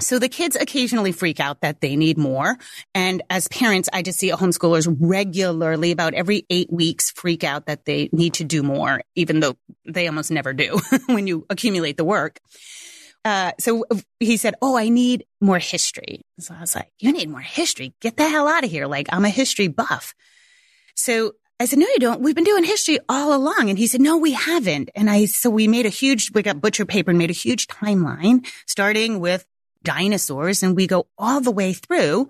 So 0.00 0.18
the 0.18 0.28
kids 0.28 0.54
occasionally 0.54 1.10
freak 1.10 1.40
out 1.40 1.60
that 1.62 1.80
they 1.80 1.96
need 1.96 2.18
more. 2.18 2.56
And 2.94 3.22
as 3.30 3.48
parents, 3.48 3.88
I 3.92 4.02
just 4.02 4.18
see 4.18 4.30
homeschoolers 4.30 4.94
regularly 5.00 5.90
about 5.90 6.14
every 6.14 6.46
eight 6.50 6.72
weeks 6.72 7.10
freak 7.10 7.42
out 7.42 7.66
that 7.66 7.84
they 7.84 8.08
need 8.12 8.34
to 8.34 8.44
do 8.44 8.62
more, 8.62 9.02
even 9.16 9.40
though 9.40 9.56
they 9.84 10.06
almost 10.06 10.30
never 10.30 10.52
do 10.52 10.78
when 11.06 11.26
you 11.26 11.46
accumulate 11.50 11.96
the 11.96 12.04
work. 12.04 12.38
Uh, 13.24 13.52
so 13.58 13.84
he 14.20 14.36
said, 14.36 14.54
Oh, 14.62 14.78
I 14.78 14.88
need 14.88 15.26
more 15.40 15.58
history. 15.58 16.22
So 16.38 16.54
I 16.54 16.60
was 16.60 16.76
like, 16.76 16.92
you 17.00 17.12
need 17.12 17.28
more 17.28 17.40
history. 17.40 17.92
Get 18.00 18.16
the 18.16 18.28
hell 18.28 18.46
out 18.46 18.64
of 18.64 18.70
here. 18.70 18.86
Like 18.86 19.08
I'm 19.10 19.24
a 19.24 19.30
history 19.30 19.66
buff. 19.66 20.14
So 20.94 21.32
I 21.60 21.64
said, 21.64 21.80
no, 21.80 21.86
you 21.86 21.98
don't. 21.98 22.20
We've 22.20 22.36
been 22.36 22.44
doing 22.44 22.62
history 22.62 23.00
all 23.08 23.34
along. 23.34 23.68
And 23.68 23.78
he 23.78 23.88
said, 23.88 24.00
no, 24.00 24.16
we 24.16 24.32
haven't. 24.32 24.90
And 24.94 25.10
I, 25.10 25.24
so 25.24 25.50
we 25.50 25.66
made 25.66 25.86
a 25.86 25.90
huge, 25.90 26.30
we 26.32 26.42
got 26.42 26.60
butcher 26.60 26.86
paper 26.86 27.10
and 27.10 27.18
made 27.18 27.30
a 27.30 27.34
huge 27.34 27.66
timeline 27.66 28.46
starting 28.66 29.18
with 29.18 29.44
dinosaurs 29.82 30.62
and 30.62 30.76
we 30.76 30.86
go 30.86 31.06
all 31.16 31.40
the 31.40 31.50
way 31.50 31.72
through 31.72 32.28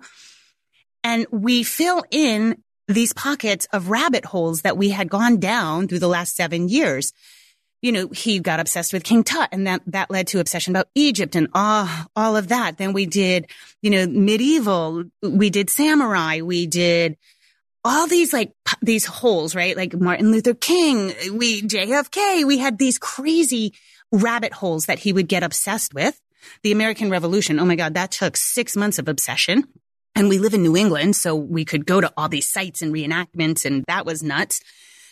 and 1.03 1.25
we 1.31 1.63
fill 1.63 2.03
in 2.11 2.61
these 2.87 3.13
pockets 3.13 3.67
of 3.71 3.89
rabbit 3.89 4.25
holes 4.25 4.63
that 4.63 4.77
we 4.77 4.89
had 4.89 5.09
gone 5.09 5.39
down 5.39 5.87
through 5.87 5.99
the 5.99 6.07
last 6.07 6.35
seven 6.35 6.69
years. 6.69 7.13
You 7.81 7.91
know, 7.91 8.09
he 8.09 8.39
got 8.39 8.59
obsessed 8.59 8.91
with 8.91 9.03
King 9.03 9.23
Tut 9.23 9.49
and 9.51 9.67
that, 9.67 9.81
that 9.87 10.11
led 10.11 10.27
to 10.27 10.39
obsession 10.39 10.75
about 10.75 10.89
Egypt 10.95 11.35
and 11.35 11.47
all, 11.53 11.87
all 12.15 12.35
of 12.35 12.49
that. 12.49 12.77
Then 12.77 12.91
we 12.93 13.05
did, 13.05 13.47
you 13.81 13.89
know, 13.89 14.07
medieval, 14.07 15.05
we 15.21 15.49
did 15.49 15.69
samurai, 15.69 16.41
we 16.41 16.67
did 16.67 17.15
all 17.85 18.07
these 18.07 18.33
like, 18.33 18.53
these 18.81 19.05
holes, 19.05 19.55
right? 19.55 19.77
Like 19.77 19.93
Martin 19.93 20.31
Luther 20.31 20.53
King, 20.53 21.13
we, 21.37 21.61
JFK, 21.61 22.45
we 22.45 22.57
had 22.57 22.77
these 22.77 22.97
crazy 22.97 23.73
rabbit 24.11 24.51
holes 24.51 24.87
that 24.87 24.99
he 24.99 25.13
would 25.13 25.27
get 25.27 25.43
obsessed 25.43 25.93
with. 25.93 26.19
The 26.63 26.71
American 26.71 27.09
Revolution. 27.09 27.59
Oh 27.59 27.65
my 27.65 27.75
God, 27.75 27.93
that 27.93 28.11
took 28.11 28.37
six 28.37 28.75
months 28.75 28.99
of 28.99 29.07
obsession. 29.07 29.65
And 30.15 30.27
we 30.27 30.39
live 30.39 30.53
in 30.53 30.63
New 30.63 30.75
England, 30.75 31.15
so 31.15 31.35
we 31.35 31.63
could 31.63 31.85
go 31.85 32.01
to 32.01 32.11
all 32.17 32.27
these 32.27 32.47
sites 32.47 32.81
and 32.81 32.93
reenactments, 32.93 33.63
and 33.63 33.85
that 33.87 34.05
was 34.05 34.23
nuts. 34.23 34.59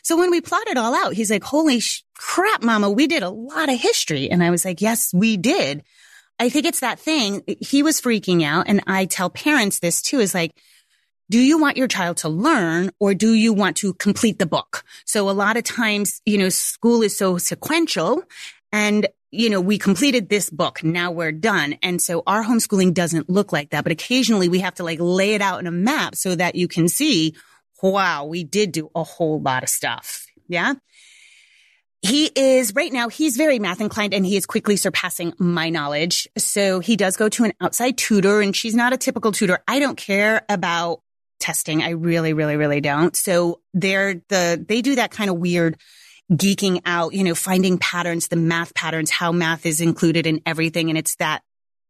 So 0.04 0.18
when 0.18 0.32
we 0.32 0.42
plotted 0.42 0.78
all 0.78 0.96
out, 0.96 1.13
he's 1.13 1.30
like, 1.30 1.44
holy 1.44 1.80
sh- 1.82 2.04
crap, 2.16 2.63
mama, 2.63 2.90
we 2.90 3.08
did 3.08 3.24
a 3.24 3.30
lot 3.30 3.70
of 3.70 3.80
history. 3.80 4.30
And 4.30 4.44
I 4.44 4.52
was 4.52 4.66
like, 4.66 4.82
yes, 4.82 5.13
we 5.13 5.38
did. 5.38 5.84
I 6.40 6.50
think 6.50 6.66
it's 6.66 6.80
that 6.80 7.00
thing. 7.00 7.44
He 7.60 7.84
was 7.84 8.00
freaking 8.00 8.44
out. 8.44 8.68
And 8.68 8.82
I 8.88 9.06
tell 9.06 9.30
parents 9.30 9.80
this 9.80 10.02
too 10.02 10.20
is 10.20 10.34
like, 10.34 10.56
do 11.30 11.40
you 11.40 11.58
want 11.58 11.78
your 11.78 11.90
child 11.90 12.18
to 12.18 12.30
learn 12.30 12.92
or 13.00 13.13
do 13.13 13.34
you 13.34 13.52
want 13.52 13.76
to 13.78 13.94
complete 13.94 14.40
the 14.40 14.46
book? 14.46 14.86
So 15.06 15.30
a 15.30 15.32
lot 15.32 15.58
of 15.58 15.63
times, 15.63 16.22
you 16.26 16.38
know, 16.38 16.50
school 16.50 17.02
is 17.02 17.18
so 17.18 17.38
sequential 17.38 18.24
and 18.72 19.08
you 19.32 19.50
know, 19.50 19.60
we 19.60 19.78
completed 19.78 20.30
this 20.30 20.50
book. 20.50 20.84
Now 20.84 21.12
we're 21.12 21.32
done. 21.32 21.78
And 21.84 22.02
so 22.02 22.24
our 22.26 22.44
homeschooling 22.44 22.94
doesn't 22.94 23.30
look 23.30 23.52
like 23.52 23.72
that, 23.72 23.84
but 23.84 23.92
occasionally 23.92 24.48
we 24.48 24.60
have 24.60 24.76
to 24.76 24.84
like 24.84 25.00
lay 25.02 25.34
it 25.34 25.42
out 25.42 25.60
in 25.60 25.68
a 25.68 25.72
map 25.72 26.16
so 26.16 26.36
that 26.36 26.56
you 26.56 26.68
can 26.68 26.88
see, 26.88 27.36
wow, 27.82 28.26
we 28.26 28.44
did 28.44 28.72
do 28.72 28.90
a 28.96 29.04
whole 29.04 29.42
lot 29.42 29.63
of 29.63 29.70
stuff. 29.70 30.26
Yeah. 30.48 30.76
He 32.02 32.26
is 32.36 32.74
right 32.74 32.94
now, 32.94 33.10
he's 33.10 33.36
very 33.36 33.60
math 33.60 33.82
inclined 33.82 34.13
and 34.13 34.26
he 34.26 34.38
is 34.38 34.46
quickly 34.46 34.78
surpassing 34.78 35.34
my 35.40 35.70
knowledge. 35.70 36.28
So 36.38 36.80
he 36.80 36.96
does 36.96 37.18
go 37.18 37.28
to 37.28 37.44
an 37.44 37.54
outside 37.60 37.98
tutor 37.98 38.40
and 38.40 38.56
she's 38.56 38.76
not 38.76 38.94
a 38.94 38.98
typical 38.98 39.32
tutor. 39.32 39.60
I 39.68 39.80
don't 39.80 39.98
care 39.98 40.46
about 40.48 41.02
testing. 41.40 41.82
I 41.82 41.90
really, 41.92 42.34
really, 42.34 42.56
really 42.56 42.82
don't. 42.82 43.16
So 43.16 43.62
they're 43.74 44.22
the, 44.30 44.63
they 44.66 44.82
do 44.82 44.96
that 44.96 45.12
kind 45.12 45.30
of 45.30 45.38
weird 45.38 45.78
geeking 46.32 46.82
out, 46.86 47.13
you 47.13 47.24
know, 47.24 47.36
finding 47.36 47.78
patterns, 47.78 48.28
the 48.28 48.36
math 48.36 48.74
patterns, 48.74 49.12
how 49.12 49.32
math 49.32 49.66
is 49.66 49.82
included 49.82 50.28
in 50.28 50.42
everything. 50.46 50.90
And 50.90 50.98
it's 50.98 51.16
that 51.16 51.42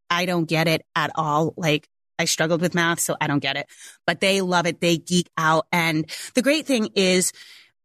I 0.10 0.26
don't 0.26 0.46
get 0.46 0.68
it 0.68 0.86
at 0.96 1.12
all. 1.16 1.54
Like 1.58 1.88
I 2.20 2.26
struggled 2.26 2.62
with 2.62 2.76
math, 2.76 3.00
so 3.00 3.16
I 3.20 3.28
don't 3.28 3.40
get 3.40 3.58
it, 3.58 3.68
but 4.06 4.20
they 4.20 4.42
love 4.42 4.66
it. 4.66 4.82
They 4.82 4.98
geek 4.98 5.30
out. 5.38 5.66
And 5.72 6.10
the 6.34 6.42
great 6.42 6.66
thing 6.66 6.90
is, 6.96 7.32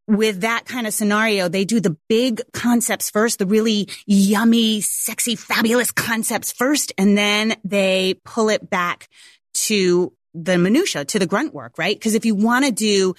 with 0.09 0.41
that 0.41 0.65
kind 0.65 0.87
of 0.87 0.93
scenario, 0.93 1.49
they 1.49 1.65
do 1.65 1.79
the 1.81 1.97
big 2.09 2.41
concepts 2.53 3.09
first, 3.09 3.38
the 3.38 3.47
really 3.47 3.88
yummy, 4.05 4.81
sexy, 4.81 5.37
fabulous 5.37 5.93
concepts 5.93 6.51
first, 6.51 6.93
and 6.99 7.17
then 7.17 7.55
they 7.65 8.21
pull 8.25 8.49
it 8.49 8.69
back 8.69 9.09
to 9.55 10.12
the 10.35 10.59
minutia, 10.59 11.05
to 11.05 11.19
the 11.19 11.27
grunt 11.27 11.55
work, 11.55 11.79
right? 11.79 11.95
Because 11.95 12.15
if 12.15 12.25
you 12.25 12.35
want 12.35 12.65
to 12.65 12.73
do 12.73 13.15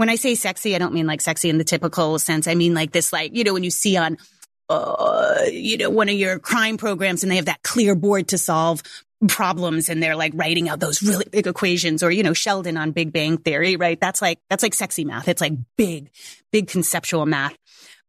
when 0.00 0.08
I 0.08 0.14
say 0.14 0.34
sexy, 0.34 0.74
I 0.74 0.78
don't 0.78 0.94
mean 0.94 1.06
like 1.06 1.20
sexy 1.20 1.50
in 1.50 1.58
the 1.58 1.64
typical 1.64 2.18
sense. 2.18 2.48
I 2.48 2.54
mean 2.54 2.72
like 2.72 2.90
this, 2.90 3.12
like, 3.12 3.36
you 3.36 3.44
know, 3.44 3.52
when 3.52 3.64
you 3.64 3.70
see 3.70 3.98
on, 3.98 4.16
uh, 4.70 5.42
you 5.52 5.76
know, 5.76 5.90
one 5.90 6.08
of 6.08 6.14
your 6.14 6.38
crime 6.38 6.78
programs 6.78 7.22
and 7.22 7.30
they 7.30 7.36
have 7.36 7.44
that 7.44 7.62
clear 7.62 7.94
board 7.94 8.28
to 8.28 8.38
solve 8.38 8.82
problems 9.28 9.90
and 9.90 10.02
they're 10.02 10.16
like 10.16 10.32
writing 10.34 10.70
out 10.70 10.80
those 10.80 11.02
really 11.02 11.26
big 11.30 11.46
equations 11.46 12.02
or, 12.02 12.10
you 12.10 12.22
know, 12.22 12.32
Sheldon 12.32 12.78
on 12.78 12.92
Big 12.92 13.12
Bang 13.12 13.36
Theory, 13.36 13.76
right? 13.76 14.00
That's 14.00 14.22
like, 14.22 14.38
that's 14.48 14.62
like 14.62 14.72
sexy 14.72 15.04
math. 15.04 15.28
It's 15.28 15.42
like 15.42 15.52
big, 15.76 16.08
big 16.50 16.68
conceptual 16.68 17.26
math. 17.26 17.54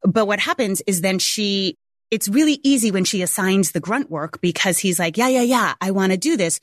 But 0.01 0.27
what 0.27 0.39
happens 0.39 0.79
is 0.87 1.01
then 1.01 1.19
she, 1.19 1.75
it's 2.09 2.29
really 2.29 2.61
easy 2.63 2.91
when 2.91 3.03
she 3.03 3.21
assigns 3.21 3.73
the 3.73 3.81
grunt 3.81 4.09
work 4.09 4.39
because 4.39 4.77
he's 4.77 4.97
like, 4.97 5.17
yeah, 5.17 5.27
yeah, 5.27 5.41
yeah, 5.41 5.73
I 5.81 5.91
want 5.91 6.13
to 6.13 6.17
do 6.17 6.37
this. 6.37 6.61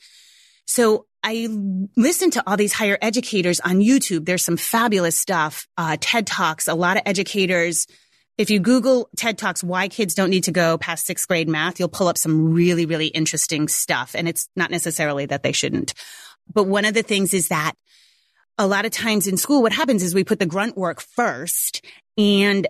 So 0.65 1.05
I 1.23 1.47
listen 1.97 2.31
to 2.31 2.43
all 2.47 2.57
these 2.57 2.73
higher 2.73 2.97
educators 3.01 3.59
on 3.59 3.79
YouTube. 3.79 4.25
There's 4.25 4.43
some 4.43 4.57
fabulous 4.57 5.17
stuff, 5.17 5.67
uh, 5.77 5.97
TED 5.99 6.25
Talks, 6.25 6.67
a 6.67 6.75
lot 6.75 6.97
of 6.97 7.03
educators 7.05 7.87
if 8.39 8.49
you 8.49 8.61
Google 8.61 9.09
TED 9.17 9.37
Talks, 9.37 9.61
why 9.61 9.89
kids 9.89 10.15
don't 10.15 10.29
need 10.29 10.45
to 10.45 10.51
go 10.51 10.77
past 10.77 11.05
sixth 11.05 11.27
grade 11.27 11.49
math, 11.49 11.77
you'll 11.77 11.89
pull 11.89 12.07
up 12.07 12.17
some 12.17 12.53
really, 12.53 12.85
really 12.85 13.07
interesting 13.07 13.67
stuff. 13.67 14.15
And 14.15 14.29
it's 14.29 14.47
not 14.55 14.71
necessarily 14.71 15.25
that 15.25 15.43
they 15.43 15.51
shouldn't. 15.51 15.93
But 16.51 16.63
one 16.63 16.85
of 16.85 16.93
the 16.93 17.03
things 17.03 17.33
is 17.33 17.49
that 17.49 17.73
a 18.57 18.65
lot 18.65 18.85
of 18.85 18.91
times 18.91 19.27
in 19.27 19.35
school, 19.35 19.61
what 19.61 19.73
happens 19.73 20.03
is 20.03 20.15
we 20.15 20.23
put 20.23 20.39
the 20.39 20.45
grunt 20.45 20.77
work 20.77 21.01
first 21.01 21.85
and 22.17 22.65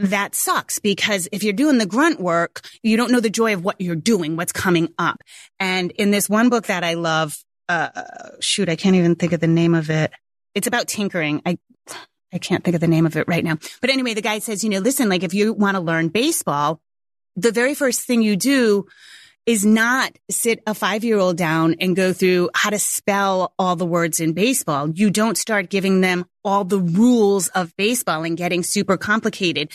that 0.00 0.34
sucks 0.34 0.80
because 0.80 1.28
if 1.30 1.44
you're 1.44 1.52
doing 1.52 1.78
the 1.78 1.86
grunt 1.86 2.18
work, 2.18 2.66
you 2.82 2.96
don't 2.96 3.12
know 3.12 3.20
the 3.20 3.30
joy 3.30 3.54
of 3.54 3.62
what 3.62 3.80
you're 3.80 3.94
doing, 3.94 4.34
what's 4.34 4.50
coming 4.50 4.88
up. 4.98 5.22
And 5.60 5.92
in 5.92 6.10
this 6.10 6.28
one 6.28 6.48
book 6.48 6.66
that 6.66 6.82
I 6.82 6.94
love, 6.94 7.38
uh, 7.72 8.30
shoot, 8.40 8.68
I 8.68 8.76
can't 8.76 8.96
even 8.96 9.14
think 9.14 9.32
of 9.32 9.40
the 9.40 9.46
name 9.46 9.74
of 9.74 9.90
it. 9.90 10.12
It's 10.54 10.66
about 10.66 10.88
tinkering. 10.88 11.42
I, 11.46 11.58
I 12.32 12.38
can't 12.38 12.64
think 12.64 12.74
of 12.74 12.80
the 12.80 12.88
name 12.88 13.06
of 13.06 13.16
it 13.16 13.28
right 13.28 13.44
now. 13.44 13.58
But 13.80 13.90
anyway, 13.90 14.14
the 14.14 14.22
guy 14.22 14.38
says, 14.38 14.64
you 14.64 14.70
know, 14.70 14.78
listen, 14.78 15.08
like 15.08 15.22
if 15.22 15.34
you 15.34 15.52
want 15.52 15.76
to 15.76 15.80
learn 15.80 16.08
baseball, 16.08 16.80
the 17.36 17.52
very 17.52 17.74
first 17.74 18.02
thing 18.02 18.22
you 18.22 18.36
do 18.36 18.86
is 19.44 19.66
not 19.66 20.16
sit 20.30 20.62
a 20.66 20.74
five 20.74 21.02
year 21.02 21.18
old 21.18 21.36
down 21.36 21.74
and 21.80 21.96
go 21.96 22.12
through 22.12 22.48
how 22.54 22.70
to 22.70 22.78
spell 22.78 23.52
all 23.58 23.74
the 23.74 23.86
words 23.86 24.20
in 24.20 24.34
baseball. 24.34 24.88
You 24.90 25.10
don't 25.10 25.36
start 25.36 25.68
giving 25.68 26.00
them 26.00 26.26
all 26.44 26.64
the 26.64 26.78
rules 26.78 27.48
of 27.48 27.76
baseball 27.76 28.22
and 28.24 28.36
getting 28.36 28.62
super 28.62 28.96
complicated. 28.96 29.72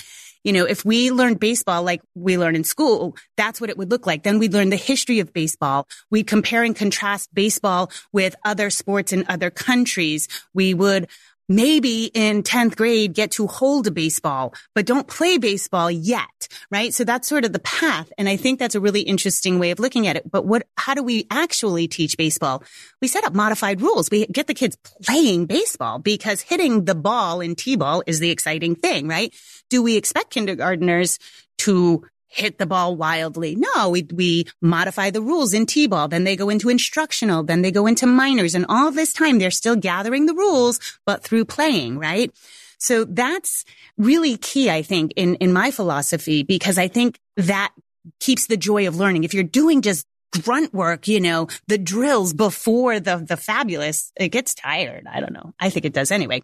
You 0.47 0.53
know, 0.53 0.63
if 0.63 0.85
we 0.85 1.11
learned 1.11 1.41
baseball 1.41 1.83
like 1.83 2.01
we 2.15 2.37
learn 2.37 2.55
in 2.55 2.63
school, 2.63 3.17
that's 3.35 3.59
what 3.59 3.69
it 3.69 3.77
would 3.77 3.91
look 3.91 4.07
like. 4.07 4.23
Then 4.23 4.39
we'd 4.39 4.53
learn 4.53 4.69
the 4.69 4.77
history 4.77 5.19
of 5.19 5.33
baseball. 5.33 5.89
We'd 6.09 6.25
compare 6.25 6.63
and 6.63 6.73
contrast 6.73 7.33
baseball 7.33 7.91
with 8.13 8.33
other 8.45 8.69
sports 8.69 9.11
in 9.11 9.25
other 9.27 9.49
countries. 9.49 10.29
We 10.53 10.73
would 10.73 11.09
maybe 11.47 12.05
in 12.13 12.43
10th 12.43 12.75
grade 12.75 13.13
get 13.13 13.31
to 13.31 13.47
hold 13.47 13.87
a 13.87 13.91
baseball, 13.91 14.53
but 14.75 14.85
don't 14.85 15.07
play 15.07 15.37
baseball 15.37 15.89
yet, 15.89 16.47
right? 16.71 16.93
So 16.93 17.03
that's 17.03 17.27
sort 17.27 17.45
of 17.45 17.53
the 17.53 17.59
path. 17.59 18.11
And 18.17 18.27
I 18.27 18.37
think 18.37 18.59
that's 18.59 18.75
a 18.75 18.79
really 18.79 19.01
interesting 19.01 19.59
way 19.59 19.71
of 19.71 19.79
looking 19.79 20.07
at 20.07 20.15
it. 20.15 20.29
But 20.29 20.45
what, 20.45 20.67
how 20.77 20.93
do 20.93 21.03
we 21.03 21.25
actually 21.29 21.87
teach 21.87 22.17
baseball? 22.17 22.63
We 23.01 23.07
set 23.07 23.23
up 23.23 23.33
modified 23.33 23.81
rules. 23.81 24.09
We 24.09 24.25
get 24.27 24.47
the 24.47 24.53
kids 24.53 24.77
playing 25.03 25.45
baseball 25.45 25.99
because 25.99 26.41
hitting 26.41 26.85
the 26.85 26.95
ball 26.95 27.41
in 27.41 27.55
T-ball 27.55 28.03
is 28.07 28.19
the 28.19 28.31
exciting 28.31 28.75
thing, 28.75 29.07
right? 29.07 29.33
Do 29.69 29.83
we 29.83 29.97
expect 29.97 30.33
kindergarteners 30.33 31.19
to 31.59 32.03
hit 32.27 32.57
the 32.57 32.65
ball 32.65 32.95
wildly. 32.95 33.55
No, 33.55 33.89
we, 33.89 34.07
we 34.13 34.45
modify 34.61 35.09
the 35.09 35.21
rules 35.21 35.53
in 35.53 35.65
T-ball. 35.65 36.07
Then 36.07 36.23
they 36.23 36.35
go 36.35 36.49
into 36.49 36.69
instructional. 36.69 37.43
Then 37.43 37.61
they 37.61 37.71
go 37.71 37.87
into 37.87 38.05
minors. 38.05 38.53
And 38.53 38.65
all 38.67 38.91
this 38.91 39.13
time 39.13 39.39
they're 39.39 39.51
still 39.51 39.75
gathering 39.75 40.25
the 40.25 40.33
rules, 40.33 40.79
but 41.05 41.23
through 41.23 41.45
playing, 41.45 41.97
right? 41.97 42.31
So 42.77 43.05
that's 43.05 43.65
really 43.97 44.37
key, 44.37 44.69
I 44.69 44.83
think, 44.83 45.13
in, 45.15 45.35
in 45.35 45.51
my 45.51 45.71
philosophy, 45.71 46.43
because 46.43 46.77
I 46.77 46.87
think 46.87 47.19
that 47.37 47.73
keeps 48.19 48.47
the 48.47 48.57
joy 48.57 48.87
of 48.87 48.97
learning. 48.97 49.23
If 49.23 49.33
you're 49.33 49.43
doing 49.43 49.81
just 49.81 50.05
grunt 50.43 50.73
work, 50.73 51.07
you 51.07 51.19
know, 51.19 51.47
the 51.67 51.77
drills 51.77 52.33
before 52.33 52.99
the, 52.99 53.17
the 53.17 53.37
fabulous, 53.37 54.11
it 54.15 54.29
gets 54.29 54.53
tired. 54.53 55.07
I 55.11 55.19
don't 55.21 55.33
know. 55.33 55.53
I 55.59 55.69
think 55.69 55.85
it 55.85 55.93
does 55.93 56.11
anyway. 56.11 56.43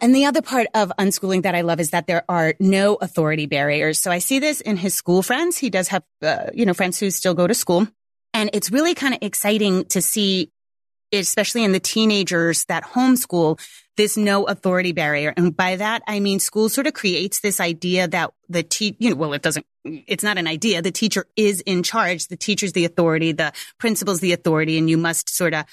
And 0.00 0.14
the 0.14 0.26
other 0.26 0.42
part 0.42 0.66
of 0.74 0.92
unschooling 0.98 1.42
that 1.42 1.54
I 1.54 1.62
love 1.62 1.80
is 1.80 1.90
that 1.90 2.06
there 2.06 2.24
are 2.28 2.54
no 2.60 2.96
authority 2.96 3.46
barriers. 3.46 3.98
So 3.98 4.10
I 4.10 4.18
see 4.18 4.38
this 4.38 4.60
in 4.60 4.76
his 4.76 4.94
school 4.94 5.22
friends. 5.22 5.56
He 5.56 5.70
does 5.70 5.88
have, 5.88 6.02
uh, 6.22 6.50
you 6.52 6.66
know, 6.66 6.74
friends 6.74 6.98
who 6.98 7.10
still 7.10 7.34
go 7.34 7.46
to 7.46 7.54
school. 7.54 7.88
And 8.34 8.50
it's 8.52 8.70
really 8.70 8.94
kind 8.94 9.14
of 9.14 9.20
exciting 9.22 9.86
to 9.86 10.02
see, 10.02 10.52
especially 11.12 11.64
in 11.64 11.72
the 11.72 11.80
teenagers 11.80 12.66
that 12.66 12.84
homeschool, 12.84 13.58
this 13.96 14.18
no 14.18 14.44
authority 14.44 14.92
barrier. 14.92 15.32
And 15.34 15.56
by 15.56 15.76
that, 15.76 16.02
I 16.06 16.20
mean 16.20 16.40
school 16.40 16.68
sort 16.68 16.86
of 16.86 16.92
creates 16.92 17.40
this 17.40 17.58
idea 17.58 18.06
that 18.06 18.34
the 18.50 18.62
te- 18.62 18.96
you 18.98 19.10
know, 19.10 19.16
well, 19.16 19.32
it 19.32 19.40
doesn't, 19.40 19.64
it's 19.84 20.22
not 20.22 20.36
an 20.36 20.46
idea. 20.46 20.82
The 20.82 20.90
teacher 20.90 21.26
is 21.36 21.62
in 21.62 21.82
charge. 21.82 22.26
The 22.26 22.36
teacher's 22.36 22.72
the 22.72 22.84
authority. 22.84 23.32
The 23.32 23.54
principal's 23.78 24.20
the 24.20 24.34
authority. 24.34 24.76
And 24.76 24.90
you 24.90 24.98
must 24.98 25.30
sort 25.30 25.54
of 25.54 25.64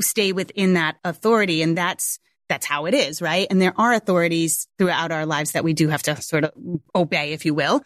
stay 0.00 0.32
within 0.32 0.72
that 0.74 0.96
authority. 1.04 1.60
And 1.60 1.76
that's, 1.76 2.18
that's 2.52 2.66
how 2.66 2.84
it 2.84 2.92
is, 2.92 3.22
right? 3.22 3.46
And 3.48 3.62
there 3.62 3.72
are 3.78 3.94
authorities 3.94 4.68
throughout 4.76 5.10
our 5.10 5.24
lives 5.24 5.52
that 5.52 5.64
we 5.64 5.72
do 5.72 5.88
have 5.88 6.02
to 6.02 6.20
sort 6.20 6.44
of 6.44 6.52
obey, 6.94 7.32
if 7.32 7.46
you 7.46 7.54
will. 7.54 7.82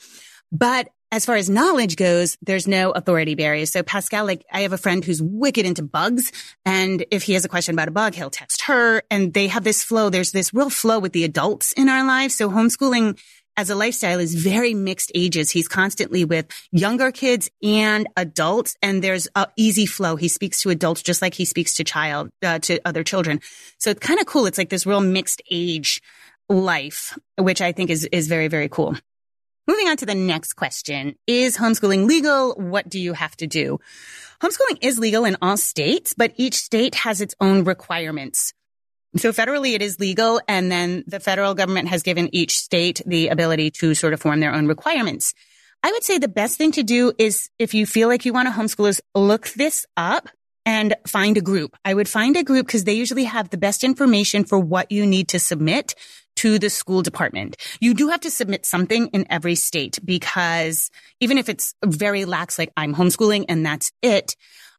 But 0.50 0.88
as 1.12 1.24
far 1.24 1.36
as 1.36 1.48
knowledge 1.48 1.94
goes, 1.94 2.36
there's 2.42 2.66
no 2.66 2.90
authority 2.90 3.36
barriers. 3.36 3.70
So 3.70 3.84
Pascal, 3.84 4.26
like 4.26 4.44
I 4.52 4.62
have 4.62 4.72
a 4.72 4.78
friend 4.78 5.04
who's 5.04 5.22
wicked 5.22 5.64
into 5.64 5.84
bugs. 5.84 6.32
And 6.64 7.06
if 7.12 7.22
he 7.22 7.34
has 7.34 7.44
a 7.44 7.48
question 7.48 7.76
about 7.76 7.86
a 7.86 7.92
bug, 7.92 8.14
he'll 8.14 8.28
text 8.28 8.62
her 8.62 9.04
and 9.08 9.32
they 9.32 9.46
have 9.46 9.62
this 9.62 9.84
flow. 9.84 10.10
There's 10.10 10.32
this 10.32 10.52
real 10.52 10.68
flow 10.68 10.98
with 10.98 11.12
the 11.12 11.22
adults 11.22 11.70
in 11.72 11.88
our 11.88 12.04
lives. 12.04 12.34
So 12.34 12.50
homeschooling 12.50 13.20
as 13.56 13.70
a 13.70 13.74
lifestyle 13.74 14.20
is 14.20 14.34
very 14.34 14.74
mixed 14.74 15.12
ages. 15.14 15.50
He's 15.50 15.68
constantly 15.68 16.24
with 16.24 16.46
younger 16.72 17.10
kids 17.10 17.50
and 17.62 18.06
adults 18.16 18.76
and 18.82 19.02
there's 19.02 19.28
a 19.34 19.48
easy 19.56 19.86
flow. 19.86 20.16
He 20.16 20.28
speaks 20.28 20.60
to 20.62 20.70
adults 20.70 21.02
just 21.02 21.22
like 21.22 21.34
he 21.34 21.44
speaks 21.44 21.74
to 21.74 21.84
child, 21.84 22.30
uh, 22.42 22.58
to 22.60 22.80
other 22.84 23.02
children. 23.02 23.40
So 23.78 23.90
it's 23.90 24.00
kind 24.00 24.20
of 24.20 24.26
cool. 24.26 24.46
It's 24.46 24.58
like 24.58 24.70
this 24.70 24.86
real 24.86 25.00
mixed 25.00 25.42
age 25.50 26.00
life, 26.48 27.18
which 27.38 27.60
I 27.60 27.72
think 27.72 27.90
is, 27.90 28.04
is 28.12 28.28
very, 28.28 28.48
very 28.48 28.68
cool. 28.68 28.96
Moving 29.68 29.88
on 29.88 29.96
to 29.96 30.06
the 30.06 30.14
next 30.14 30.52
question. 30.52 31.16
Is 31.26 31.56
homeschooling 31.56 32.06
legal? 32.06 32.54
What 32.54 32.88
do 32.88 33.00
you 33.00 33.14
have 33.14 33.36
to 33.38 33.48
do? 33.48 33.80
Homeschooling 34.40 34.78
is 34.80 34.98
legal 34.98 35.24
in 35.24 35.36
all 35.42 35.56
states, 35.56 36.14
but 36.16 36.32
each 36.36 36.54
state 36.54 36.94
has 36.94 37.20
its 37.20 37.34
own 37.40 37.64
requirements. 37.64 38.54
So 39.18 39.32
federally, 39.32 39.74
it 39.74 39.82
is 39.82 39.98
legal. 40.00 40.40
And 40.48 40.70
then 40.70 41.04
the 41.06 41.20
federal 41.20 41.54
government 41.54 41.88
has 41.88 42.02
given 42.02 42.34
each 42.34 42.58
state 42.58 43.00
the 43.06 43.28
ability 43.28 43.70
to 43.72 43.94
sort 43.94 44.12
of 44.12 44.20
form 44.20 44.40
their 44.40 44.52
own 44.52 44.66
requirements. 44.66 45.34
I 45.82 45.92
would 45.92 46.04
say 46.04 46.18
the 46.18 46.28
best 46.28 46.58
thing 46.58 46.72
to 46.72 46.82
do 46.82 47.12
is 47.18 47.48
if 47.58 47.74
you 47.74 47.86
feel 47.86 48.08
like 48.08 48.24
you 48.24 48.32
want 48.32 48.48
to 48.48 48.54
homeschool 48.54 48.88
is 48.88 49.00
look 49.14 49.48
this 49.50 49.86
up 49.96 50.28
and 50.64 50.96
find 51.06 51.36
a 51.36 51.40
group. 51.40 51.76
I 51.84 51.94
would 51.94 52.08
find 52.08 52.36
a 52.36 52.42
group 52.42 52.66
because 52.66 52.84
they 52.84 52.94
usually 52.94 53.24
have 53.24 53.50
the 53.50 53.56
best 53.56 53.84
information 53.84 54.44
for 54.44 54.58
what 54.58 54.90
you 54.90 55.06
need 55.06 55.28
to 55.28 55.38
submit 55.38 55.94
to 56.36 56.58
the 56.58 56.68
school 56.68 57.02
department. 57.02 57.56
You 57.80 57.94
do 57.94 58.08
have 58.08 58.20
to 58.22 58.30
submit 58.30 58.66
something 58.66 59.06
in 59.08 59.26
every 59.30 59.54
state 59.54 59.98
because 60.04 60.90
even 61.20 61.38
if 61.38 61.48
it's 61.48 61.74
very 61.84 62.24
lax, 62.24 62.58
like 62.58 62.72
I'm 62.76 62.94
homeschooling 62.94 63.46
and 63.48 63.64
that's 63.64 63.92
it, 64.02 64.36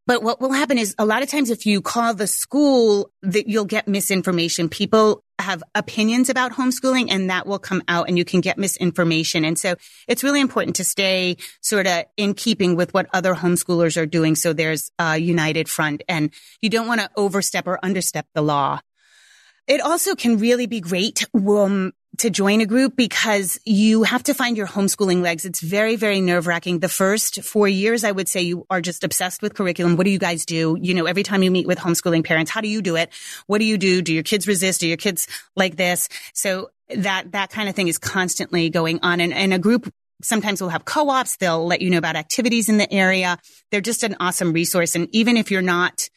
but 0.08 0.24
what 0.24 0.40
will 0.40 0.54
happen 0.54 0.78
is 0.78 0.96
a 0.98 1.06
lot 1.06 1.22
of 1.22 1.30
times 1.30 1.50
if 1.50 1.66
you 1.66 1.82
call 1.82 2.14
the 2.14 2.28
school 2.28 3.12
that 3.22 3.48
you'll 3.48 3.66
get 3.66 3.88
misinformation. 3.88 4.70
People 4.70 5.24
have 5.38 5.62
opinions 5.76 6.30
about 6.30 6.54
homeschooling 6.54 7.08
and 7.12 7.30
that 7.30 7.46
will 7.46 7.60
come 7.60 7.84
out 7.88 8.08
and 8.08 8.18
you 8.18 8.26
can 8.26 8.42
get 8.42 8.58
misinformation. 8.58 9.46
And 9.46 9.60
so 9.60 9.76
it's 10.08 10.24
really 10.24 10.42
important 10.42 10.78
to 10.78 10.84
stay 10.84 11.36
sort 11.62 11.86
of 11.86 12.06
in 12.16 12.34
keeping 12.34 12.76
with 12.76 12.94
what 12.94 13.08
other 13.14 13.36
homeschoolers 13.36 14.02
are 14.02 14.06
doing. 14.06 14.36
So 14.36 14.54
there's 14.54 14.90
a 14.98 15.18
united 15.18 15.70
front 15.70 16.04
and 16.08 16.32
you 16.62 16.70
don't 16.70 16.88
want 16.88 17.02
to 17.02 17.10
overstep 17.18 17.68
or 17.68 17.78
understep 17.84 18.26
the 18.34 18.42
law. 18.42 18.80
It 19.68 19.82
also 19.82 20.16
can 20.16 20.38
really 20.38 20.66
be 20.66 20.80
great 20.80 21.26
um, 21.36 21.92
to 22.18 22.30
join 22.30 22.62
a 22.62 22.66
group 22.66 22.96
because 22.96 23.60
you 23.66 24.04
have 24.04 24.24
to 24.24 24.34
find 24.34 24.58
your 24.58 24.68
homeschooling 24.68 25.22
legs. 25.22 25.46
It's 25.46 25.60
very, 25.60 25.96
very 25.96 26.20
nerve 26.22 26.48
wracking. 26.48 26.80
The 26.80 26.90
first 26.90 27.44
four 27.44 27.68
years, 27.68 28.04
I 28.04 28.12
would 28.12 28.28
say 28.28 28.42
you 28.42 28.66
are 28.70 28.82
just 28.82 29.04
obsessed 29.04 29.42
with 29.42 29.54
curriculum. 29.54 29.98
What 29.98 30.06
do 30.06 30.10
you 30.10 30.20
guys 30.20 30.46
do? 30.46 30.78
You 30.80 30.94
know, 30.94 31.06
every 31.06 31.24
time 31.24 31.44
you 31.44 31.52
meet 31.52 31.68
with 31.68 31.78
homeschooling 31.78 32.24
parents, 32.24 32.50
how 32.50 32.62
do 32.62 32.68
you 32.68 32.82
do 32.82 32.96
it? 32.96 33.12
What 33.46 33.60
do 33.60 33.66
you 33.66 33.78
do? 33.78 34.02
Do 34.02 34.14
your 34.14 34.24
kids 34.24 34.48
resist? 34.48 34.82
Do 34.82 34.88
your 34.88 34.98
kids 34.98 35.28
like 35.56 35.76
this? 35.76 36.10
So 36.34 36.72
that, 36.90 37.32
that 37.34 37.52
kind 37.52 37.70
of 37.70 37.76
thing 37.76 37.88
is 37.88 37.98
constantly 37.98 38.70
going 38.70 39.00
on. 39.04 39.22
And, 39.22 39.34
and 39.34 39.54
a 39.54 39.60
group 39.60 39.94
sometimes 40.22 40.62
we'll 40.62 40.72
have 40.72 40.86
co-ops. 40.86 41.38
They'll 41.38 41.66
let 41.66 41.82
you 41.82 41.90
know 41.90 42.00
about 42.00 42.16
activities 42.16 42.70
in 42.70 42.78
the 42.78 42.92
area. 42.92 43.38
They're 43.72 43.82
just 43.82 44.04
an 44.04 44.16
awesome 44.20 44.54
resource. 44.54 44.96
And 44.96 45.08
even 45.12 45.38
if 45.38 45.52
you're 45.52 45.62
not 45.62 46.10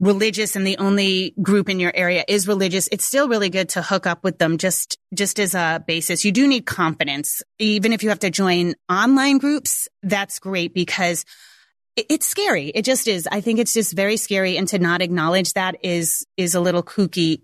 religious 0.00 0.56
and 0.56 0.66
the 0.66 0.78
only 0.78 1.34
group 1.42 1.68
in 1.68 1.78
your 1.78 1.92
area 1.94 2.24
is 2.26 2.48
religious, 2.48 2.88
it's 2.90 3.04
still 3.04 3.28
really 3.28 3.50
good 3.50 3.68
to 3.70 3.82
hook 3.82 4.06
up 4.06 4.24
with 4.24 4.38
them 4.38 4.56
just, 4.56 4.98
just 5.14 5.38
as 5.38 5.54
a 5.54 5.84
basis. 5.86 6.24
You 6.24 6.32
do 6.32 6.48
need 6.48 6.64
confidence. 6.64 7.42
Even 7.58 7.92
if 7.92 8.02
you 8.02 8.08
have 8.08 8.20
to 8.20 8.30
join 8.30 8.74
online 8.88 9.38
groups, 9.38 9.88
that's 10.02 10.38
great 10.38 10.72
because 10.72 11.24
it's 11.96 12.26
scary. 12.26 12.68
It 12.68 12.82
just 12.82 13.06
is. 13.08 13.28
I 13.30 13.42
think 13.42 13.58
it's 13.58 13.74
just 13.74 13.92
very 13.92 14.16
scary. 14.16 14.56
And 14.56 14.66
to 14.68 14.78
not 14.78 15.02
acknowledge 15.02 15.52
that 15.52 15.76
is, 15.82 16.26
is 16.36 16.54
a 16.54 16.60
little 16.60 16.82
kooky. 16.82 17.42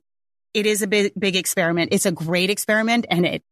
It 0.55 0.65
is 0.65 0.81
a 0.81 0.87
big, 0.87 1.13
big 1.19 1.37
experiment. 1.37 1.91
It's 1.93 2.07
a 2.07 2.13
great 2.13 2.49
experiment. 2.49 3.07
And 3.11 3.27
it, 3.27 3.43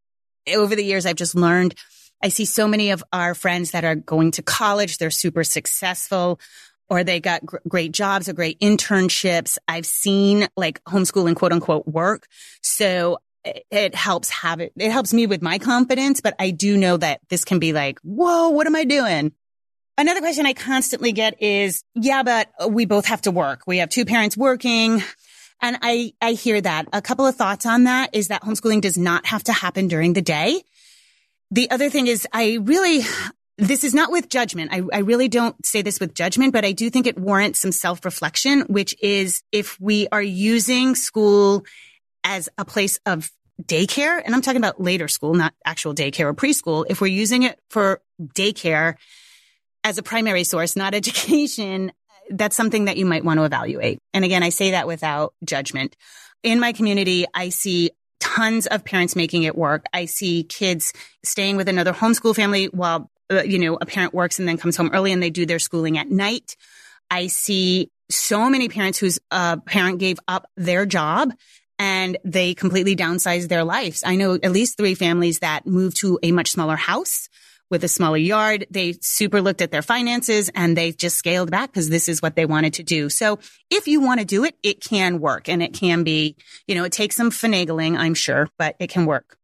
over 0.55 0.74
the 0.74 0.85
years, 0.85 1.05
I've 1.05 1.16
just 1.16 1.35
learned 1.35 1.74
I 2.22 2.28
see 2.28 2.47
so 2.47 2.66
many 2.66 2.91
of 2.91 3.05
our 3.12 3.35
friends 3.35 3.72
that 3.72 3.85
are 3.85 3.97
going 3.97 4.31
to 4.33 4.43
college. 4.43 4.97
They're 4.97 5.11
super 5.11 5.45
successful 5.45 6.41
or 6.89 7.05
they 7.05 7.20
got 7.20 7.45
gr- 7.45 7.57
great 7.68 7.93
jobs 7.93 8.28
or 8.28 8.32
great 8.32 8.59
internships. 8.61 9.59
I've 9.68 9.87
seen 9.87 10.49
like 10.57 10.82
homeschooling 10.85 11.37
quote 11.37 11.53
unquote 11.53 11.87
work. 11.87 12.26
So 12.62 13.18
it, 13.45 13.64
it 13.70 13.95
helps 13.95 14.30
have 14.30 14.61
it. 14.61 14.72
It 14.76 14.91
helps 14.91 15.12
me 15.12 15.26
with 15.26 15.43
my 15.43 15.59
confidence, 15.59 16.20
but 16.20 16.35
I 16.39 16.51
do 16.51 16.76
know 16.76 16.97
that 16.97 17.20
this 17.28 17.45
can 17.45 17.59
be 17.59 17.72
like, 17.72 17.99
whoa, 18.01 18.51
what 18.51 18.66
am 18.66 18.76
I 18.76 18.85
doing? 18.85 19.32
Another 19.97 20.20
question 20.20 20.45
I 20.45 20.55
constantly 20.55 21.12
get 21.12 21.41
is, 21.41 21.85
yeah, 21.95 22.24
but 22.24 22.49
uh, 22.59 22.68
we 22.68 22.85
both 22.85 23.07
have 23.07 23.22
to 23.22 23.30
work. 23.30 23.62
We 23.66 23.78
have 23.78 23.91
two 23.91 24.05
parents 24.05 24.37
working. 24.37 25.03
And 25.61 25.78
I, 25.82 26.12
I 26.20 26.32
hear 26.32 26.61
that. 26.61 26.89
A 26.93 27.01
couple 27.01 27.26
of 27.26 27.37
thoughts 27.37 27.64
on 27.64 27.85
that 27.85 28.11
is 28.12 28.28
that 28.28 28.43
homeschooling 28.43 28.80
does 28.80 28.99
not 28.99 29.26
have 29.26 29.45
to 29.45 29.53
happen 29.53 29.87
during 29.89 30.12
the 30.12 30.20
day. 30.20 30.62
The 31.51 31.70
other 31.70 31.91
thing 31.91 32.09
is 32.09 32.26
I 32.32 32.59
really, 32.61 33.03
this 33.57 33.84
is 33.84 33.94
not 33.94 34.11
with 34.11 34.28
judgment. 34.28 34.72
I, 34.72 34.82
I 34.92 34.98
really 35.00 35.28
don't 35.28 35.64
say 35.64 35.82
this 35.82 36.00
with 36.00 36.14
judgment, 36.14 36.52
but 36.52 36.64
I 36.64 36.72
do 36.72 36.90
think 36.90 37.07
it 37.07 37.18
warrants 37.18 37.61
some 37.61 37.72
self 37.72 38.05
reflection, 38.05 38.62
which 38.62 38.96
is 39.00 39.42
if 39.52 39.80
we 39.80 40.09
are 40.11 40.22
using 40.22 40.94
school 40.94 41.64
as 42.24 42.48
a 42.59 42.64
place 42.64 42.98
of 43.07 43.30
daycare, 43.62 44.20
and 44.24 44.34
I'm 44.34 44.42
talking 44.42 44.61
about 44.61 44.80
later 44.80 45.07
school, 45.09 45.34
not 45.34 45.55
actual 45.64 45.94
daycare 45.94 46.26
or 46.26 46.34
preschool, 46.34 46.84
if 46.88 47.00
we're 47.00 47.07
using 47.07 47.44
it 47.44 47.61
for 47.70 48.00
daycare 48.20 48.96
as 49.84 49.98
a 49.98 50.02
primary 50.02 50.44
source, 50.44 50.74
not 50.74 50.94
education, 50.94 51.92
that's 52.30 52.57
something 52.57 52.86
that 52.86 52.96
you 52.96 53.07
might 53.07 53.24
want 53.24 53.38
to 53.38 53.44
evaluate. 53.44 53.98
And 54.12 54.24
again, 54.24 54.42
I 54.42 54.48
say 54.48 54.72
that 54.72 54.86
without 54.86 55.34
judgment. 55.44 55.96
In 56.42 56.59
my 56.59 56.72
community, 56.72 57.26
I 57.32 57.50
see 57.50 57.90
tons 58.20 58.66
of 58.66 58.84
parents 58.84 59.14
making 59.14 59.44
it 59.44 59.57
work. 59.57 59.84
I 59.92 60.07
see 60.07 60.42
kids 60.42 60.92
staying 61.22 61.57
with 61.57 61.68
another 61.68 61.92
homeschool 61.92 62.34
family 62.34 62.66
while, 62.66 63.11
you 63.31 63.59
know, 63.59 63.79
a 63.81 63.87
parent 63.87 64.14
works 64.14 64.39
and 64.39 64.49
then 64.49 64.57
comes 64.57 64.77
home 64.77 64.91
early 64.93 65.12
and 65.12 65.22
they 65.22 65.31
do 65.31 65.47
their 65.47 65.59
schooling 65.59 65.99
at 65.99 66.11
night. 66.11 66.57
I 67.11 67.29
see 67.29 67.91
so 68.11 68.51
many 68.51 68.68
parents 68.68 68.99
whose 68.99 69.18
uh, 69.31 69.57
parent 69.59 69.99
gave 69.99 70.18
up 70.29 70.47
their 70.57 70.87
job 70.87 71.33
and 71.79 72.18
they 72.25 72.55
completely 72.55 72.95
downsized 72.97 73.49
their 73.49 73.64
lives. 73.64 74.03
I 74.07 74.16
know 74.16 74.35
at 74.35 74.53
least 74.53 74.77
three 74.77 74.95
families 74.95 75.41
that 75.41 75.66
moved 75.66 75.99
to 75.99 76.18
a 76.22 76.33
much 76.33 76.51
smaller 76.51 76.77
house 76.77 77.29
with 77.70 77.83
a 77.83 77.89
smaller 77.89 78.16
yard. 78.16 78.66
They 78.70 78.95
super 79.01 79.41
looked 79.41 79.62
at 79.62 79.70
their 79.70 79.83
finances 79.83 80.51
and 80.55 80.77
they 80.77 80.93
just 80.93 81.16
scaled 81.16 81.51
back 81.51 81.72
because 81.72 81.89
this 81.89 82.09
is 82.09 82.22
what 82.22 82.37
they 82.37 82.47
wanted 82.47 82.75
to 82.75 82.83
do. 82.83 83.09
So 83.09 83.39
if 83.70 83.89
you 83.89 84.01
want 84.01 84.20
to 84.20 84.27
do 84.27 84.45
it, 84.45 84.55
it 84.62 84.81
can 84.81 85.18
work 85.18 85.49
and 85.49 85.62
it 85.62 85.72
can 85.72 86.05
be, 86.05 86.37
you 86.68 86.75
know, 86.75 86.85
it 86.85 86.93
takes 86.93 87.16
some 87.16 87.31
finagling, 87.31 87.97
I'm 87.99 88.14
sure, 88.14 88.49
but 88.59 88.77
it 88.79 88.91
can 88.91 89.07
work. 89.07 89.37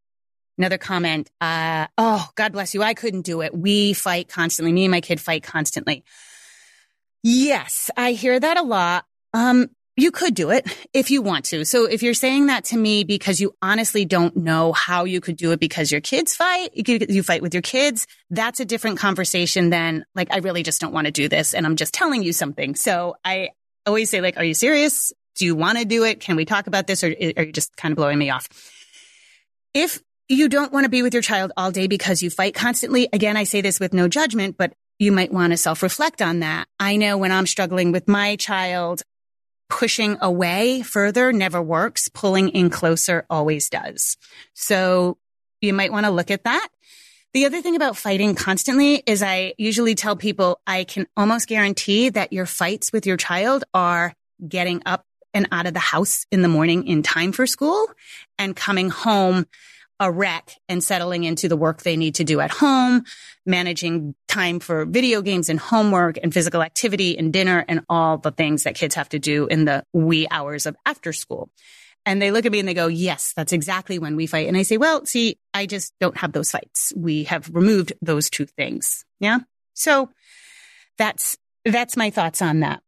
Another 0.60 0.76
comment. 0.76 1.30
Uh, 1.40 1.86
oh, 1.96 2.28
God 2.34 2.52
bless 2.52 2.74
you. 2.74 2.82
I 2.82 2.92
couldn't 2.92 3.22
do 3.22 3.40
it. 3.40 3.56
We 3.56 3.94
fight 3.94 4.28
constantly. 4.28 4.74
Me 4.74 4.84
and 4.84 4.90
my 4.90 5.00
kid 5.00 5.18
fight 5.18 5.42
constantly. 5.42 6.04
Yes, 7.22 7.90
I 7.96 8.12
hear 8.12 8.38
that 8.38 8.58
a 8.58 8.62
lot. 8.62 9.06
Um, 9.32 9.70
you 9.96 10.10
could 10.10 10.34
do 10.34 10.50
it 10.50 10.70
if 10.92 11.10
you 11.10 11.22
want 11.22 11.46
to. 11.46 11.64
So 11.64 11.86
if 11.86 12.02
you're 12.02 12.12
saying 12.12 12.48
that 12.48 12.64
to 12.64 12.76
me 12.76 13.04
because 13.04 13.40
you 13.40 13.54
honestly 13.62 14.04
don't 14.04 14.36
know 14.36 14.74
how 14.74 15.04
you 15.04 15.22
could 15.22 15.38
do 15.38 15.52
it 15.52 15.60
because 15.60 15.90
your 15.90 16.02
kids 16.02 16.36
fight, 16.36 16.72
you 16.74 17.22
fight 17.22 17.40
with 17.40 17.54
your 17.54 17.62
kids, 17.62 18.06
that's 18.28 18.60
a 18.60 18.66
different 18.66 18.98
conversation 18.98 19.70
than 19.70 20.04
like, 20.14 20.28
I 20.30 20.40
really 20.40 20.62
just 20.62 20.78
don't 20.78 20.92
want 20.92 21.06
to 21.06 21.10
do 21.10 21.26
this 21.26 21.54
and 21.54 21.64
I'm 21.64 21.76
just 21.76 21.94
telling 21.94 22.22
you 22.22 22.34
something. 22.34 22.74
So 22.74 23.16
I 23.24 23.48
always 23.86 24.10
say 24.10 24.20
like, 24.20 24.36
are 24.36 24.44
you 24.44 24.52
serious? 24.52 25.10
Do 25.36 25.46
you 25.46 25.54
want 25.54 25.78
to 25.78 25.86
do 25.86 26.04
it? 26.04 26.20
Can 26.20 26.36
we 26.36 26.44
talk 26.44 26.66
about 26.66 26.86
this 26.86 27.02
or 27.02 27.06
are 27.06 27.44
you 27.44 27.52
just 27.52 27.74
kind 27.78 27.92
of 27.92 27.96
blowing 27.96 28.18
me 28.18 28.28
off? 28.28 28.46
If 29.72 30.02
you 30.30 30.48
don't 30.48 30.72
want 30.72 30.84
to 30.84 30.88
be 30.88 31.02
with 31.02 31.12
your 31.12 31.24
child 31.24 31.50
all 31.56 31.72
day 31.72 31.88
because 31.88 32.22
you 32.22 32.30
fight 32.30 32.54
constantly, 32.54 33.08
again, 33.12 33.36
I 33.36 33.42
say 33.42 33.62
this 33.62 33.80
with 33.80 33.92
no 33.92 34.06
judgment, 34.06 34.56
but 34.56 34.72
you 35.00 35.10
might 35.10 35.32
want 35.32 35.52
to 35.52 35.56
self 35.56 35.82
reflect 35.82 36.22
on 36.22 36.40
that. 36.40 36.68
I 36.78 36.96
know 36.96 37.18
when 37.18 37.32
I'm 37.32 37.48
struggling 37.48 37.90
with 37.90 38.06
my 38.06 38.36
child, 38.36 39.02
pushing 39.68 40.18
away 40.20 40.82
further 40.82 41.32
never 41.32 41.60
works. 41.60 42.08
Pulling 42.08 42.50
in 42.50 42.70
closer 42.70 43.26
always 43.28 43.68
does. 43.68 44.16
So 44.54 45.18
you 45.60 45.74
might 45.74 45.90
want 45.90 46.06
to 46.06 46.12
look 46.12 46.30
at 46.30 46.44
that. 46.44 46.68
The 47.32 47.46
other 47.46 47.60
thing 47.60 47.74
about 47.74 47.96
fighting 47.96 48.36
constantly 48.36 49.02
is 49.06 49.24
I 49.24 49.54
usually 49.58 49.96
tell 49.96 50.14
people 50.14 50.60
I 50.64 50.84
can 50.84 51.08
almost 51.16 51.48
guarantee 51.48 52.08
that 52.10 52.32
your 52.32 52.46
fights 52.46 52.92
with 52.92 53.04
your 53.04 53.16
child 53.16 53.64
are 53.74 54.14
getting 54.46 54.82
up 54.86 55.04
and 55.34 55.48
out 55.50 55.66
of 55.66 55.74
the 55.74 55.80
house 55.80 56.24
in 56.30 56.42
the 56.42 56.48
morning 56.48 56.86
in 56.86 57.02
time 57.02 57.32
for 57.32 57.48
school 57.48 57.88
and 58.38 58.54
coming 58.54 58.90
home 58.90 59.46
a 60.00 60.10
wreck 60.10 60.56
and 60.68 60.82
settling 60.82 61.24
into 61.24 61.46
the 61.46 61.56
work 61.56 61.82
they 61.82 61.96
need 61.96 62.16
to 62.16 62.24
do 62.24 62.40
at 62.40 62.50
home, 62.50 63.04
managing 63.44 64.14
time 64.26 64.58
for 64.58 64.86
video 64.86 65.20
games 65.20 65.50
and 65.50 65.60
homework 65.60 66.18
and 66.22 66.32
physical 66.32 66.62
activity 66.62 67.18
and 67.18 67.32
dinner 67.32 67.64
and 67.68 67.84
all 67.88 68.16
the 68.16 68.30
things 68.30 68.64
that 68.64 68.74
kids 68.74 68.94
have 68.94 69.10
to 69.10 69.18
do 69.18 69.46
in 69.46 69.66
the 69.66 69.84
wee 69.92 70.26
hours 70.30 70.64
of 70.64 70.74
after 70.86 71.12
school. 71.12 71.50
And 72.06 72.20
they 72.20 72.30
look 72.30 72.46
at 72.46 72.52
me 72.52 72.58
and 72.58 72.66
they 72.66 72.74
go, 72.74 72.86
yes, 72.86 73.34
that's 73.36 73.52
exactly 73.52 73.98
when 73.98 74.16
we 74.16 74.26
fight. 74.26 74.48
And 74.48 74.56
I 74.56 74.62
say, 74.62 74.78
well, 74.78 75.04
see, 75.04 75.38
I 75.52 75.66
just 75.66 75.92
don't 76.00 76.16
have 76.16 76.32
those 76.32 76.50
fights. 76.50 76.94
We 76.96 77.24
have 77.24 77.50
removed 77.54 77.92
those 78.00 78.30
two 78.30 78.46
things. 78.46 79.04
Yeah. 79.20 79.40
So 79.74 80.08
that's, 80.96 81.36
that's 81.66 81.98
my 81.98 82.08
thoughts 82.08 82.40
on 82.40 82.60
that. 82.60 82.82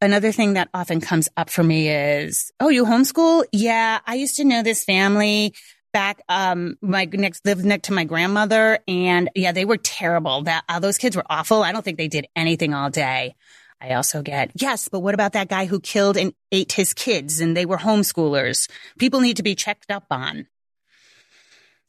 Another 0.00 0.32
thing 0.32 0.54
that 0.54 0.70
often 0.72 1.00
comes 1.02 1.28
up 1.36 1.50
for 1.50 1.62
me 1.62 1.90
is, 1.90 2.50
oh, 2.58 2.70
you 2.70 2.86
homeschool? 2.86 3.44
Yeah. 3.52 3.98
I 4.06 4.14
used 4.14 4.36
to 4.36 4.44
know 4.44 4.62
this 4.62 4.84
family 4.84 5.54
back 5.92 6.22
um 6.28 6.76
my 6.80 7.04
next 7.04 7.44
lived 7.44 7.64
next 7.64 7.86
to 7.86 7.92
my 7.92 8.04
grandmother 8.04 8.78
and 8.86 9.30
yeah 9.34 9.52
they 9.52 9.64
were 9.64 9.76
terrible. 9.76 10.42
That 10.42 10.64
uh, 10.68 10.80
those 10.80 10.98
kids 10.98 11.16
were 11.16 11.24
awful. 11.28 11.62
I 11.62 11.72
don't 11.72 11.84
think 11.84 11.98
they 11.98 12.08
did 12.08 12.26
anything 12.36 12.74
all 12.74 12.90
day. 12.90 13.34
I 13.80 13.94
also 13.94 14.22
get 14.22 14.52
yes 14.54 14.88
but 14.88 15.00
what 15.00 15.14
about 15.14 15.32
that 15.32 15.48
guy 15.48 15.66
who 15.66 15.80
killed 15.80 16.16
and 16.16 16.32
ate 16.52 16.72
his 16.72 16.94
kids 16.94 17.40
and 17.40 17.56
they 17.56 17.66
were 17.66 17.78
homeschoolers? 17.78 18.68
People 18.98 19.20
need 19.20 19.36
to 19.36 19.42
be 19.42 19.54
checked 19.54 19.90
up 19.90 20.06
on. 20.10 20.46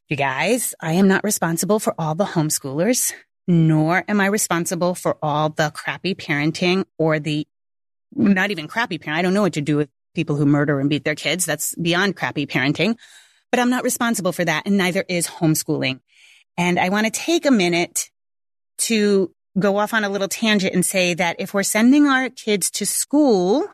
You 0.07 0.17
guys 0.17 0.73
i 0.79 0.93
am 0.93 1.07
not 1.07 1.23
responsible 1.23 1.79
for 1.79 1.93
all 1.99 2.15
the 2.15 2.25
homeschoolers 2.25 3.13
nor 3.47 4.03
am 4.07 4.19
i 4.19 4.25
responsible 4.25 4.95
for 4.95 5.17
all 5.21 5.49
the 5.49 5.69
crappy 5.71 6.15
parenting 6.15 6.85
or 6.97 7.19
the 7.19 7.47
not 8.15 8.49
even 8.49 8.67
crappy 8.67 8.97
parent 8.97 9.19
i 9.19 9.21
don't 9.21 9.35
know 9.35 9.43
what 9.43 9.53
to 9.53 9.61
do 9.61 9.77
with 9.77 9.89
people 10.19 10.35
who 10.35 10.45
murder 10.45 10.79
and 10.79 10.89
beat 10.89 11.03
their 11.03 11.15
kids. 11.15 11.45
That's 11.45 11.75
beyond 11.75 12.15
crappy 12.15 12.45
parenting 12.45 12.97
but 13.51 13.59
I'm 13.59 13.69
not 13.69 13.83
responsible 13.83 14.31
for 14.31 14.45
that. 14.45 14.63
And 14.65 14.77
neither 14.77 15.03
is 15.07 15.27
homeschooling. 15.27 15.99
And 16.57 16.79
I 16.79 16.89
want 16.89 17.05
to 17.05 17.11
take 17.11 17.45
a 17.45 17.51
minute 17.51 18.09
to 18.79 19.31
go 19.57 19.77
off 19.77 19.93
on 19.93 20.03
a 20.03 20.09
little 20.09 20.27
tangent 20.27 20.73
and 20.73 20.85
say 20.85 21.13
that 21.13 21.37
if 21.39 21.53
we're 21.53 21.63
sending 21.63 22.07
our 22.07 22.29
kids 22.29 22.69
to 22.71 22.85
school 22.85 23.67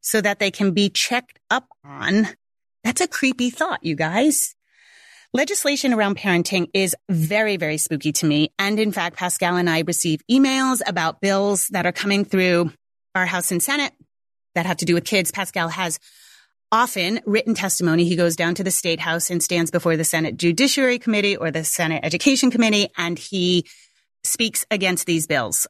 so 0.00 0.20
that 0.20 0.38
they 0.38 0.50
can 0.50 0.72
be 0.72 0.88
checked 0.88 1.38
up 1.50 1.66
on, 1.84 2.28
that's 2.84 3.00
a 3.00 3.08
creepy 3.08 3.50
thought, 3.50 3.84
you 3.84 3.94
guys. 3.94 4.54
Legislation 5.34 5.94
around 5.94 6.18
parenting 6.18 6.68
is 6.74 6.94
very, 7.08 7.56
very 7.56 7.78
spooky 7.78 8.12
to 8.12 8.26
me. 8.26 8.52
And 8.58 8.78
in 8.78 8.92
fact, 8.92 9.16
Pascal 9.16 9.56
and 9.56 9.70
I 9.70 9.80
receive 9.80 10.20
emails 10.30 10.80
about 10.86 11.20
bills 11.20 11.68
that 11.68 11.86
are 11.86 11.92
coming 11.92 12.24
through 12.24 12.70
our 13.14 13.24
House 13.24 13.50
and 13.50 13.62
Senate 13.62 13.92
that 14.54 14.66
have 14.66 14.76
to 14.78 14.84
do 14.84 14.94
with 14.94 15.04
kids. 15.04 15.30
Pascal 15.30 15.68
has 15.68 15.98
often 16.72 17.20
written 17.26 17.54
testimony. 17.54 18.04
He 18.04 18.16
goes 18.16 18.34
down 18.34 18.54
to 18.56 18.64
the 18.64 18.70
state 18.70 18.98
house 18.98 19.30
and 19.30 19.42
stands 19.42 19.70
before 19.70 19.96
the 19.96 20.04
Senate 20.04 20.36
Judiciary 20.36 20.98
Committee 20.98 21.36
or 21.36 21.50
the 21.50 21.62
Senate 21.62 22.00
Education 22.02 22.50
Committee, 22.50 22.88
and 22.96 23.18
he 23.18 23.66
speaks 24.24 24.64
against 24.70 25.06
these 25.06 25.26
bills 25.26 25.66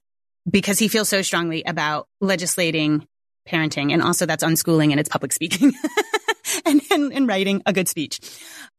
because 0.48 0.78
he 0.78 0.88
feels 0.88 1.08
so 1.08 1.20
strongly 1.22 1.62
about 1.64 2.08
legislating 2.20 3.06
parenting. 3.48 3.92
And 3.92 4.02
also 4.02 4.24
that's 4.24 4.44
unschooling 4.44 4.92
and 4.92 5.00
it's 5.00 5.08
public 5.08 5.32
speaking 5.32 5.72
and, 6.66 6.80
and, 6.90 7.12
and 7.12 7.28
writing 7.28 7.62
a 7.66 7.72
good 7.72 7.88
speech. 7.88 8.20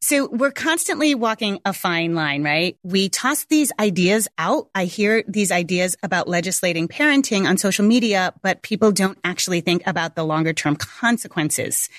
So 0.02 0.28
we're 0.30 0.52
constantly 0.52 1.16
walking 1.16 1.60
a 1.66 1.74
fine 1.74 2.16
line, 2.16 2.44
right? 2.44 2.78
We 2.84 3.10
toss 3.10 3.46
these 3.46 3.72
ideas 3.80 4.28
out. 4.38 4.70
I 4.76 4.86
hear 4.86 5.24
these 5.28 5.52
ideas 5.52 5.96
about 6.04 6.28
legislating 6.28 6.88
parenting 6.88 7.48
on 7.48 7.58
social 7.58 7.86
media, 7.86 8.34
but 8.42 8.62
people 8.64 8.92
don't 8.92 9.18
actually 9.24 9.62
think 9.62 9.84
about 9.86 10.16
the 10.16 10.24
longer 10.24 10.54
term 10.54 10.76
consequences. 10.76 11.90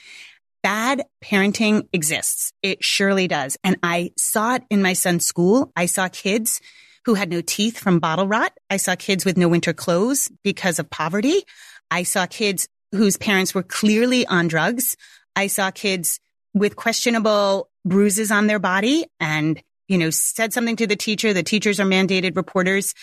Bad 0.62 1.04
parenting 1.22 1.88
exists. 1.92 2.52
It 2.62 2.82
surely 2.82 3.28
does. 3.28 3.56
And 3.62 3.76
I 3.82 4.12
saw 4.16 4.54
it 4.54 4.64
in 4.70 4.82
my 4.82 4.94
son's 4.94 5.26
school. 5.26 5.72
I 5.76 5.86
saw 5.86 6.08
kids 6.08 6.60
who 7.04 7.14
had 7.14 7.30
no 7.30 7.42
teeth 7.42 7.78
from 7.78 7.98
bottle 8.00 8.26
rot. 8.26 8.52
I 8.70 8.78
saw 8.78 8.96
kids 8.96 9.24
with 9.24 9.36
no 9.36 9.48
winter 9.48 9.72
clothes 9.72 10.30
because 10.42 10.78
of 10.78 10.88
poverty. 10.88 11.42
I 11.90 12.02
saw 12.04 12.26
kids 12.26 12.66
whose 12.92 13.16
parents 13.16 13.54
were 13.54 13.62
clearly 13.62 14.26
on 14.26 14.48
drugs. 14.48 14.96
I 15.36 15.48
saw 15.48 15.70
kids 15.70 16.20
with 16.52 16.76
questionable 16.76 17.68
bruises 17.84 18.30
on 18.30 18.46
their 18.46 18.58
body 18.58 19.06
and, 19.20 19.60
you 19.88 19.98
know, 19.98 20.10
said 20.10 20.52
something 20.52 20.76
to 20.76 20.86
the 20.86 20.96
teacher. 20.96 21.32
The 21.32 21.42
teachers 21.42 21.80
are 21.80 21.86
mandated 21.86 22.36
reporters. 22.36 22.94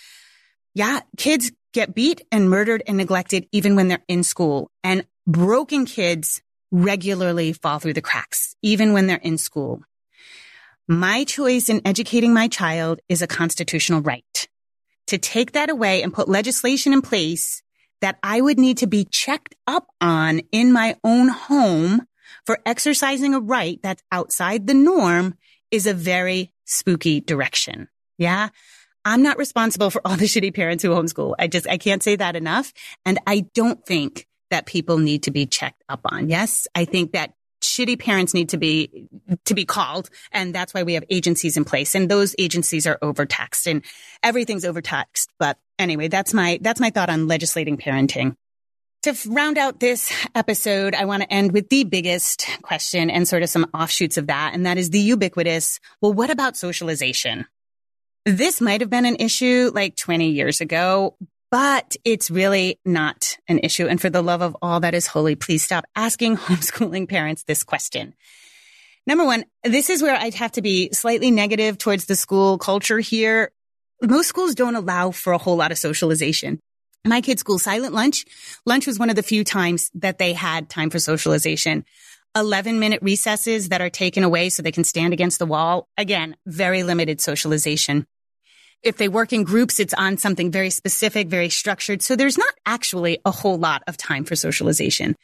Yeah, 0.73 1.01
kids 1.17 1.51
get 1.73 1.93
beat 1.93 2.21
and 2.31 2.49
murdered 2.49 2.83
and 2.87 2.97
neglected 2.97 3.47
even 3.51 3.75
when 3.75 3.87
they're 3.87 4.03
in 4.07 4.23
school. 4.23 4.71
And 4.83 5.05
broken 5.27 5.85
kids 5.85 6.41
regularly 6.71 7.53
fall 7.53 7.79
through 7.79 7.93
the 7.93 8.01
cracks, 8.01 8.55
even 8.61 8.93
when 8.93 9.07
they're 9.07 9.17
in 9.17 9.37
school. 9.37 9.81
My 10.87 11.23
choice 11.25 11.69
in 11.69 11.81
educating 11.85 12.33
my 12.33 12.47
child 12.47 13.01
is 13.07 13.21
a 13.21 13.27
constitutional 13.27 14.01
right. 14.01 14.47
To 15.07 15.17
take 15.17 15.53
that 15.53 15.69
away 15.69 16.01
and 16.01 16.13
put 16.13 16.29
legislation 16.29 16.93
in 16.93 17.01
place 17.01 17.61
that 17.99 18.17
I 18.23 18.41
would 18.41 18.57
need 18.57 18.77
to 18.79 18.87
be 18.87 19.05
checked 19.05 19.55
up 19.67 19.87
on 19.99 20.39
in 20.51 20.71
my 20.71 20.95
own 21.03 21.27
home 21.27 22.07
for 22.45 22.59
exercising 22.65 23.33
a 23.33 23.39
right 23.39 23.79
that's 23.81 24.03
outside 24.11 24.67
the 24.67 24.73
norm 24.73 25.35
is 25.71 25.87
a 25.87 25.93
very 25.93 26.53
spooky 26.65 27.21
direction. 27.21 27.87
Yeah. 28.17 28.49
I'm 29.03 29.23
not 29.23 29.37
responsible 29.37 29.89
for 29.89 30.01
all 30.05 30.15
the 30.15 30.25
shitty 30.25 30.53
parents 30.53 30.83
who 30.83 30.89
homeschool. 30.89 31.35
I 31.39 31.47
just, 31.47 31.67
I 31.67 31.77
can't 31.77 32.03
say 32.03 32.15
that 32.17 32.35
enough. 32.35 32.71
And 33.05 33.19
I 33.25 33.47
don't 33.55 33.83
think 33.85 34.27
that 34.51 34.65
people 34.65 34.97
need 34.97 35.23
to 35.23 35.31
be 35.31 35.45
checked 35.45 35.83
up 35.89 36.01
on. 36.05 36.29
Yes. 36.29 36.67
I 36.75 36.85
think 36.85 37.13
that 37.13 37.33
shitty 37.61 37.99
parents 37.99 38.33
need 38.33 38.49
to 38.49 38.57
be 38.57 39.07
to 39.45 39.53
be 39.53 39.65
called 39.65 40.09
and 40.31 40.53
that's 40.53 40.73
why 40.73 40.81
we 40.81 40.95
have 40.95 41.03
agencies 41.11 41.57
in 41.57 41.63
place 41.63 41.93
and 41.93 42.09
those 42.09 42.35
agencies 42.39 42.87
are 42.87 42.97
overtaxed 43.03 43.67
and 43.67 43.83
everything's 44.23 44.65
overtaxed 44.65 45.29
but 45.37 45.59
anyway 45.77 46.07
that's 46.07 46.33
my 46.33 46.57
that's 46.61 46.79
my 46.79 46.89
thought 46.89 47.11
on 47.11 47.27
legislating 47.27 47.77
parenting 47.77 48.35
to 49.03 49.15
round 49.27 49.57
out 49.57 49.79
this 49.79 50.13
episode, 50.35 50.93
I 50.93 51.05
want 51.05 51.23
to 51.23 51.33
end 51.33 51.53
with 51.53 51.69
the 51.69 51.83
biggest 51.83 52.47
question 52.61 53.09
and 53.09 53.27
sort 53.27 53.41
of 53.41 53.49
some 53.49 53.69
offshoots 53.73 54.17
of 54.17 54.27
that. 54.27 54.53
And 54.53 54.65
that 54.65 54.77
is 54.77 54.91
the 54.91 54.99
ubiquitous, 54.99 55.79
well, 56.01 56.13
what 56.13 56.29
about 56.29 56.55
socialization? 56.55 57.47
This 58.25 58.61
might 58.61 58.81
have 58.81 58.91
been 58.91 59.07
an 59.07 59.15
issue 59.15 59.71
like 59.73 59.95
20 59.95 60.29
years 60.29 60.61
ago, 60.61 61.17
but 61.49 61.95
it's 62.05 62.29
really 62.29 62.79
not 62.85 63.37
an 63.47 63.59
issue. 63.63 63.87
And 63.87 63.99
for 63.99 64.11
the 64.11 64.21
love 64.21 64.43
of 64.43 64.55
all 64.61 64.79
that 64.81 64.93
is 64.93 65.07
holy, 65.07 65.35
please 65.35 65.63
stop 65.63 65.85
asking 65.95 66.37
homeschooling 66.37 67.09
parents 67.09 67.43
this 67.43 67.63
question. 67.63 68.13
Number 69.07 69.25
one, 69.25 69.45
this 69.63 69.89
is 69.89 70.03
where 70.03 70.15
I'd 70.15 70.35
have 70.35 70.51
to 70.53 70.61
be 70.61 70.91
slightly 70.93 71.31
negative 71.31 71.79
towards 71.79 72.05
the 72.05 72.15
school 72.15 72.59
culture 72.59 72.99
here. 72.99 73.51
Most 74.03 74.27
schools 74.27 74.53
don't 74.53 74.75
allow 74.75 75.09
for 75.09 75.33
a 75.33 75.39
whole 75.39 75.55
lot 75.55 75.71
of 75.71 75.79
socialization 75.79 76.59
my 77.05 77.21
kids' 77.21 77.41
school 77.41 77.59
silent 77.59 77.93
lunch. 77.93 78.25
Lunch 78.65 78.87
was 78.87 78.99
one 78.99 79.09
of 79.09 79.15
the 79.15 79.23
few 79.23 79.43
times 79.43 79.89
that 79.95 80.17
they 80.17 80.33
had 80.33 80.69
time 80.69 80.89
for 80.89 80.99
socialization. 80.99 81.85
11 82.35 82.79
minute 82.79 83.01
recesses 83.01 83.69
that 83.69 83.81
are 83.81 83.89
taken 83.89 84.23
away 84.23 84.49
so 84.49 84.61
they 84.61 84.71
can 84.71 84.83
stand 84.83 85.11
against 85.11 85.39
the 85.39 85.45
wall. 85.45 85.87
Again, 85.97 86.37
very 86.45 86.83
limited 86.83 87.19
socialization. 87.19 88.07
If 88.83 88.97
they 88.97 89.09
work 89.09 89.33
in 89.33 89.43
groups, 89.43 89.79
it's 89.79 89.93
on 89.93 90.17
something 90.17 90.49
very 90.49 90.69
specific, 90.69 91.27
very 91.27 91.49
structured. 91.49 92.01
So 92.01 92.15
there's 92.15 92.37
not 92.37 92.53
actually 92.65 93.19
a 93.25 93.31
whole 93.31 93.57
lot 93.57 93.83
of 93.85 93.97
time 93.97 94.23
for 94.23 94.35
socialization. 94.35 95.15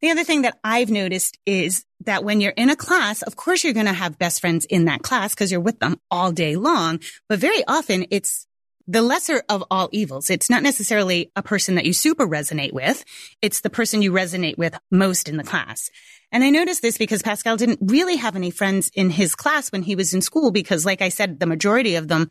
The 0.00 0.10
other 0.10 0.24
thing 0.24 0.42
that 0.42 0.58
I've 0.62 0.90
noticed 0.90 1.38
is 1.46 1.84
that 2.00 2.24
when 2.24 2.40
you're 2.40 2.52
in 2.52 2.68
a 2.68 2.76
class, 2.76 3.22
of 3.22 3.36
course, 3.36 3.64
you're 3.64 3.72
going 3.72 3.86
to 3.86 3.92
have 3.92 4.18
best 4.18 4.40
friends 4.40 4.64
in 4.66 4.84
that 4.84 5.02
class 5.02 5.34
because 5.34 5.50
you're 5.50 5.60
with 5.60 5.78
them 5.78 5.98
all 6.10 6.30
day 6.30 6.56
long. 6.56 7.00
But 7.28 7.38
very 7.38 7.64
often 7.66 8.06
it's 8.10 8.46
the 8.86 9.02
lesser 9.02 9.42
of 9.48 9.64
all 9.70 9.88
evils. 9.92 10.30
It's 10.30 10.50
not 10.50 10.62
necessarily 10.62 11.30
a 11.36 11.42
person 11.42 11.76
that 11.76 11.86
you 11.86 11.92
super 11.92 12.26
resonate 12.26 12.72
with. 12.72 13.04
It's 13.40 13.60
the 13.60 13.70
person 13.70 14.02
you 14.02 14.12
resonate 14.12 14.58
with 14.58 14.78
most 14.90 15.28
in 15.28 15.36
the 15.36 15.44
class. 15.44 15.90
And 16.30 16.44
I 16.44 16.50
noticed 16.50 16.82
this 16.82 16.98
because 16.98 17.22
Pascal 17.22 17.56
didn't 17.56 17.78
really 17.82 18.16
have 18.16 18.36
any 18.36 18.50
friends 18.50 18.90
in 18.94 19.10
his 19.10 19.34
class 19.34 19.70
when 19.70 19.82
he 19.82 19.94
was 19.94 20.12
in 20.12 20.20
school 20.20 20.50
because, 20.50 20.84
like 20.84 21.00
I 21.00 21.08
said, 21.08 21.40
the 21.40 21.46
majority 21.46 21.94
of 21.94 22.08
them 22.08 22.30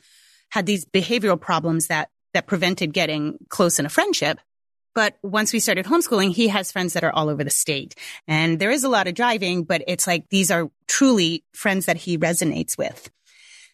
had 0.50 0.66
these 0.66 0.86
behavioral 0.86 1.40
problems 1.40 1.88
that, 1.88 2.10
that 2.34 2.46
prevented 2.46 2.94
getting 2.94 3.38
close 3.50 3.80
in 3.80 3.86
a 3.86 3.90
friendship. 3.90 4.40
But 4.94 5.18
once 5.24 5.54
we 5.54 5.60
started 5.60 5.86
homeschooling, 5.86 6.34
he 6.34 6.50
has 6.50 6.72
friends 6.72 6.94
that 6.94 7.04
are 7.04 7.12
all 7.12 7.30
over 7.30 7.44
the 7.44 7.50
state. 7.50 7.96
And 8.28 8.60
there 8.60 8.70
is 8.70 8.84
a 8.84 8.90
lot 8.90 9.08
of 9.08 9.16
driving, 9.16 9.64
but 9.64 9.84
it's 9.88 10.06
like 10.06 10.30
these 10.30 10.52
are 10.52 10.70
truly 10.88 11.44
friends 11.54 11.88
that 11.88 11.98
he 11.98 12.18
resonates 12.18 12.78
with. 12.78 13.10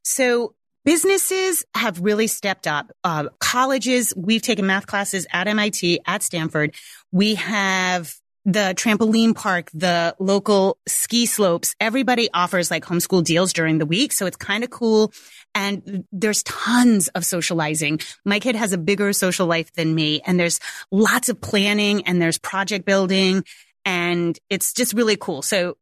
So 0.04 0.56
Businesses 0.86 1.66
have 1.76 2.00
really 2.00 2.28
stepped 2.28 2.66
up. 2.66 2.92
Uh, 3.04 3.26
colleges, 3.40 4.14
we've 4.16 4.42
taken 4.42 4.66
math 4.66 4.88
classes 4.88 5.28
at 5.32 5.48
MIT, 5.48 6.00
at 6.06 6.24
Stanford. 6.24 6.74
We 7.12 7.36
have 7.36 8.14
the 8.46 8.74
trampoline 8.76 9.36
park, 9.36 9.70
the 9.74 10.16
local 10.20 10.78
ski 10.88 11.26
slopes. 11.26 11.76
Everybody 11.80 12.30
offers 12.34 12.72
like 12.72 12.86
homeschool 12.86 13.24
deals 13.24 13.52
during 13.52 13.78
the 13.78 13.86
week. 13.86 14.14
So 14.14 14.26
it's 14.26 14.38
kind 14.38 14.64
of 14.64 14.70
cool. 14.70 15.12
And 15.54 16.06
there's 16.12 16.44
tons 16.44 17.10
of 17.10 17.26
socializing. 17.26 18.00
My 18.24 18.40
kid 18.40 18.56
has 18.56 18.72
a 18.72 18.78
bigger 18.78 19.12
social 19.14 19.48
life 19.48 19.72
than 19.74 19.94
me 19.94 20.22
and 20.26 20.40
there's 20.40 20.60
lots 20.92 21.28
of 21.28 21.42
planning 21.42 22.04
and 22.08 22.22
there's 22.22 22.38
project 22.38 22.86
building 22.86 23.44
and 23.84 24.40
it's 24.50 24.74
just 24.74 24.94
really 24.94 25.18
cool. 25.18 25.42
So 25.42 25.78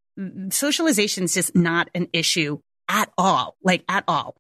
socialization 0.49 1.25
is 1.25 1.35
just 1.35 1.55
not 1.55 1.89
an 1.93 2.07
issue 2.11 2.59
at 2.89 3.11
all, 3.17 3.55
like 3.63 3.83
at 3.87 4.03
all 4.07 4.35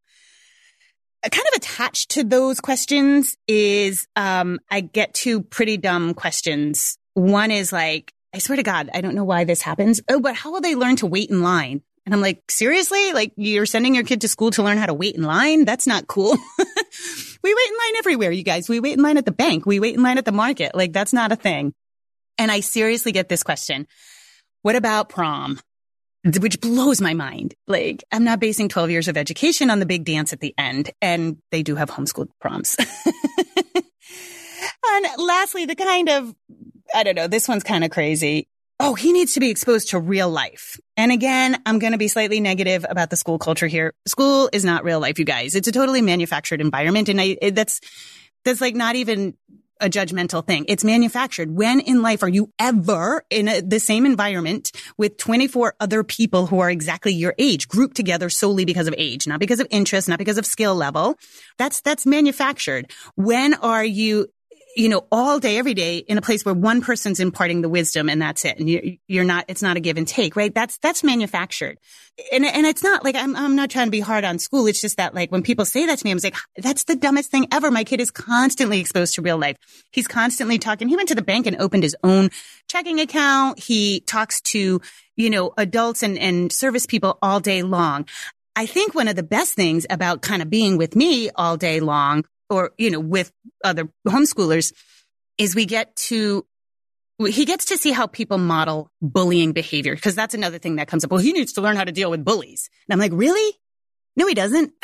kind 1.29 1.47
of 1.51 1.57
attached 1.57 2.11
to 2.11 2.23
those 2.23 2.59
questions 2.59 3.35
is 3.47 4.07
um, 4.15 4.59
I 4.69 4.81
get 4.81 5.13
two 5.13 5.41
pretty 5.41 5.77
dumb 5.77 6.13
questions. 6.13 6.97
One 7.13 7.51
is 7.51 7.71
like, 7.71 8.13
I 8.33 8.39
swear 8.39 8.57
to 8.57 8.63
God, 8.63 8.89
I 8.93 9.01
don't 9.01 9.15
know 9.15 9.23
why 9.23 9.43
this 9.43 9.61
happens. 9.61 10.01
Oh, 10.09 10.19
but 10.19 10.35
how 10.35 10.51
will 10.51 10.61
they 10.61 10.75
learn 10.75 10.97
to 10.97 11.07
wait 11.07 11.29
in 11.29 11.41
line? 11.41 11.81
And 12.05 12.13
I'm 12.13 12.21
like, 12.21 12.41
seriously? 12.49 13.11
Like 13.13 13.33
you're 13.35 13.65
sending 13.65 13.95
your 13.95 14.03
kid 14.03 14.21
to 14.21 14.27
school 14.27 14.51
to 14.51 14.63
learn 14.63 14.77
how 14.77 14.85
to 14.85 14.93
wait 14.93 15.15
in 15.15 15.23
line? 15.23 15.65
That's 15.65 15.87
not 15.87 16.07
cool. 16.07 16.31
we 16.59 17.53
wait 17.55 17.69
in 17.69 17.77
line 17.77 17.95
everywhere, 17.97 18.31
you 18.31 18.43
guys. 18.43 18.69
We 18.69 18.79
wait 18.79 18.97
in 18.97 19.03
line 19.03 19.17
at 19.17 19.25
the 19.25 19.31
bank. 19.31 19.65
We 19.65 19.79
wait 19.79 19.95
in 19.95 20.03
line 20.03 20.17
at 20.17 20.25
the 20.25 20.31
market. 20.31 20.73
Like 20.73 20.93
that's 20.93 21.11
not 21.11 21.31
a 21.31 21.35
thing. 21.35 21.73
And 22.37 22.51
I 22.51 22.61
seriously 22.61 23.11
get 23.11 23.27
this 23.27 23.43
question. 23.43 23.87
What 24.61 24.75
about 24.75 25.09
prom? 25.09 25.59
Which 26.35 26.59
blows 26.59 27.01
my 27.01 27.13
mind. 27.13 27.53
Like, 27.67 28.03
I'm 28.11 28.23
not 28.23 28.39
basing 28.39 28.69
12 28.69 28.89
years 28.89 29.07
of 29.07 29.17
education 29.17 29.69
on 29.69 29.79
the 29.79 29.85
big 29.85 30.05
dance 30.05 30.33
at 30.33 30.39
the 30.39 30.53
end. 30.57 30.91
And 31.01 31.37
they 31.51 31.63
do 31.63 31.75
have 31.75 31.89
homeschooled 31.89 32.29
proms. 32.39 32.75
and 33.75 35.07
lastly, 35.17 35.65
the 35.65 35.75
kind 35.75 36.09
of, 36.09 36.35
I 36.93 37.03
don't 37.03 37.15
know, 37.15 37.27
this 37.27 37.47
one's 37.47 37.63
kind 37.63 37.83
of 37.83 37.91
crazy. 37.91 38.47
Oh, 38.79 38.93
he 38.93 39.11
needs 39.11 39.33
to 39.33 39.39
be 39.39 39.49
exposed 39.49 39.89
to 39.89 39.99
real 39.99 40.29
life. 40.29 40.79
And 40.95 41.11
again, 41.11 41.59
I'm 41.65 41.79
going 41.79 41.93
to 41.93 41.97
be 41.97 42.07
slightly 42.07 42.39
negative 42.39 42.85
about 42.87 43.09
the 43.09 43.15
school 43.15 43.39
culture 43.39 43.65
here. 43.65 43.93
School 44.07 44.49
is 44.53 44.63
not 44.63 44.83
real 44.83 44.99
life, 44.99 45.17
you 45.17 45.25
guys. 45.25 45.55
It's 45.55 45.67
a 45.67 45.71
totally 45.71 46.01
manufactured 46.01 46.61
environment. 46.61 47.09
And 47.09 47.19
I, 47.19 47.37
that's, 47.51 47.81
that's 48.45 48.61
like 48.61 48.75
not 48.75 48.95
even 48.95 49.35
a 49.79 49.89
judgmental 49.89 50.45
thing. 50.45 50.65
It's 50.67 50.83
manufactured. 50.83 51.51
When 51.51 51.79
in 51.79 52.01
life 52.01 52.23
are 52.23 52.29
you 52.29 52.51
ever 52.59 53.23
in 53.29 53.47
a, 53.47 53.61
the 53.61 53.79
same 53.79 54.05
environment 54.05 54.71
with 54.97 55.17
24 55.17 55.75
other 55.79 56.03
people 56.03 56.47
who 56.47 56.59
are 56.59 56.69
exactly 56.69 57.13
your 57.13 57.35
age, 57.37 57.67
grouped 57.67 57.95
together 57.95 58.29
solely 58.29 58.65
because 58.65 58.87
of 58.87 58.95
age, 58.97 59.27
not 59.27 59.39
because 59.39 59.59
of 59.59 59.67
interest, 59.69 60.07
not 60.07 60.19
because 60.19 60.37
of 60.37 60.45
skill 60.45 60.75
level? 60.75 61.17
That's, 61.57 61.81
that's 61.81 62.05
manufactured. 62.05 62.91
When 63.15 63.53
are 63.55 63.85
you 63.85 64.27
you 64.77 64.89
know, 64.89 65.07
all 65.11 65.39
day, 65.39 65.57
every 65.57 65.73
day 65.73 65.97
in 65.97 66.19
a 66.19 66.21
place 66.21 66.45
where 66.45 66.53
one 66.53 66.81
person's 66.81 67.19
imparting 67.19 67.61
the 67.61 67.69
wisdom 67.69 68.09
and 68.09 68.21
that's 68.21 68.45
it. 68.45 68.59
And 68.59 68.69
you, 68.69 68.97
you're 69.07 69.23
not, 69.23 69.45
it's 69.47 69.63
not 69.63 69.75
a 69.75 69.79
give 69.79 69.97
and 69.97 70.07
take, 70.07 70.35
right? 70.35 70.53
That's, 70.53 70.77
that's 70.77 71.03
manufactured. 71.03 71.79
And, 72.31 72.45
and 72.45 72.63
it's 72.67 72.83
not 72.83 73.03
like 73.03 73.15
I'm, 73.15 73.35
I'm 73.35 73.55
not 73.55 73.71
trying 73.71 73.87
to 73.87 73.91
be 73.91 74.01
hard 74.01 74.23
on 74.23 74.37
school. 74.37 74.67
It's 74.67 74.79
just 74.79 74.97
that 74.97 75.15
like 75.15 75.31
when 75.31 75.41
people 75.41 75.65
say 75.65 75.87
that 75.87 75.97
to 75.97 76.05
me, 76.05 76.11
I'm 76.11 76.19
like, 76.23 76.35
that's 76.57 76.83
the 76.83 76.95
dumbest 76.95 77.31
thing 77.31 77.47
ever. 77.51 77.71
My 77.71 77.83
kid 77.83 77.99
is 77.99 78.11
constantly 78.11 78.79
exposed 78.79 79.15
to 79.15 79.23
real 79.23 79.39
life. 79.39 79.57
He's 79.91 80.07
constantly 80.07 80.59
talking. 80.59 80.89
He 80.89 80.95
went 80.95 81.09
to 81.09 81.15
the 81.15 81.23
bank 81.23 81.47
and 81.47 81.57
opened 81.57 81.81
his 81.81 81.95
own 82.03 82.29
checking 82.67 82.99
account. 82.99 83.57
He 83.57 84.01
talks 84.01 84.41
to, 84.41 84.79
you 85.15 85.29
know, 85.31 85.53
adults 85.57 86.03
and, 86.03 86.19
and 86.19 86.51
service 86.51 86.85
people 86.85 87.17
all 87.23 87.39
day 87.39 87.63
long. 87.63 88.05
I 88.55 88.67
think 88.67 88.93
one 88.93 89.07
of 89.07 89.15
the 89.15 89.23
best 89.23 89.55
things 89.55 89.87
about 89.89 90.21
kind 90.21 90.43
of 90.43 90.51
being 90.51 90.77
with 90.77 90.95
me 90.95 91.31
all 91.35 91.57
day 91.57 91.79
long 91.79 92.25
or, 92.49 92.71
you 92.77 92.91
know, 92.91 92.99
with 92.99 93.31
other 93.63 93.89
homeschoolers 94.07 94.73
is 95.37 95.55
we 95.55 95.65
get 95.65 95.95
to, 95.95 96.45
he 97.27 97.45
gets 97.45 97.65
to 97.65 97.77
see 97.77 97.91
how 97.91 98.07
people 98.07 98.37
model 98.37 98.91
bullying 99.01 99.51
behavior 99.51 99.95
because 99.95 100.15
that's 100.15 100.33
another 100.33 100.59
thing 100.59 100.75
that 100.75 100.87
comes 100.87 101.03
up. 101.03 101.11
Well, 101.11 101.19
he 101.19 101.33
needs 101.33 101.53
to 101.53 101.61
learn 101.61 101.75
how 101.75 101.83
to 101.83 101.91
deal 101.91 102.11
with 102.11 102.23
bullies. 102.23 102.69
And 102.87 102.93
I'm 102.93 102.99
like, 102.99 103.17
really? 103.17 103.57
No, 104.15 104.27
he 104.27 104.33
doesn't. 104.33 104.73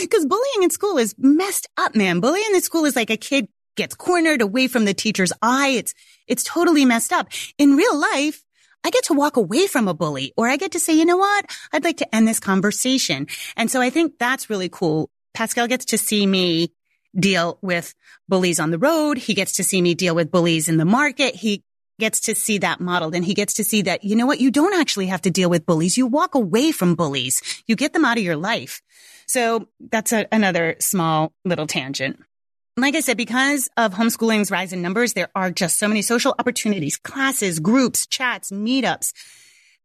Because 0.00 0.26
bullying 0.26 0.62
in 0.62 0.70
school 0.70 0.98
is 0.98 1.14
messed 1.18 1.68
up, 1.76 1.94
man. 1.94 2.20
Bullying 2.20 2.54
in 2.54 2.60
school 2.62 2.84
is 2.84 2.96
like 2.96 3.10
a 3.10 3.16
kid 3.16 3.48
gets 3.76 3.94
cornered 3.94 4.42
away 4.42 4.68
from 4.68 4.84
the 4.84 4.94
teacher's 4.94 5.32
eye. 5.40 5.68
It's, 5.68 5.94
it's 6.26 6.44
totally 6.44 6.84
messed 6.84 7.12
up. 7.12 7.28
In 7.58 7.76
real 7.76 7.98
life, 7.98 8.42
I 8.84 8.90
get 8.90 9.04
to 9.04 9.14
walk 9.14 9.36
away 9.36 9.66
from 9.66 9.88
a 9.88 9.94
bully 9.94 10.32
or 10.36 10.48
I 10.48 10.56
get 10.56 10.72
to 10.72 10.80
say, 10.80 10.92
you 10.92 11.04
know 11.04 11.16
what? 11.16 11.46
I'd 11.72 11.84
like 11.84 11.98
to 11.98 12.14
end 12.14 12.28
this 12.28 12.40
conversation. 12.40 13.28
And 13.56 13.70
so 13.70 13.80
I 13.80 13.90
think 13.90 14.18
that's 14.18 14.50
really 14.50 14.68
cool 14.68 15.10
Pascal 15.34 15.68
gets 15.68 15.86
to 15.86 15.98
see 15.98 16.26
me 16.26 16.72
deal 17.18 17.58
with 17.62 17.94
bullies 18.28 18.60
on 18.60 18.70
the 18.70 18.78
road. 18.78 19.18
He 19.18 19.34
gets 19.34 19.52
to 19.56 19.64
see 19.64 19.82
me 19.82 19.94
deal 19.94 20.14
with 20.14 20.30
bullies 20.30 20.68
in 20.68 20.76
the 20.76 20.84
market. 20.84 21.34
He 21.34 21.64
gets 21.98 22.20
to 22.20 22.34
see 22.34 22.58
that 22.58 22.80
modeled 22.80 23.14
and 23.14 23.24
he 23.24 23.34
gets 23.34 23.54
to 23.54 23.64
see 23.64 23.82
that, 23.82 24.02
you 24.02 24.16
know 24.16 24.26
what? 24.26 24.40
You 24.40 24.50
don't 24.50 24.78
actually 24.78 25.06
have 25.06 25.22
to 25.22 25.30
deal 25.30 25.50
with 25.50 25.66
bullies. 25.66 25.96
You 25.96 26.06
walk 26.06 26.34
away 26.34 26.72
from 26.72 26.94
bullies. 26.94 27.62
You 27.66 27.76
get 27.76 27.92
them 27.92 28.04
out 28.04 28.18
of 28.18 28.24
your 28.24 28.36
life. 28.36 28.82
So 29.26 29.68
that's 29.78 30.12
a, 30.12 30.26
another 30.32 30.76
small 30.80 31.32
little 31.44 31.66
tangent. 31.66 32.18
Like 32.76 32.94
I 32.94 33.00
said, 33.00 33.18
because 33.18 33.68
of 33.76 33.92
homeschooling's 33.92 34.50
rise 34.50 34.72
in 34.72 34.80
numbers, 34.80 35.12
there 35.12 35.28
are 35.34 35.50
just 35.50 35.78
so 35.78 35.86
many 35.86 36.00
social 36.00 36.34
opportunities, 36.38 36.96
classes, 36.96 37.60
groups, 37.60 38.06
chats, 38.06 38.50
meetups 38.50 39.12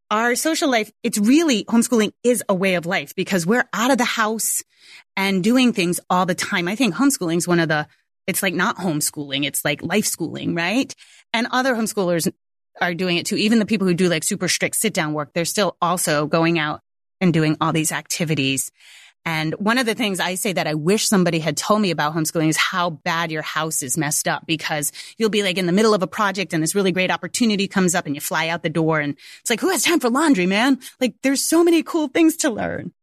our 0.09 0.35
social 0.35 0.69
life, 0.69 0.91
it's 1.03 1.17
really 1.17 1.65
homeschooling 1.65 2.11
is 2.23 2.43
a 2.47 2.55
way 2.55 2.75
of 2.75 2.85
life 2.85 3.13
because 3.15 3.45
we're 3.45 3.67
out 3.73 3.91
of 3.91 3.97
the 3.97 4.05
house 4.05 4.63
and 5.15 5.43
doing 5.43 5.73
things 5.73 5.99
all 6.09 6.25
the 6.25 6.35
time. 6.35 6.67
I 6.67 6.75
think 6.75 6.95
homeschooling 6.95 7.37
is 7.37 7.47
one 7.47 7.59
of 7.59 7.67
the, 7.67 7.87
it's 8.25 8.41
like 8.41 8.53
not 8.53 8.77
homeschooling. 8.77 9.45
It's 9.45 9.65
like 9.65 9.83
life 9.83 10.05
schooling, 10.05 10.55
right? 10.55 10.93
And 11.33 11.47
other 11.51 11.75
homeschoolers 11.75 12.31
are 12.79 12.93
doing 12.93 13.17
it 13.17 13.25
too. 13.25 13.35
Even 13.35 13.59
the 13.59 13.65
people 13.65 13.87
who 13.87 13.93
do 13.93 14.09
like 14.09 14.23
super 14.23 14.47
strict 14.47 14.75
sit 14.75 14.93
down 14.93 15.13
work, 15.13 15.33
they're 15.33 15.45
still 15.45 15.77
also 15.81 16.27
going 16.27 16.59
out 16.59 16.81
and 17.19 17.33
doing 17.33 17.57
all 17.59 17.73
these 17.73 17.91
activities. 17.91 18.71
And 19.27 19.53
one 19.55 19.77
of 19.77 19.85
the 19.85 19.93
things 19.93 20.21
I 20.21 20.35
say 20.35 20.53
that 20.53 20.67
I 20.67 20.73
wish 20.73 21.05
somebody 21.05 21.39
had 21.39 21.57
told 21.57 21.81
me 21.81 21.91
about 21.91 22.15
homeschooling 22.15 22.47
is 22.47 22.55
how 22.55 22.91
bad 22.91 23.29
your 23.29 23.41
house 23.41 23.83
is 23.83 23.97
messed 23.97 24.25
up 24.25 24.45
because 24.47 24.93
you'll 25.17 25.29
be 25.29 25.43
like 25.43 25.57
in 25.57 25.65
the 25.65 25.73
middle 25.73 25.93
of 25.93 26.01
a 26.01 26.07
project 26.07 26.53
and 26.53 26.63
this 26.63 26.73
really 26.73 26.93
great 26.93 27.11
opportunity 27.11 27.67
comes 27.67 27.93
up 27.93 28.05
and 28.05 28.15
you 28.15 28.21
fly 28.21 28.47
out 28.47 28.63
the 28.63 28.69
door 28.69 29.01
and 29.01 29.17
it's 29.41 29.49
like, 29.49 29.59
who 29.59 29.67
has 29.67 29.83
time 29.83 29.99
for 29.99 30.09
laundry, 30.09 30.45
man? 30.45 30.79
Like 31.01 31.15
there's 31.23 31.43
so 31.43 31.61
many 31.61 31.83
cool 31.83 32.07
things 32.07 32.37
to 32.37 32.49
learn. 32.49 32.93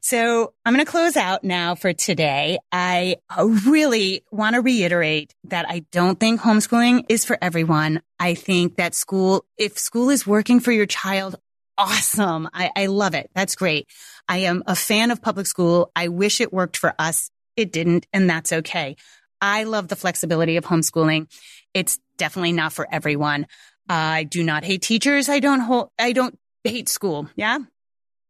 So 0.00 0.52
I'm 0.64 0.74
going 0.74 0.84
to 0.84 0.90
close 0.90 1.16
out 1.16 1.44
now 1.44 1.76
for 1.76 1.92
today. 1.92 2.58
I 2.72 3.18
uh, 3.30 3.44
really 3.44 4.24
want 4.32 4.54
to 4.54 4.62
reiterate 4.62 5.32
that 5.44 5.66
I 5.68 5.84
don't 5.92 6.18
think 6.18 6.40
homeschooling 6.40 7.04
is 7.08 7.24
for 7.24 7.38
everyone. 7.40 8.02
I 8.18 8.34
think 8.34 8.76
that 8.76 8.96
school, 8.96 9.44
if 9.56 9.78
school 9.78 10.10
is 10.10 10.26
working 10.26 10.58
for 10.58 10.72
your 10.72 10.86
child, 10.86 11.36
awesome. 11.78 12.48
I, 12.52 12.70
I 12.76 12.86
love 12.86 13.14
it. 13.14 13.30
That's 13.34 13.54
great. 13.54 13.88
I 14.28 14.38
am 14.38 14.62
a 14.66 14.74
fan 14.74 15.10
of 15.10 15.22
public 15.22 15.46
school. 15.46 15.90
I 15.94 16.08
wish 16.08 16.40
it 16.40 16.52
worked 16.52 16.76
for 16.76 16.94
us. 16.98 17.30
It 17.56 17.72
didn't, 17.72 18.06
and 18.12 18.28
that's 18.28 18.52
okay. 18.52 18.96
I 19.40 19.64
love 19.64 19.88
the 19.88 19.96
flexibility 19.96 20.56
of 20.56 20.64
homeschooling. 20.64 21.30
It's 21.74 21.98
definitely 22.16 22.52
not 22.52 22.72
for 22.72 22.86
everyone. 22.90 23.46
I 23.88 24.24
do 24.24 24.42
not 24.42 24.64
hate 24.64 24.82
teachers. 24.82 25.28
I 25.28 25.40
don't 25.40 25.60
hold, 25.60 25.90
I 25.98 26.12
don't 26.12 26.38
hate 26.64 26.88
school. 26.88 27.28
Yeah. 27.36 27.58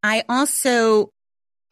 I 0.02 0.24
also 0.28 1.12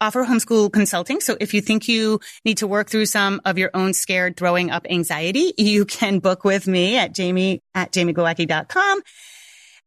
offer 0.01 0.25
homeschool 0.25 0.71
consulting. 0.71 1.21
So 1.21 1.37
if 1.39 1.53
you 1.53 1.61
think 1.61 1.87
you 1.87 2.19
need 2.43 2.57
to 2.57 2.67
work 2.67 2.89
through 2.89 3.05
some 3.05 3.41
of 3.45 3.57
your 3.57 3.71
own 3.73 3.93
scared 3.93 4.35
throwing 4.37 4.71
up 4.71 4.85
anxiety, 4.89 5.53
you 5.57 5.85
can 5.85 6.19
book 6.19 6.43
with 6.43 6.67
me 6.67 6.97
at 6.97 7.13
jamie 7.13 7.61
at 7.73 7.91
jamieglowacki.com. 7.91 9.01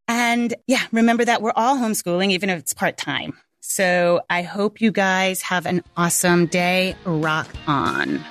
And 0.08 0.54
yeah, 0.66 0.82
remember 0.90 1.24
that 1.26 1.42
we're 1.42 1.52
all 1.54 1.76
homeschooling, 1.76 2.32
even 2.32 2.50
if 2.50 2.58
it's 2.58 2.72
part 2.72 2.96
time. 2.96 3.38
So 3.60 4.22
I 4.30 4.42
hope 4.42 4.80
you 4.80 4.90
guys 4.90 5.42
have 5.42 5.66
an 5.66 5.84
awesome 5.96 6.46
day. 6.46 6.96
Rock 7.04 7.48
on. 7.66 8.24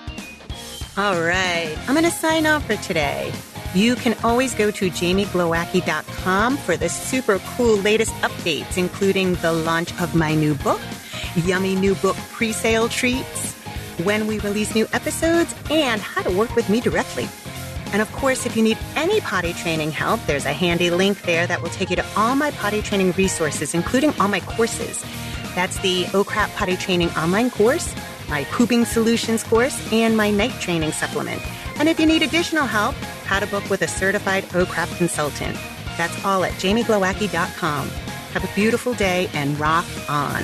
All 0.98 1.22
right. 1.22 1.78
I'm 1.88 1.94
going 1.94 2.04
to 2.06 2.12
sign 2.12 2.48
off 2.48 2.66
for 2.66 2.76
today. 2.78 3.32
You 3.76 3.96
can 3.96 4.16
always 4.24 4.56
go 4.56 4.72
to 4.72 4.90
jamieglowacki.com 4.90 6.58
for 6.58 6.76
the 6.76 6.90
super 6.90 7.38
cool 7.40 7.78
latest 7.78 8.14
updates, 8.16 8.78
including 8.78 9.36
the 9.36 9.54
launch 9.54 9.94
of 10.02 10.16
my 10.16 10.34
new 10.34 10.56
book, 10.56 10.82
yummy 11.36 11.76
new 11.76 11.94
book 11.96 12.16
pre-sale 12.32 12.90
treats, 12.90 13.54
when 14.04 14.26
we 14.26 14.40
release 14.40 14.74
new 14.74 14.88
episodes, 14.94 15.54
and 15.70 16.02
how 16.02 16.24
to 16.24 16.32
work 16.32 16.56
with 16.56 16.68
me 16.70 16.82
directly. 16.82 17.28
And 17.94 18.02
of 18.02 18.12
course, 18.12 18.46
if 18.46 18.56
you 18.56 18.64
need 18.64 18.78
any 18.96 19.22
potty 19.22 19.54
training 19.54 19.92
help, 19.92 20.20
there's 20.26 20.46
a 20.46 20.54
handy 20.54 20.90
link 20.90 21.22
there 21.24 21.48
that 21.48 21.62
will 21.62 21.70
take 21.70 21.90
you 21.90 21.96
to 21.96 22.06
all 22.16 22.36
my 22.36 22.52
potty 22.52 22.82
training 22.82 23.14
resources, 23.14 23.74
including 23.74 24.14
all 24.20 24.28
my 24.28 24.42
courses. 24.42 25.04
That's 25.56 25.80
the 25.80 26.04
OCRAP 26.14 26.56
Potty 26.56 26.78
Training 26.78 27.10
online 27.12 27.50
course, 27.50 27.96
my 28.30 28.44
Pooping 28.52 28.86
Solutions 28.86 29.44
course, 29.44 29.92
and 29.92 30.16
my 30.16 30.30
night 30.30 30.60
training 30.60 30.92
supplement. 30.92 31.42
And 31.80 31.90
if 31.90 32.00
you 32.00 32.06
need 32.06 32.22
additional 32.22 32.66
help, 32.66 32.94
how 33.26 33.40
to 33.40 33.48
book 33.48 33.68
with 33.70 33.82
a 33.82 33.88
certified 33.88 34.44
OCRAP 34.50 34.96
consultant. 34.98 35.58
That's 35.98 36.24
all 36.24 36.44
at 36.44 36.52
jamieglowacki.com. 36.54 37.90
Have 38.34 38.44
a 38.44 38.54
beautiful 38.54 38.94
day 38.94 39.30
and 39.34 39.60
rock 39.60 39.86
on. 40.08 40.44